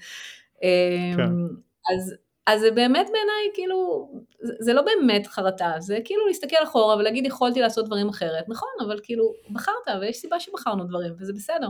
כן. 1.17 1.21
אמ, 1.21 1.49
אז, 1.95 2.15
אז 2.47 2.61
זה 2.61 2.71
באמת 2.71 3.07
בעיניי, 3.13 3.51
כאילו, 3.55 4.09
זה, 4.43 4.53
זה 4.61 4.73
לא 4.73 4.83
באמת 4.83 5.27
חרטה, 5.27 5.73
זה 5.79 5.99
כאילו 6.05 6.27
להסתכל 6.27 6.57
אחורה 6.65 6.97
ולהגיד 6.97 7.27
יכולתי 7.27 7.61
לעשות 7.61 7.87
דברים 7.87 8.09
אחרת. 8.09 8.49
נכון, 8.49 8.69
אבל 8.87 9.01
כאילו, 9.03 9.33
בחרת, 9.51 10.01
ויש 10.01 10.17
סיבה 10.17 10.41
שבחרנו 10.41 10.85
דברים, 10.85 11.13
וזה 11.19 11.33
בסדר. 11.33 11.69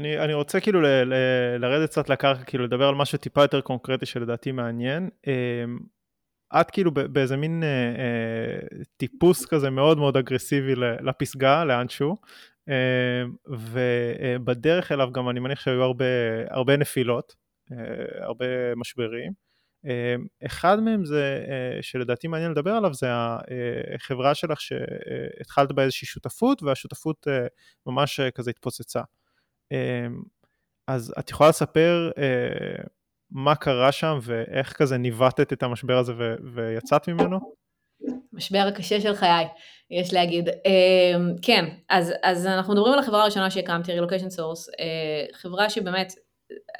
אני, 0.00 0.18
אני 0.18 0.34
רוצה 0.34 0.60
כאילו 0.60 0.80
ל, 0.80 0.86
ל, 0.86 1.14
לרדת 1.58 1.90
קצת 1.90 2.08
לקרקע, 2.08 2.44
כאילו 2.44 2.64
לדבר 2.64 2.88
על 2.88 2.94
משהו 2.94 3.18
טיפה 3.18 3.42
יותר 3.42 3.60
קונקרטי 3.60 4.06
שלדעתי 4.06 4.52
מעניין. 4.52 5.08
אמ, 5.26 5.78
את 6.60 6.70
כאילו 6.70 6.90
באיזה 6.90 7.36
מין 7.36 7.62
אה, 7.62 7.68
אה, 7.68 8.84
טיפוס 8.96 9.46
כזה 9.46 9.70
מאוד 9.70 9.98
מאוד 9.98 10.16
אגרסיבי 10.16 10.74
לפסגה, 10.76 11.64
לאנשהו, 11.64 12.16
אה, 12.68 13.22
ובדרך 13.46 14.92
אליו 14.92 15.12
גם 15.12 15.30
אני 15.30 15.40
מניח 15.40 15.60
שהיו 15.60 15.82
הרבה, 15.82 16.04
הרבה 16.50 16.76
נפילות, 16.76 17.34
אה, 17.72 18.24
הרבה 18.24 18.74
משברים. 18.76 19.32
אה, 19.86 20.14
אחד 20.46 20.80
מהם 20.80 21.04
זה, 21.04 21.44
אה, 21.48 21.82
שלדעתי 21.82 22.28
מעניין 22.28 22.50
לדבר 22.50 22.72
עליו, 22.72 22.94
זה 22.94 23.06
החברה 23.94 24.34
שלך 24.34 24.60
שהתחלת 24.60 25.72
באיזושהי 25.72 26.06
שותפות, 26.06 26.62
והשותפות 26.62 27.28
אה, 27.28 27.46
ממש 27.86 28.20
אה, 28.20 28.30
כזה 28.30 28.50
התפוצצה. 28.50 29.00
אמ, 29.72 30.22
אז 30.88 31.14
את 31.18 31.30
יכולה 31.30 31.48
לספר 31.50 32.10
אה, 32.18 32.84
מה 33.30 33.54
קרה 33.54 33.92
שם 33.92 34.18
ואיך 34.22 34.72
כזה 34.72 34.98
ניווטת 34.98 35.52
את 35.52 35.62
המשבר 35.62 35.98
הזה 35.98 36.12
ויצאת 36.54 37.08
ממנו? 37.08 37.38
משבר 38.32 38.64
הקשה 38.68 39.00
של 39.00 39.14
חיי, 39.14 39.46
יש 39.90 40.12
להגיד. 40.12 40.48
אמ, 40.48 41.34
כן, 41.42 41.64
אז, 41.88 42.12
אז 42.22 42.46
אנחנו 42.46 42.72
מדברים 42.72 42.92
על 42.92 42.98
החברה 42.98 43.22
הראשונה 43.22 43.50
שהקמתי, 43.50 44.00
Relocation 44.00 44.36
Source, 44.36 44.80
אה, 44.80 45.24
חברה 45.32 45.70
שבאמת, 45.70 46.12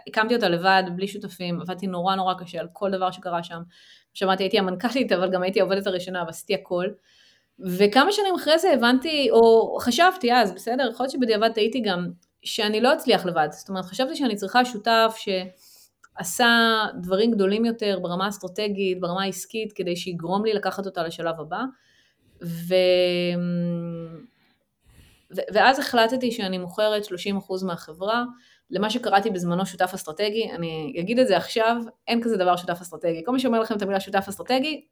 הקמתי 0.08 0.34
אותה 0.34 0.48
לבד, 0.48 0.82
בלי 0.96 1.08
שותפים, 1.08 1.60
עבדתי 1.60 1.86
נורא 1.86 2.14
נורא 2.14 2.34
קשה 2.34 2.60
על 2.60 2.68
כל 2.72 2.90
דבר 2.90 3.10
שקרה 3.10 3.42
שם. 3.42 3.60
שמעתי, 4.14 4.42
הייתי 4.42 4.58
המנכ"לית, 4.58 5.12
אבל 5.12 5.30
גם 5.30 5.42
הייתי 5.42 5.60
העובדת 5.60 5.86
הראשונה 5.86 6.24
ועשיתי 6.26 6.54
הכל. 6.54 6.86
וכמה 7.78 8.12
שנים 8.12 8.34
אחרי 8.34 8.58
זה 8.58 8.72
הבנתי, 8.72 9.30
או 9.30 9.76
חשבתי 9.80 10.32
אז, 10.32 10.52
בסדר, 10.52 10.88
יכול 10.92 11.04
להיות 11.04 11.12
שבדיעבד 11.12 11.52
טעיתי 11.52 11.80
גם, 11.80 12.10
שאני 12.42 12.80
לא 12.80 12.94
אצליח 12.94 13.26
לבד. 13.26 13.48
זאת 13.50 13.68
אומרת, 13.68 13.84
חשבתי 13.84 14.16
שאני 14.16 14.36
צריכה 14.36 14.64
שותף 14.64 15.16
שעשה 15.16 16.84
דברים 17.02 17.30
גדולים 17.30 17.64
יותר 17.64 17.98
ברמה 18.02 18.24
האסטרטגית, 18.24 19.00
ברמה 19.00 19.22
העסקית, 19.22 19.72
כדי 19.72 19.96
שיגרום 19.96 20.44
לי 20.44 20.52
לקחת 20.52 20.86
אותה 20.86 21.02
לשלב 21.02 21.40
הבא. 21.40 21.60
ו... 22.42 22.74
ו... 25.36 25.40
ואז 25.52 25.78
החלטתי 25.78 26.30
שאני 26.32 26.58
מוכרת 26.58 27.04
30% 27.04 27.08
מהחברה 27.66 28.24
למה 28.70 28.90
שקראתי 28.90 29.30
בזמנו 29.30 29.66
שותף 29.66 29.90
אסטרטגי, 29.94 30.50
אני 30.50 30.94
אגיד 31.00 31.18
את 31.18 31.26
זה 31.26 31.36
עכשיו, 31.36 31.76
אין 32.08 32.22
כזה 32.22 32.36
דבר 32.36 32.56
שותף 32.56 32.78
אסטרטגי. 32.82 33.22
כל 33.24 33.32
מי 33.32 33.40
שאומר 33.40 33.60
לכם 33.60 33.76
את 33.76 33.82
המילה 33.82 34.00
שותף 34.00 34.24
אסטרטגי, 34.28 34.86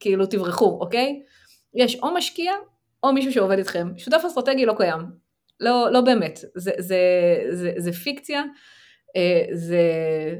כאילו 0.00 0.26
תברחו, 0.26 0.78
אוקיי? 0.80 1.22
יש 1.74 1.96
או 2.02 2.14
משקיע 2.14 2.52
או 3.02 3.12
מישהו 3.12 3.32
שעובד 3.32 3.58
איתכם. 3.58 3.88
שותף 3.96 4.22
אסטרטגי 4.26 4.66
לא 4.66 4.74
קיים. 4.76 5.29
לא, 5.60 5.92
לא 5.92 6.00
באמת, 6.00 6.38
זה, 6.54 6.70
זה, 6.78 6.98
זה, 7.50 7.72
זה 7.76 7.92
פיקציה, 7.92 8.42
אה, 9.16 9.44
זה, 9.52 9.82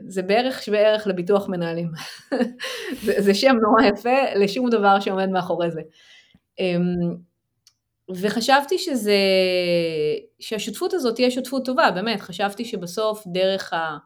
זה 0.06 0.22
בערך 0.22 0.62
שווה 0.62 0.78
ערך 0.78 1.06
לביטוח 1.06 1.48
מנהלים. 1.48 1.90
זה, 3.04 3.14
זה 3.18 3.34
שם 3.34 3.56
נורא 3.62 3.82
יפה 3.82 4.34
לשום 4.36 4.70
דבר 4.70 5.00
שעומד 5.00 5.28
מאחורי 5.28 5.70
זה. 5.70 5.80
אמ, 6.58 7.14
וחשבתי 8.20 8.78
שזה, 8.78 9.16
שהשותפות 10.40 10.94
הזאת 10.94 11.14
תהיה 11.14 11.30
שותפות 11.30 11.64
טובה, 11.64 11.90
באמת, 11.90 12.20
חשבתי 12.20 12.64
שבסוף 12.64 13.24
דרך 13.26 13.72
ה... 13.72 13.98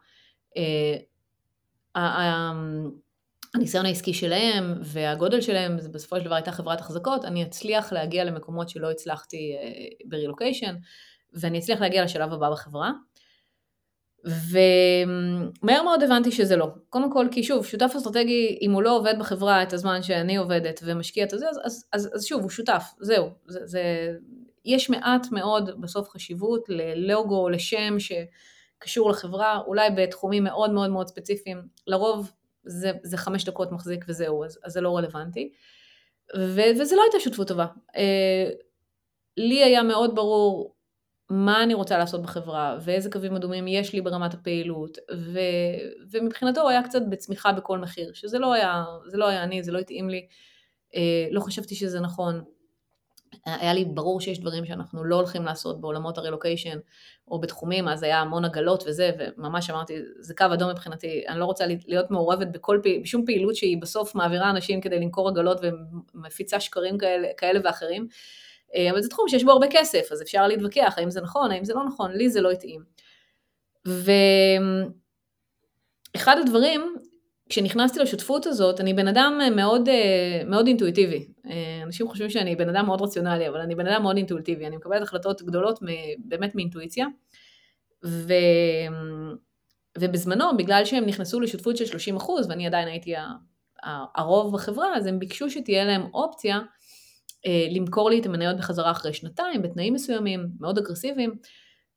אה, 0.56 0.96
ה 2.00 2.52
הניסיון 3.54 3.86
העסקי 3.86 4.14
שלהם 4.14 4.74
והגודל 4.82 5.40
שלהם, 5.40 5.80
זה 5.80 5.88
בסופו 5.88 6.16
של 6.16 6.24
דבר 6.24 6.34
הייתה 6.34 6.52
חברת 6.52 6.80
החזקות, 6.80 7.24
אני 7.24 7.42
אצליח 7.42 7.92
להגיע 7.92 8.24
למקומות 8.24 8.68
שלא 8.68 8.90
הצלחתי 8.90 9.56
אה, 9.62 9.70
ברילוקיישן, 10.04 10.74
ואני 11.32 11.58
אצליח 11.58 11.80
להגיע 11.80 12.04
לשלב 12.04 12.32
הבא 12.32 12.50
בחברה. 12.50 12.92
ומהר 14.24 15.82
מאוד 15.82 16.02
הבנתי 16.02 16.30
שזה 16.32 16.56
לא. 16.56 16.68
קודם 16.90 17.12
כל, 17.12 17.26
כי 17.30 17.42
שוב, 17.42 17.66
שותף 17.66 17.92
אסטרטגי, 17.96 18.58
אם 18.62 18.72
הוא 18.72 18.82
לא 18.82 18.96
עובד 18.96 19.14
בחברה 19.18 19.62
את 19.62 19.72
הזמן 19.72 20.02
שאני 20.02 20.36
עובדת 20.36 20.80
ומשקיע 20.84 21.24
את 21.24 21.30
זה, 21.30 21.48
אז, 21.48 21.60
אז, 21.64 21.84
אז, 21.92 22.10
אז 22.14 22.24
שוב, 22.24 22.42
הוא 22.42 22.50
שותף, 22.50 22.84
זהו. 23.00 23.30
זה, 23.46 23.60
זה, 23.64 23.82
יש 24.64 24.90
מעט 24.90 25.26
מאוד 25.32 25.80
בסוף 25.80 26.08
חשיבות 26.08 26.64
ללוגו, 26.68 27.48
לשם 27.48 27.96
שקשור 27.98 29.10
לחברה, 29.10 29.58
אולי 29.66 29.90
בתחומים 29.96 30.44
מאוד 30.44 30.70
מאוד 30.70 30.90
מאוד 30.90 31.08
ספציפיים. 31.08 31.62
לרוב 31.86 32.32
זה, 32.66 32.92
זה 33.02 33.16
חמש 33.16 33.44
דקות 33.44 33.72
מחזיק 33.72 34.04
וזהו, 34.08 34.44
אז, 34.44 34.58
אז 34.64 34.72
זה 34.72 34.80
לא 34.80 34.96
רלוונטי. 34.96 35.52
ו, 36.36 36.60
וזה 36.80 36.96
לא 36.96 37.02
הייתה 37.02 37.20
שותפות 37.20 37.48
טובה. 37.48 37.66
אה, 37.96 38.50
לי 39.36 39.64
היה 39.64 39.82
מאוד 39.82 40.14
ברור 40.14 40.74
מה 41.30 41.62
אני 41.62 41.74
רוצה 41.74 41.98
לעשות 41.98 42.22
בחברה, 42.22 42.78
ואיזה 42.80 43.10
קווים 43.10 43.36
אדומים 43.36 43.68
יש 43.68 43.92
לי 43.92 44.00
ברמת 44.00 44.34
הפעילות, 44.34 44.98
ו, 45.16 45.38
ומבחינתו 46.10 46.60
הוא 46.60 46.70
היה 46.70 46.82
קצת 46.82 47.02
בצמיחה 47.10 47.52
בכל 47.52 47.78
מחיר, 47.78 48.12
שזה 48.14 48.38
לא 48.38 48.52
היה, 48.52 48.84
זה 49.06 49.16
לא 49.16 49.28
היה 49.28 49.42
אני, 49.42 49.62
זה 49.62 49.72
לא 49.72 49.78
התאים 49.78 50.10
לי, 50.10 50.26
אה, 50.94 51.28
לא 51.30 51.40
חשבתי 51.40 51.74
שזה 51.74 52.00
נכון. 52.00 52.44
היה 53.44 53.74
לי 53.74 53.84
ברור 53.84 54.20
שיש 54.20 54.40
דברים 54.40 54.64
שאנחנו 54.64 55.04
לא 55.04 55.16
הולכים 55.16 55.44
לעשות 55.44 55.80
בעולמות 55.80 56.18
הרילוקיישן 56.18 56.78
או 57.28 57.40
בתחומים, 57.40 57.88
אז 57.88 58.02
היה 58.02 58.20
המון 58.20 58.44
עגלות 58.44 58.84
וזה, 58.86 59.10
וממש 59.18 59.70
אמרתי, 59.70 59.94
זה 60.18 60.34
קו 60.34 60.44
אדום 60.52 60.70
מבחינתי, 60.70 61.24
אני 61.28 61.40
לא 61.40 61.44
רוצה 61.44 61.64
להיות 61.66 62.10
מעורבת 62.10 62.46
בכל, 62.46 62.80
בשום 63.02 63.24
פעילות 63.26 63.56
שהיא 63.56 63.82
בסוף 63.82 64.14
מעבירה 64.14 64.50
אנשים 64.50 64.80
כדי 64.80 64.98
למכור 64.98 65.28
עגלות 65.28 65.60
ומפיצה 66.14 66.60
שקרים 66.60 66.98
כאלה, 66.98 67.28
כאלה 67.36 67.60
ואחרים, 67.64 68.08
אה, 68.74 68.90
אבל 68.90 69.02
זה 69.02 69.08
תחום 69.08 69.28
שיש 69.28 69.44
בו 69.44 69.50
הרבה 69.50 69.66
כסף, 69.70 70.08
אז 70.12 70.22
אפשר 70.22 70.46
להתווכח 70.46 70.94
האם 70.96 71.10
זה 71.10 71.20
נכון, 71.20 71.50
האם 71.50 71.64
זה 71.64 71.74
לא 71.74 71.84
נכון, 71.84 72.12
לי 72.12 72.30
זה 72.30 72.40
לא 72.40 72.50
התאים. 72.50 72.82
ואחד 76.16 76.36
הדברים 76.38 76.96
כשנכנסתי 77.48 78.00
לשותפות 78.00 78.46
הזאת, 78.46 78.80
אני 78.80 78.94
בן 78.94 79.08
אדם 79.08 79.40
מאוד, 79.56 79.88
אה, 79.88 80.42
מאוד 80.46 80.66
אינטואיטיבי. 80.66 81.28
אה, 81.46 81.80
אנשים 81.82 82.08
חושבים 82.08 82.30
שאני 82.30 82.56
בן 82.56 82.68
אדם 82.68 82.86
מאוד 82.86 83.02
רציונלי, 83.02 83.48
אבל 83.48 83.60
אני 83.60 83.74
בן 83.74 83.86
אדם 83.86 84.02
מאוד 84.02 84.16
אינטואיטיבי. 84.16 84.66
אני 84.66 84.76
מקבלת 84.76 85.02
החלטות 85.02 85.42
גדולות 85.42 85.78
באמת 86.18 86.54
מאינטואיציה. 86.54 87.06
ו... 88.04 88.32
ובזמנו, 89.98 90.56
בגלל 90.56 90.84
שהם 90.84 91.06
נכנסו 91.06 91.40
לשותפות 91.40 91.76
של 91.76 91.86
30 91.86 92.16
אחוז, 92.16 92.46
ואני 92.48 92.66
עדיין 92.66 92.88
הייתי 92.88 93.14
הרוב 94.14 94.54
בחברה, 94.54 94.96
אז 94.96 95.06
הם 95.06 95.18
ביקשו 95.18 95.50
שתהיה 95.50 95.84
להם 95.84 96.02
אופציה 96.14 96.60
אה, 97.46 97.66
למכור 97.70 98.10
לי 98.10 98.20
את 98.20 98.26
המניות 98.26 98.56
בחזרה 98.56 98.90
אחרי 98.90 99.12
שנתיים, 99.12 99.62
בתנאים 99.62 99.94
מסוימים, 99.94 100.48
מאוד 100.60 100.78
אגרסיביים. 100.78 101.34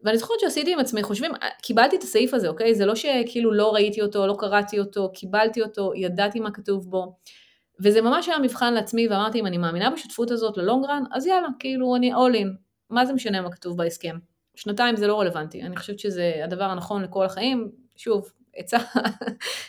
ואני 0.04 0.18
זוכרת 0.18 0.40
שעשיתי 0.40 0.74
עם 0.74 0.80
עצמי, 0.80 1.04
חושבים, 1.04 1.32
קיבלתי 1.62 1.96
את 1.96 2.04
הסעיף 2.04 2.34
הזה, 2.34 2.48
אוקיי? 2.48 2.76
זה 2.76 2.86
לא 2.86 2.96
שכאילו 2.96 3.54
לא 3.54 3.74
ראיתי 3.74 4.02
אותו, 4.02 4.28
לא 4.28 4.36
קראתי 4.40 4.80
אותו, 4.80 5.12
קיבלתי 5.14 5.62
אותו, 5.62 5.92
ידעתי 5.96 6.40
מה 6.40 6.52
כתוב 6.52 6.90
בו. 6.90 7.16
וזה 7.80 8.02
ממש 8.02 8.30
היה 8.30 8.40
מבחן 8.40 8.74
לעצמי, 8.74 9.08
ואמרתי, 9.08 9.40
אם 9.40 9.46
אני 9.46 9.58
מאמינה 9.58 9.90
בשותפות 9.90 10.32
הזאת 10.32 10.58
ללונגרן, 10.58 11.04
אז 11.12 11.28
יאללה, 11.28 11.48
כאילו 11.60 11.96
אני 11.96 12.14
all 12.14 12.36
in. 12.36 12.48
מה 12.90 13.06
זה 13.06 13.14
משנה 13.14 13.42
מה 13.42 13.52
כתוב 13.52 13.78
בהסכם? 13.78 14.18
שנתיים 14.56 14.96
זה 14.96 15.08
לא 15.08 15.20
רלוונטי. 15.20 15.62
אני 15.62 15.76
חושבת 15.76 16.00
שזה 16.00 16.42
הדבר 16.44 16.64
הנכון 16.64 17.04
לכל 17.04 17.26
החיים. 17.26 17.72
שוב, 17.96 18.32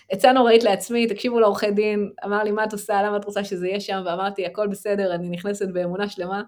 עצה 0.09 0.33
נוראית 0.35 0.62
לעצמי, 0.62 1.07
תקשיבו 1.07 1.41
לעורכי 1.41 1.70
דין, 1.70 2.11
אמר 2.24 2.43
לי, 2.43 2.51
מה 2.51 2.64
את 2.64 2.72
עושה, 2.72 3.03
למה 3.03 3.16
את 3.16 3.24
רוצה 3.24 3.45
שזה 3.45 3.68
יהיה 3.68 3.81
שם? 3.81 4.03
ואמרתי, 4.07 4.47
הכל 4.47 4.66
בסדר, 4.66 5.14
אני 5.14 5.29
נכנסת 5.29 5.68
באמונה 5.68 6.09
שלמה, 6.09 6.43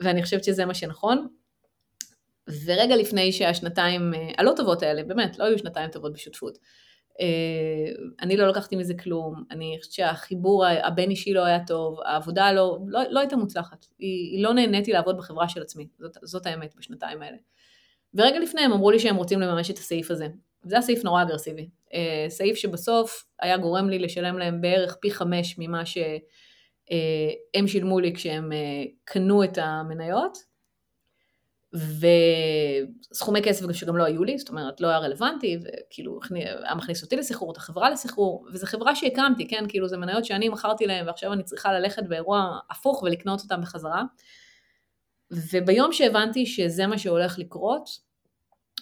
ואני 0.00 0.22
חושבת 0.22 0.44
שזה 0.44 0.64
מה 0.64 0.74
שנכון. 0.74 1.28
ורגע 2.66 2.96
לפני 2.96 3.32
שהשנתיים 3.32 4.14
אה, 4.14 4.30
הלא 4.38 4.52
טובות 4.56 4.82
האלה, 4.82 5.04
באמת, 5.04 5.38
לא 5.38 5.44
היו 5.44 5.58
שנתיים 5.58 5.90
טובות 5.90 6.12
בשותפות. 6.12 6.58
אה, 7.20 7.92
אני 8.20 8.36
לא 8.36 8.48
לקחתי 8.48 8.76
מזה 8.76 8.94
כלום, 8.94 9.44
אני 9.50 9.76
חושבת 9.78 9.92
שהחיבור 9.92 10.66
הבין 10.66 11.10
אישי 11.10 11.32
לא 11.32 11.44
היה 11.44 11.58
טוב, 11.66 11.98
העבודה 12.04 12.52
לא, 12.52 12.78
לא, 12.86 13.00
לא 13.10 13.20
הייתה 13.20 13.36
מוצלחת, 13.36 13.86
היא, 13.98 14.36
היא 14.36 14.42
לא 14.42 14.54
נהניתי 14.54 14.92
לעבוד 14.92 15.16
בחברה 15.16 15.48
של 15.48 15.62
עצמי, 15.62 15.88
זאת, 15.98 16.16
זאת 16.22 16.46
האמת 16.46 16.74
בשנתיים 16.78 17.22
האלה. 17.22 17.36
ורגע 18.14 18.38
לפני 18.38 18.60
הם 18.60 18.72
אמרו 18.72 18.90
לי 18.90 18.98
שהם 18.98 19.16
רוצים 19.16 19.40
לממש 19.40 19.70
את 19.70 19.78
הסעיף 19.78 20.10
הזה. 20.10 20.26
זה 20.62 20.74
היה 20.74 20.82
סעיף 20.82 21.04
נורא 21.04 21.22
אגרסיבי. 21.22 21.68
אה, 21.94 22.26
סעיף 22.28 22.56
שבסוף 22.56 23.24
היה 23.40 23.56
גורם 23.56 23.88
לי 23.88 23.98
לשלם 23.98 24.38
להם 24.38 24.60
בערך 24.60 24.96
פי 25.00 25.10
חמש 25.10 25.54
ממה 25.58 25.82
שהם 25.86 27.66
שילמו 27.66 28.00
לי 28.00 28.14
כשהם 28.14 28.50
קנו 29.04 29.44
את 29.44 29.58
המניות, 29.58 30.51
וסכומי 31.74 33.42
כסף 33.42 33.72
שגם 33.72 33.96
לא 33.96 34.04
היו 34.04 34.24
לי, 34.24 34.38
זאת 34.38 34.48
אומרת 34.48 34.80
לא 34.80 34.88
היה 34.88 34.98
רלוונטי, 34.98 35.58
וכאילו 35.62 36.20
היה 36.64 36.74
מכניס 36.74 37.02
אותי 37.02 37.16
לסחרור, 37.16 37.52
את 37.52 37.56
החברה 37.56 37.90
לסחרור, 37.90 38.46
וזו 38.52 38.66
חברה 38.66 38.96
שהקמתי, 38.96 39.48
כן, 39.48 39.64
כאילו 39.68 39.88
זה 39.88 39.96
מניות 39.96 40.24
שאני 40.24 40.48
מכרתי 40.48 40.86
להם 40.86 41.06
ועכשיו 41.06 41.32
אני 41.32 41.42
צריכה 41.42 41.72
ללכת 41.72 42.02
באירוע 42.08 42.58
הפוך 42.70 43.02
ולקנות 43.02 43.40
אותם 43.40 43.60
בחזרה. 43.60 44.02
וביום 45.30 45.92
שהבנתי 45.92 46.46
שזה 46.46 46.86
מה 46.86 46.98
שהולך 46.98 47.38
לקרות, 47.38 47.88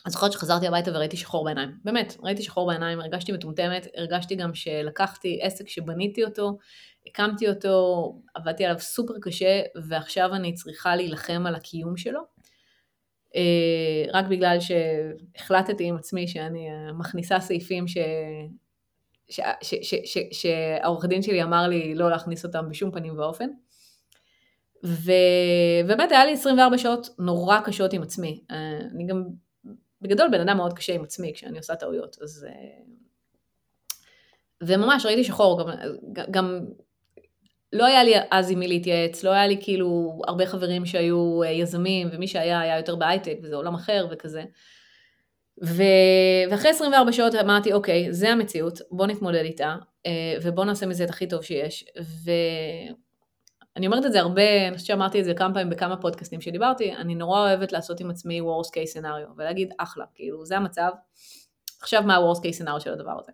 אני 0.06 0.12
זוכרת 0.12 0.32
שחזרתי 0.32 0.66
הביתה 0.66 0.90
וראיתי 0.90 1.16
שחור 1.16 1.44
בעיניים, 1.44 1.70
באמת, 1.84 2.16
ראיתי 2.22 2.42
שחור 2.42 2.66
בעיניים, 2.66 3.00
הרגשתי 3.00 3.32
מטומטמת, 3.32 3.86
הרגשתי 3.96 4.34
גם 4.34 4.54
שלקחתי 4.54 5.38
עסק 5.42 5.68
שבניתי 5.68 6.24
אותו, 6.24 6.58
הקמתי 7.06 7.48
אותו, 7.48 8.14
עבדתי 8.34 8.64
עליו 8.64 8.78
סופר 8.78 9.14
קשה, 9.22 9.60
ועכשיו 9.88 10.34
אני 10.34 10.54
צריכה 10.54 10.96
להילחם 10.96 11.44
על 11.46 11.54
הקיום 11.54 11.96
שלו. 11.96 12.20
אה, 13.36 14.04
רק 14.12 14.24
בגלל 14.26 14.56
שהחלטתי 14.60 15.84
עם 15.84 15.96
עצמי 15.96 16.28
שאני 16.28 16.70
אה, 16.70 16.92
מכניסה 16.92 17.40
סעיפים 17.40 17.88
ש... 17.88 17.96
שהעורך 20.32 21.04
דין 21.04 21.22
שלי 21.22 21.42
אמר 21.42 21.68
לי 21.68 21.94
לא 21.94 22.10
להכניס 22.10 22.44
אותם 22.44 22.68
בשום 22.68 22.90
פנים 22.90 23.18
ואופן. 23.18 23.48
ובאמת 24.82 26.12
היה 26.12 26.24
לי 26.24 26.32
24 26.32 26.78
שעות 26.78 27.08
נורא 27.18 27.60
קשות 27.60 27.92
עם 27.92 28.02
עצמי. 28.02 28.40
אה, 28.50 28.78
אני 28.94 29.06
גם 29.06 29.24
בגדול 30.00 30.28
בן 30.32 30.40
אדם 30.40 30.56
מאוד 30.56 30.72
קשה 30.72 30.94
עם 30.94 31.04
עצמי 31.04 31.32
כשאני 31.34 31.58
עושה 31.58 31.76
טעויות, 31.76 32.16
אז... 32.22 32.46
וממש 34.62 35.06
ראיתי 35.06 35.24
שחור, 35.24 35.62
גם, 36.12 36.24
גם 36.30 36.60
לא 37.72 37.86
היה 37.86 38.04
לי 38.04 38.14
אז 38.30 38.50
עם 38.50 38.58
מי 38.58 38.68
להתייעץ, 38.68 39.24
לא 39.24 39.30
היה 39.30 39.46
לי 39.46 39.56
כאילו 39.60 40.20
הרבה 40.26 40.46
חברים 40.46 40.86
שהיו 40.86 41.42
אה, 41.42 41.50
יזמים, 41.50 42.08
ומי 42.12 42.28
שהיה 42.28 42.60
היה 42.60 42.76
יותר 42.76 42.96
בהייטק, 42.96 43.38
וזה 43.42 43.56
עולם 43.56 43.74
אחר 43.74 44.06
וכזה. 44.10 44.42
ו... 45.64 45.82
ואחרי 46.50 46.70
24 46.70 47.12
שעות 47.12 47.34
אמרתי, 47.34 47.72
אוקיי, 47.72 48.12
זה 48.12 48.30
המציאות, 48.30 48.78
בוא 48.90 49.06
נתמודד 49.06 49.44
איתה, 49.44 49.76
אה, 50.06 50.34
ובוא 50.42 50.64
נעשה 50.64 50.86
מזה 50.86 51.04
את 51.04 51.10
הכי 51.10 51.28
טוב 51.28 51.42
שיש. 51.42 51.84
ואני 52.24 53.86
אומרת 53.86 54.06
את 54.06 54.12
זה 54.12 54.20
הרבה, 54.20 54.68
אני 54.68 54.74
חושבת 54.74 54.86
שאמרתי 54.86 55.20
את 55.20 55.24
זה 55.24 55.34
כמה 55.34 55.54
פעמים 55.54 55.70
בכמה 55.70 55.96
פודקאסטים 55.96 56.40
שדיברתי, 56.40 56.94
אני 56.94 57.14
נורא 57.14 57.40
אוהבת 57.40 57.72
לעשות 57.72 58.00
עם 58.00 58.10
עצמי 58.10 58.40
worst 58.40 58.68
case 58.68 59.00
scenario, 59.00 59.32
ולהגיד, 59.36 59.72
אחלה, 59.78 60.04
כאילו, 60.14 60.44
זה 60.44 60.56
המצב, 60.56 60.90
עכשיו 61.82 62.02
מה 62.02 62.16
ה-worst 62.16 62.38
case 62.40 62.62
scenario 62.62 62.80
של 62.80 62.92
הדבר 62.92 63.18
הזה. 63.18 63.32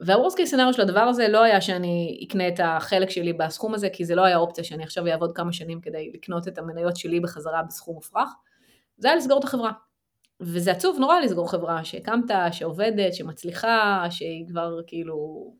והוורסט 0.00 0.36
קייס 0.36 0.50
סנאריו 0.50 0.72
של 0.72 0.82
הדבר 0.82 1.00
הזה 1.00 1.28
לא 1.28 1.42
היה 1.42 1.60
שאני 1.60 2.24
אקנה 2.26 2.48
את 2.48 2.60
החלק 2.62 3.10
שלי 3.10 3.32
בסכום 3.32 3.74
הזה, 3.74 3.88
כי 3.88 4.04
זה 4.04 4.14
לא 4.14 4.24
היה 4.24 4.36
אופציה 4.36 4.64
שאני 4.64 4.82
עכשיו 4.82 5.06
אעבוד 5.06 5.32
כמה 5.32 5.52
שנים 5.52 5.80
כדי 5.80 6.10
לקנות 6.14 6.48
את 6.48 6.58
המניות 6.58 6.96
שלי 6.96 7.20
בחזרה 7.20 7.62
בסכום 7.62 7.94
מופרך, 7.94 8.30
זה 8.98 9.08
היה 9.08 9.16
לסגור 9.16 9.38
את 9.38 9.44
החברה. 9.44 9.72
וזה 10.40 10.72
עצוב 10.72 10.96
נורא 11.00 11.20
לסגור 11.20 11.50
חברה 11.50 11.84
שהקמת, 11.84 12.30
שעובדת, 12.52 13.14
שמצליחה, 13.14 14.06
שהיא 14.10 14.48
כבר 14.48 14.80
כאילו 14.86 15.50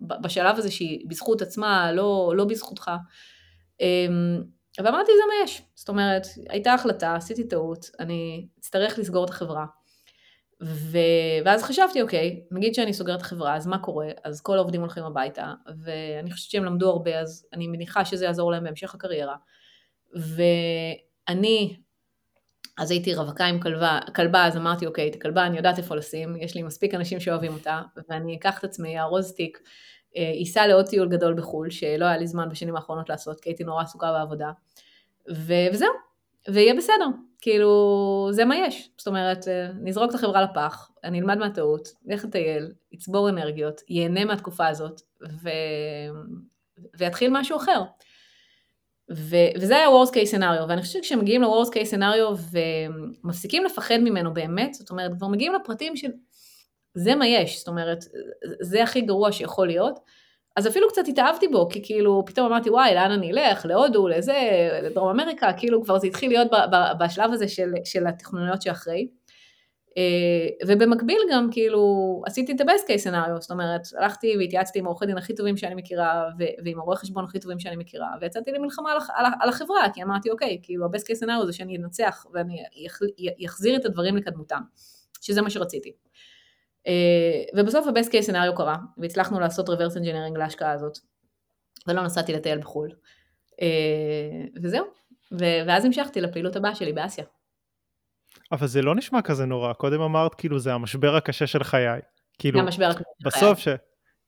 בשלב 0.00 0.58
הזה 0.58 0.70
שהיא 0.70 1.06
בזכות 1.08 1.42
עצמה, 1.42 1.92
לא, 1.92 2.32
לא 2.36 2.44
בזכותך. 2.44 2.90
אמ, 3.80 4.42
ואמרתי 4.78 5.12
זה 5.12 5.22
מה 5.28 5.44
יש, 5.44 5.62
זאת 5.74 5.88
אומרת, 5.88 6.26
הייתה 6.48 6.74
החלטה, 6.74 7.14
עשיתי 7.14 7.48
טעות, 7.48 7.90
אני 8.00 8.46
אצטרך 8.58 8.98
לסגור 8.98 9.24
את 9.24 9.30
החברה. 9.30 9.66
ו... 10.62 10.98
ואז 11.44 11.62
חשבתי, 11.62 12.02
אוקיי, 12.02 12.42
נגיד 12.50 12.74
שאני 12.74 12.92
סוגרת 12.92 13.16
את 13.16 13.22
החברה, 13.22 13.56
אז 13.56 13.66
מה 13.66 13.78
קורה? 13.78 14.08
אז 14.24 14.40
כל 14.40 14.56
העובדים 14.56 14.80
הולכים 14.80 15.04
הביתה, 15.04 15.52
ואני 15.84 16.30
חושבת 16.30 16.50
שהם 16.50 16.64
למדו 16.64 16.90
הרבה, 16.90 17.20
אז 17.20 17.46
אני 17.52 17.66
מניחה 17.66 18.04
שזה 18.04 18.24
יעזור 18.24 18.52
להם 18.52 18.64
בהמשך 18.64 18.94
הקריירה. 18.94 19.36
ואני, 20.14 21.76
אז 22.78 22.90
הייתי 22.90 23.14
רווקה 23.14 23.44
עם 23.44 23.60
כלבה, 23.60 23.98
כלבה, 24.16 24.46
אז 24.46 24.56
אמרתי, 24.56 24.86
אוקיי, 24.86 25.08
את 25.08 25.14
הכלבה 25.14 25.46
אני 25.46 25.56
יודעת 25.56 25.78
איפה 25.78 25.94
לשים, 25.94 26.36
יש 26.36 26.54
לי 26.54 26.62
מספיק 26.62 26.94
אנשים 26.94 27.20
שאוהבים 27.20 27.52
אותה, 27.52 27.82
ואני 28.08 28.36
אקח 28.36 28.58
את 28.58 28.64
עצמי, 28.64 29.00
ארוז 29.00 29.32
תיק, 29.32 29.58
אסע 30.42 30.60
אה, 30.60 30.66
לעוד 30.66 30.86
טיול 30.88 31.08
גדול 31.08 31.34
בחו"ל, 31.34 31.70
שלא 31.70 32.04
היה 32.04 32.16
לי 32.16 32.26
זמן 32.26 32.48
בשנים 32.48 32.76
האחרונות 32.76 33.08
לעשות, 33.08 33.40
כי 33.40 33.50
הייתי 33.50 33.64
נורא 33.64 33.82
עסוקה 33.82 34.12
בעבודה. 34.12 34.50
ו... 35.30 35.52
וזהו, 35.72 35.92
ויהיה 36.48 36.74
בסדר. 36.74 37.06
כאילו, 37.40 38.28
זה 38.30 38.44
מה 38.44 38.56
יש. 38.56 38.90
זאת 38.98 39.06
אומרת, 39.06 39.48
אה, 39.48 39.68
נזרוק 39.82 40.10
את 40.10 40.14
החברה 40.14 40.42
לפח, 40.42 40.90
אני 41.04 41.20
אלמד 41.20 41.38
מהטעות, 41.38 41.88
נלך 42.04 42.24
לטייל, 42.24 42.72
יצבור 42.92 43.28
אנרגיות, 43.28 43.80
ייהנה 43.88 44.24
מהתקופה 44.24 44.66
הזאת, 44.66 45.00
ו... 45.42 45.48
ויתחיל 46.98 47.30
משהו 47.32 47.56
אחר. 47.56 47.82
ו... 49.14 49.36
וזה 49.60 49.76
היה 49.76 49.86
worst 49.88 50.10
case 50.10 50.38
scenario, 50.38 50.68
ואני 50.68 50.82
חושבת 50.82 51.04
שכשמגיעים 51.04 51.42
ל-worst 51.42 51.68
case 51.68 51.94
scenario 51.94 52.54
ומפסיקים 53.24 53.64
לפחד 53.64 53.98
ממנו 53.98 54.34
באמת, 54.34 54.74
זאת 54.74 54.90
אומרת, 54.90 55.10
כבר 55.18 55.28
מגיעים 55.28 55.52
לפרטים 55.54 55.96
של 55.96 56.10
זה 56.94 57.14
מה 57.14 57.26
יש, 57.26 57.58
זאת 57.58 57.68
אומרת, 57.68 58.04
זה 58.60 58.82
הכי 58.82 59.00
גרוע 59.00 59.32
שיכול 59.32 59.66
להיות, 59.66 59.98
אז 60.56 60.68
אפילו 60.68 60.88
קצת 60.88 61.02
התאהבתי 61.08 61.48
בו, 61.48 61.68
כי 61.68 61.84
כאילו 61.84 62.22
פתאום 62.26 62.46
אמרתי 62.46 62.70
וואי 62.70 62.94
לאן 62.94 63.10
אני 63.10 63.32
אלך, 63.32 63.66
להודו, 63.66 64.08
לזה, 64.08 64.38
לדרום 64.82 65.20
אמריקה, 65.20 65.52
כאילו 65.52 65.84
כבר 65.84 65.98
זה 65.98 66.06
התחיל 66.06 66.30
להיות 66.30 66.48
בשלב 67.00 67.32
הזה 67.32 67.48
של, 67.48 67.72
של 67.84 68.06
התכנוניות 68.06 68.62
שאחרי. 68.62 69.08
אה, 69.98 70.66
ובמקביל 70.66 71.18
גם 71.32 71.48
כאילו 71.50 71.82
עשיתי 72.26 72.52
את 72.52 72.60
ה-best 72.60 72.88
case 72.88 73.10
scenario, 73.10 73.40
זאת 73.40 73.50
אומרת 73.50 73.80
הלכתי 73.98 74.36
והתייעצתי 74.38 74.78
עם 74.78 74.86
עורכי 74.86 75.06
דין 75.06 75.18
הכי 75.18 75.34
טובים 75.34 75.56
שאני 75.56 75.74
מכירה 75.74 76.24
ועם 76.64 76.80
הרואי 76.80 76.96
חשבון 76.96 77.24
הכי 77.24 77.40
טובים 77.40 77.60
שאני 77.60 77.76
מכירה 77.76 78.08
ויצאתי 78.20 78.52
למלחמה 78.52 78.92
על, 78.92 78.98
על, 79.14 79.32
על 79.40 79.48
החברה 79.48 79.86
כי 79.94 80.02
אמרתי 80.02 80.30
אוקיי 80.30 80.58
כאילו 80.62 80.86
ה-best 80.86 81.02
case 81.04 81.22
scenario 81.22 81.46
זה 81.46 81.52
שאני 81.52 81.76
אנצח 81.76 82.26
ואני 82.32 82.56
אחזיר 83.46 83.76
את 83.76 83.84
הדברים 83.84 84.16
לקדמותם 84.16 84.60
שזה 85.20 85.42
מה 85.42 85.50
שרציתי. 85.50 85.92
אה, 86.86 87.42
ובסוף 87.56 87.86
ה-best 87.86 88.08
case 88.08 88.30
scenario 88.30 88.56
קרה, 88.56 88.76
והצלחנו 88.98 89.40
לעשות 89.40 89.68
reverse 89.68 89.96
engineering 89.96 90.38
להשקעה 90.38 90.72
הזאת, 90.72 90.98
ולא 91.86 92.02
נסעתי 92.02 92.32
לטייל 92.32 92.58
בחו"ל. 92.58 92.90
אה, 93.62 94.44
וזהו, 94.62 94.86
ואז 95.66 95.84
המשכתי 95.84 96.20
לפעילות 96.20 96.56
הבאה 96.56 96.74
שלי 96.74 96.92
באסיה. 96.92 97.24
אבל 98.52 98.66
זה 98.66 98.82
לא 98.82 98.94
נשמע 98.94 99.22
כזה 99.22 99.44
נורא, 99.44 99.72
קודם 99.72 100.00
אמרת 100.00 100.34
כאילו 100.34 100.58
זה 100.58 100.72
המשבר 100.74 101.16
הקשה 101.16 101.46
של 101.46 101.64
חיי. 101.64 102.00
כאילו, 102.38 102.60
המשבר 102.60 102.84
הקשה 102.84 102.98
של 102.98 103.30
חיי. 103.30 103.40
בסוף 103.40 103.58
ש... 103.58 103.68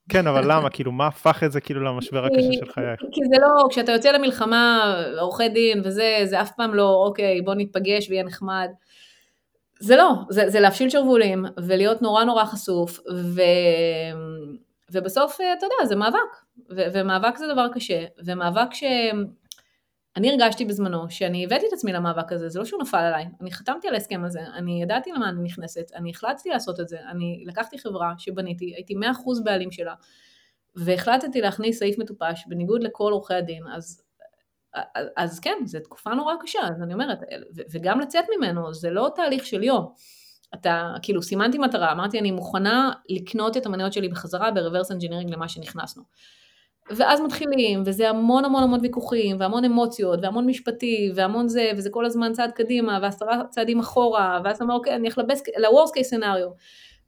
כן, 0.08 0.26
אבל 0.26 0.52
למה? 0.52 0.70
כאילו, 0.70 0.92
מה 0.92 1.06
הפך 1.06 1.42
את 1.44 1.52
זה 1.52 1.60
כאילו 1.60 1.80
למשבר 1.84 2.24
הקשה 2.24 2.52
של 2.52 2.72
חייך? 2.72 3.00
כי 3.12 3.20
זה 3.28 3.36
לא, 3.40 3.66
כשאתה 3.70 3.92
יוצא 3.92 4.12
למלחמה, 4.12 4.94
עורכי 5.20 5.48
דין 5.48 5.82
וזה, 5.84 6.20
זה 6.24 6.40
אף 6.40 6.50
פעם 6.56 6.74
לא, 6.74 7.04
אוקיי, 7.06 7.42
בוא 7.42 7.54
נתפגש 7.54 8.08
ויהיה 8.08 8.22
נחמד. 8.24 8.68
זה 9.80 9.96
לא, 9.96 10.12
זה, 10.30 10.50
זה 10.50 10.60
להפשיל 10.60 10.90
שרוולים 10.90 11.44
ולהיות 11.66 12.02
נורא 12.02 12.24
נורא 12.24 12.44
חשוף, 12.44 13.00
ו, 13.14 13.40
ובסוף, 14.92 15.34
אתה 15.34 15.66
יודע, 15.66 15.86
זה 15.86 15.96
מאבק, 15.96 16.18
ו, 16.70 16.82
ומאבק 16.92 17.36
זה 17.36 17.46
דבר 17.52 17.68
קשה, 17.74 18.04
ומאבק 18.24 18.74
ש... 18.74 18.84
אני 20.16 20.30
הרגשתי 20.30 20.64
בזמנו 20.64 21.10
שאני 21.10 21.44
הבאתי 21.44 21.66
את 21.68 21.72
עצמי 21.72 21.92
למאבק 21.92 22.32
הזה, 22.32 22.48
זה 22.48 22.58
לא 22.58 22.64
שהוא 22.64 22.82
נפל 22.82 22.98
עליי, 22.98 23.26
אני 23.40 23.52
חתמתי 23.52 23.88
על 23.88 23.94
ההסכם 23.94 24.24
הזה, 24.24 24.40
אני 24.54 24.82
ידעתי 24.82 25.10
למה 25.12 25.28
אני 25.28 25.42
נכנסת, 25.42 25.92
אני 25.94 26.10
החלטתי 26.10 26.48
לעשות 26.48 26.80
את 26.80 26.88
זה, 26.88 26.98
אני 27.10 27.44
לקחתי 27.46 27.78
חברה 27.78 28.12
שבניתי, 28.18 28.74
הייתי 28.74 28.94
100% 28.94 29.44
בעלים 29.44 29.70
שלה, 29.70 29.94
והחלטתי 30.76 31.40
להכניס 31.40 31.78
סעיף 31.78 31.98
מטופש 31.98 32.44
בניגוד 32.46 32.82
לכל 32.82 33.12
עורכי 33.12 33.34
הדין, 33.34 33.62
אז, 33.74 34.03
אז, 35.16 35.40
כן, 35.40 35.56
זו 35.64 35.78
תקופה 35.80 36.14
נורא 36.14 36.34
קשה, 36.40 36.60
אז 36.62 36.82
אני 36.82 36.94
אומרת, 36.94 37.18
וגם 37.72 38.00
לצאת 38.00 38.24
ממנו, 38.36 38.74
זה 38.74 38.90
לא 38.90 39.10
תהליך 39.14 39.46
של 39.46 39.62
יום. 39.62 39.92
אתה, 40.54 40.92
כאילו, 41.02 41.22
סימנתי 41.22 41.58
מטרה, 41.58 41.92
אמרתי, 41.92 42.18
אני 42.18 42.30
מוכנה 42.30 42.92
לקנות 43.08 43.56
את 43.56 43.66
המניות 43.66 43.92
שלי 43.92 44.08
בחזרה 44.08 44.50
ב 44.50 44.55
reverse 44.55 44.90
engineering 44.90 45.30
למה 45.30 45.48
שנכנסנו. 45.48 46.02
ואז 46.90 47.20
מתחילים, 47.20 47.82
וזה 47.86 48.10
המון 48.10 48.44
המון 48.44 48.62
המון 48.62 48.80
ויכוחים, 48.82 49.36
והמון 49.40 49.64
אמוציות, 49.64 50.18
והמון 50.22 50.46
משפטי, 50.46 51.12
והמון 51.14 51.48
זה, 51.48 51.70
וזה 51.76 51.90
כל 51.90 52.04
הזמן 52.04 52.32
צעד 52.32 52.50
קדימה, 52.50 52.98
ועשרה 53.02 53.42
צעדים 53.50 53.80
אחורה, 53.80 54.40
ואז 54.44 54.56
אתה 54.56 54.64
אוקיי, 54.72 54.94
אני 54.94 55.08
אלך 55.08 55.18
ל-Worst 55.18 55.90
case 55.90 56.18
scenario. 56.18 56.50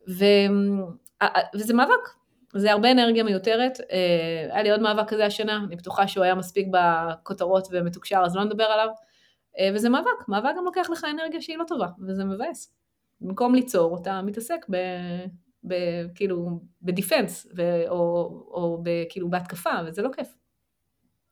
ו... 0.09 0.25
וזה 1.55 1.75
מאבק, 1.75 2.09
זה 2.57 2.73
הרבה 2.73 2.93
אנרגיה 2.93 3.25
מיותרת. 3.25 3.81
אה, 3.81 4.49
היה 4.55 4.63
לי 4.63 4.71
עוד 4.71 4.81
מאבק 4.81 5.09
כזה 5.09 5.27
השנה, 5.27 5.65
אני 5.67 5.77
בטוחה 5.77 6.09
שהוא 6.09 6.25
היה 6.25 6.35
מספיק 6.35 6.67
בכותרות 6.71 7.69
ומתוקשר, 7.71 8.23
אז 8.25 8.37
לא 8.37 8.45
נדבר 8.45 8.65
עליו. 8.65 8.89
אה, 9.59 9.71
וזה 9.75 9.89
מאבק, 9.89 10.29
מאבק 10.29 10.51
גם 10.57 10.65
לוקח 10.65 10.91
לך 10.91 11.07
אנרגיה 11.11 11.41
שהיא 11.41 11.59
לא 11.59 11.65
טובה, 11.69 11.87
וזה 12.07 12.25
מבאס. 12.25 12.75
במקום 13.21 13.55
ליצור, 13.55 13.99
אתה 14.03 14.23
מתעסק 14.23 14.67
ב... 14.71 14.77
כאילו 16.15 16.61
בדיפנס, 16.83 17.47
ו, 17.57 17.89
או, 17.89 17.97
או 18.51 18.81
ב, 18.83 18.91
כאילו 19.09 19.31
בהתקפה, 19.31 19.71
וזה 19.87 20.03
לא 20.03 20.09
כיף. 20.17 20.29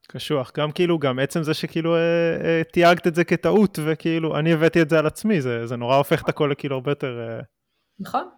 קשוח, 0.08 0.52
גם 0.56 0.72
כאילו, 0.72 0.98
גם 0.98 1.18
עצם 1.18 1.42
זה 1.42 1.54
שכאילו 1.54 1.94
אה, 1.94 2.00
אה, 2.44 2.62
תייגת 2.72 3.06
את 3.06 3.14
זה 3.14 3.24
כטעות, 3.24 3.78
וכאילו, 3.84 4.38
אני 4.38 4.52
הבאתי 4.52 4.82
את 4.82 4.90
זה 4.90 4.98
על 4.98 5.06
עצמי, 5.06 5.40
זה, 5.40 5.66
זה 5.66 5.76
נורא 5.76 5.96
הופך 5.96 6.22
את 6.22 6.28
הכל 6.28 6.48
לכאילו 6.52 6.76
הרבה 6.76 6.90
יותר... 6.90 7.20
אה... 7.20 7.40
נכון. 7.98 8.28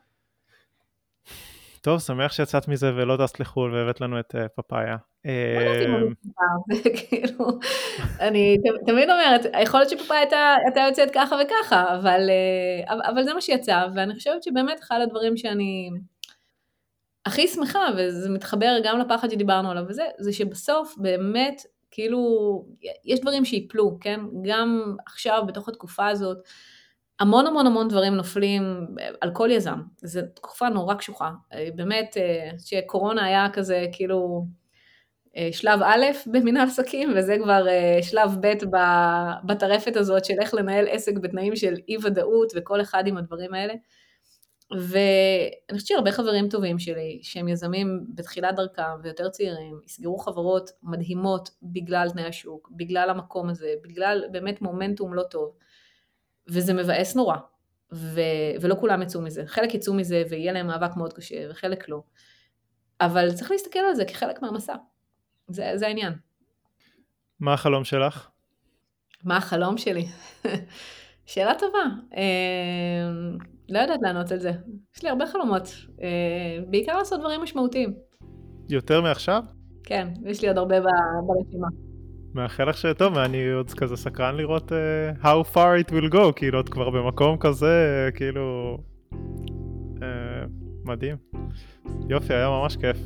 טוב, 1.87 2.01
שמח 2.01 2.33
שיצאת 2.33 2.69
מזה 2.69 2.93
ולא 2.97 3.17
טסת 3.17 3.41
לחו"ל 3.41 3.75
והבאת 3.75 4.01
לנו 4.01 4.21
את 4.21 4.35
uh, 4.35 4.39
פפאיה. 4.57 4.97
אמ, 5.27 6.13
כאילו, 7.09 7.47
אני 8.21 8.57
תמיד 8.87 9.11
אומרת, 9.11 9.47
יכול 9.63 9.81
להיות 9.81 9.91
שפפאיה 9.91 10.21
הייתה 10.65 10.81
יוצאת 10.89 11.11
ככה 11.15 11.37
וככה, 11.37 11.97
אבל, 11.97 12.21
אה, 12.31 13.11
אבל 13.11 13.25
זה 13.25 13.35
מה 13.35 13.41
שיצא, 13.41 13.87
ואני 13.95 14.15
חושבת 14.15 14.43
שבאמת 14.43 14.81
אחד 14.81 15.01
הדברים 15.03 15.37
שאני 15.37 15.91
הכי 17.27 17.49
שמחה, 17.49 17.87
וזה 17.97 18.31
מתחבר 18.31 18.77
גם 18.85 18.99
לפחד 18.99 19.31
שדיברנו 19.31 19.71
עליו 19.71 19.85
וזה, 19.89 20.05
זה 20.19 20.33
שבסוף 20.33 20.95
באמת, 20.99 21.63
כאילו, 21.91 22.21
יש 23.05 23.21
דברים 23.21 23.45
שיפלו, 23.45 23.99
כן? 24.01 24.21
גם 24.45 24.97
עכשיו, 25.07 25.43
בתוך 25.47 25.69
התקופה 25.69 26.07
הזאת, 26.07 26.39
המון 27.21 27.47
המון 27.47 27.67
המון 27.67 27.89
דברים 27.89 28.15
נופלים 28.15 28.87
על 29.21 29.31
כל 29.35 29.49
יזם, 29.53 29.81
זו 30.03 30.21
תקופה 30.35 30.69
נורא 30.69 30.95
קשוחה, 30.95 31.31
אה, 31.53 31.69
באמת 31.75 32.17
אה, 32.17 32.51
שקורונה 32.59 33.25
היה 33.25 33.47
כזה 33.53 33.87
כאילו 33.93 34.47
אה, 35.37 35.49
שלב 35.53 35.81
א' 35.83 36.05
במנהל 36.27 36.69
עסקים 36.69 37.13
וזה 37.17 37.37
כבר 37.43 37.67
שלב 38.03 38.31
ב' 38.41 38.53
בטרפת 39.47 39.97
הזאת 39.97 40.25
של 40.25 40.35
איך 40.41 40.55
לנהל 40.55 40.87
עסק 40.91 41.13
בתנאים 41.19 41.57
של 41.57 41.75
אי 41.89 41.97
ודאות 42.03 42.53
וכל 42.57 42.81
אחד 42.81 43.07
עם 43.07 43.17
הדברים 43.17 43.55
האלה. 43.55 43.75
ואני 44.71 45.79
חושבת 45.79 45.87
שהרבה 45.87 46.13
חברים 46.13 46.49
טובים 46.49 46.79
שלי 46.79 47.21
שהם 47.23 47.49
יזמים 47.49 48.07
בתחילת 48.15 48.55
דרכם 48.55 48.83
ויותר 49.03 49.29
צעירים, 49.29 49.81
יסגרו 49.87 50.19
חברות 50.19 50.71
מדהימות 50.83 51.51
בגלל 51.63 52.11
תנאי 52.11 52.25
השוק, 52.25 52.71
בגלל 52.77 53.11
המקום 53.11 53.49
הזה, 53.49 53.75
בגלל 53.83 54.25
באמת 54.33 54.63
מומנטום 54.63 55.15
לא 55.15 55.23
טוב. 55.23 55.53
וזה 56.49 56.75
מבאס 56.75 57.17
נורא, 57.17 57.37
ו... 57.93 58.21
ולא 58.61 58.75
כולם 58.81 59.03
יצאו 59.03 59.23
מזה. 59.23 59.43
חלק 59.47 59.75
יצאו 59.75 59.95
מזה 59.95 60.23
ויהיה 60.31 60.53
להם 60.53 60.67
מאבק 60.67 60.97
מאוד 60.97 61.13
קשה, 61.13 61.51
וחלק 61.51 61.89
לא. 61.89 62.03
אבל 63.01 63.33
צריך 63.33 63.51
להסתכל 63.51 63.79
על 63.79 63.95
זה 63.95 64.05
כחלק 64.05 64.43
מהמסע. 64.43 64.75
זה, 65.49 65.73
זה 65.75 65.87
העניין. 65.87 66.13
מה 67.41 67.53
החלום 67.55 67.85
שלך? 67.85 68.29
מה 69.25 69.37
החלום 69.37 69.79
שלי? 69.79 70.07
שאלה 71.27 71.53
טובה. 71.59 71.85
אה, 72.17 73.11
לא 73.69 73.79
יודעת 73.79 74.01
לענות 74.03 74.33
על 74.33 74.39
זה. 74.39 74.51
יש 74.97 75.03
לי 75.03 75.09
הרבה 75.09 75.27
חלומות. 75.27 75.63
אה, 76.03 76.59
בעיקר 76.71 76.97
לעשות 76.99 77.21
דברים 77.21 77.43
משמעותיים. 77.43 77.95
יותר 78.69 79.01
מעכשיו? 79.01 79.43
כן, 79.85 80.09
יש 80.25 80.43
לי 80.43 80.49
עוד 80.49 80.59
הרבה 80.59 80.77
ברשימה. 81.27 81.69
מאחל 82.37 82.69
לך 82.69 82.77
שטוב, 82.77 83.17
ואני 83.17 83.51
עוד 83.51 83.71
כזה 83.71 83.97
סקרן 83.97 84.37
לראות 84.37 84.73
uh, 84.73 85.25
how 85.25 85.55
far 85.55 85.87
it 85.87 85.91
will 85.91 86.13
go, 86.13 86.33
כאילו 86.37 86.61
את 86.61 86.69
כבר 86.69 86.91
במקום 86.91 87.37
כזה, 87.37 88.09
כאילו... 88.15 88.79
Uh, 89.95 90.01
מדהים. 90.85 91.17
יופי, 92.09 92.35
היה 92.35 92.49
ממש 92.49 92.77
כיף. 92.77 92.97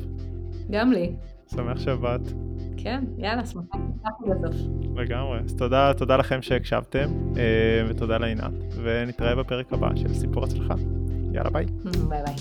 גם 0.71 0.91
לי. 0.91 1.11
שמח 1.55 1.79
שבאת. 1.79 2.21
כן, 2.77 3.03
יאללה, 3.17 3.45
שמחה 3.45 3.77
בסוף. 4.29 4.55
לגמרי. 4.95 5.39
אז 5.39 5.55
תודה, 5.55 5.93
תודה 5.93 6.17
לכם 6.17 6.41
שהקשבתם, 6.41 7.09
uh, 7.33 7.37
ותודה 7.89 8.17
לעינת, 8.17 8.53
ונתראה 8.83 9.35
בפרק 9.35 9.73
הבא 9.73 9.95
של 9.95 10.13
סיפור 10.13 10.43
הצלחה. 10.43 10.75
יאללה, 11.33 11.49
ביי. 11.49 11.65
ביי 12.09 12.21
ביי. 12.25 12.35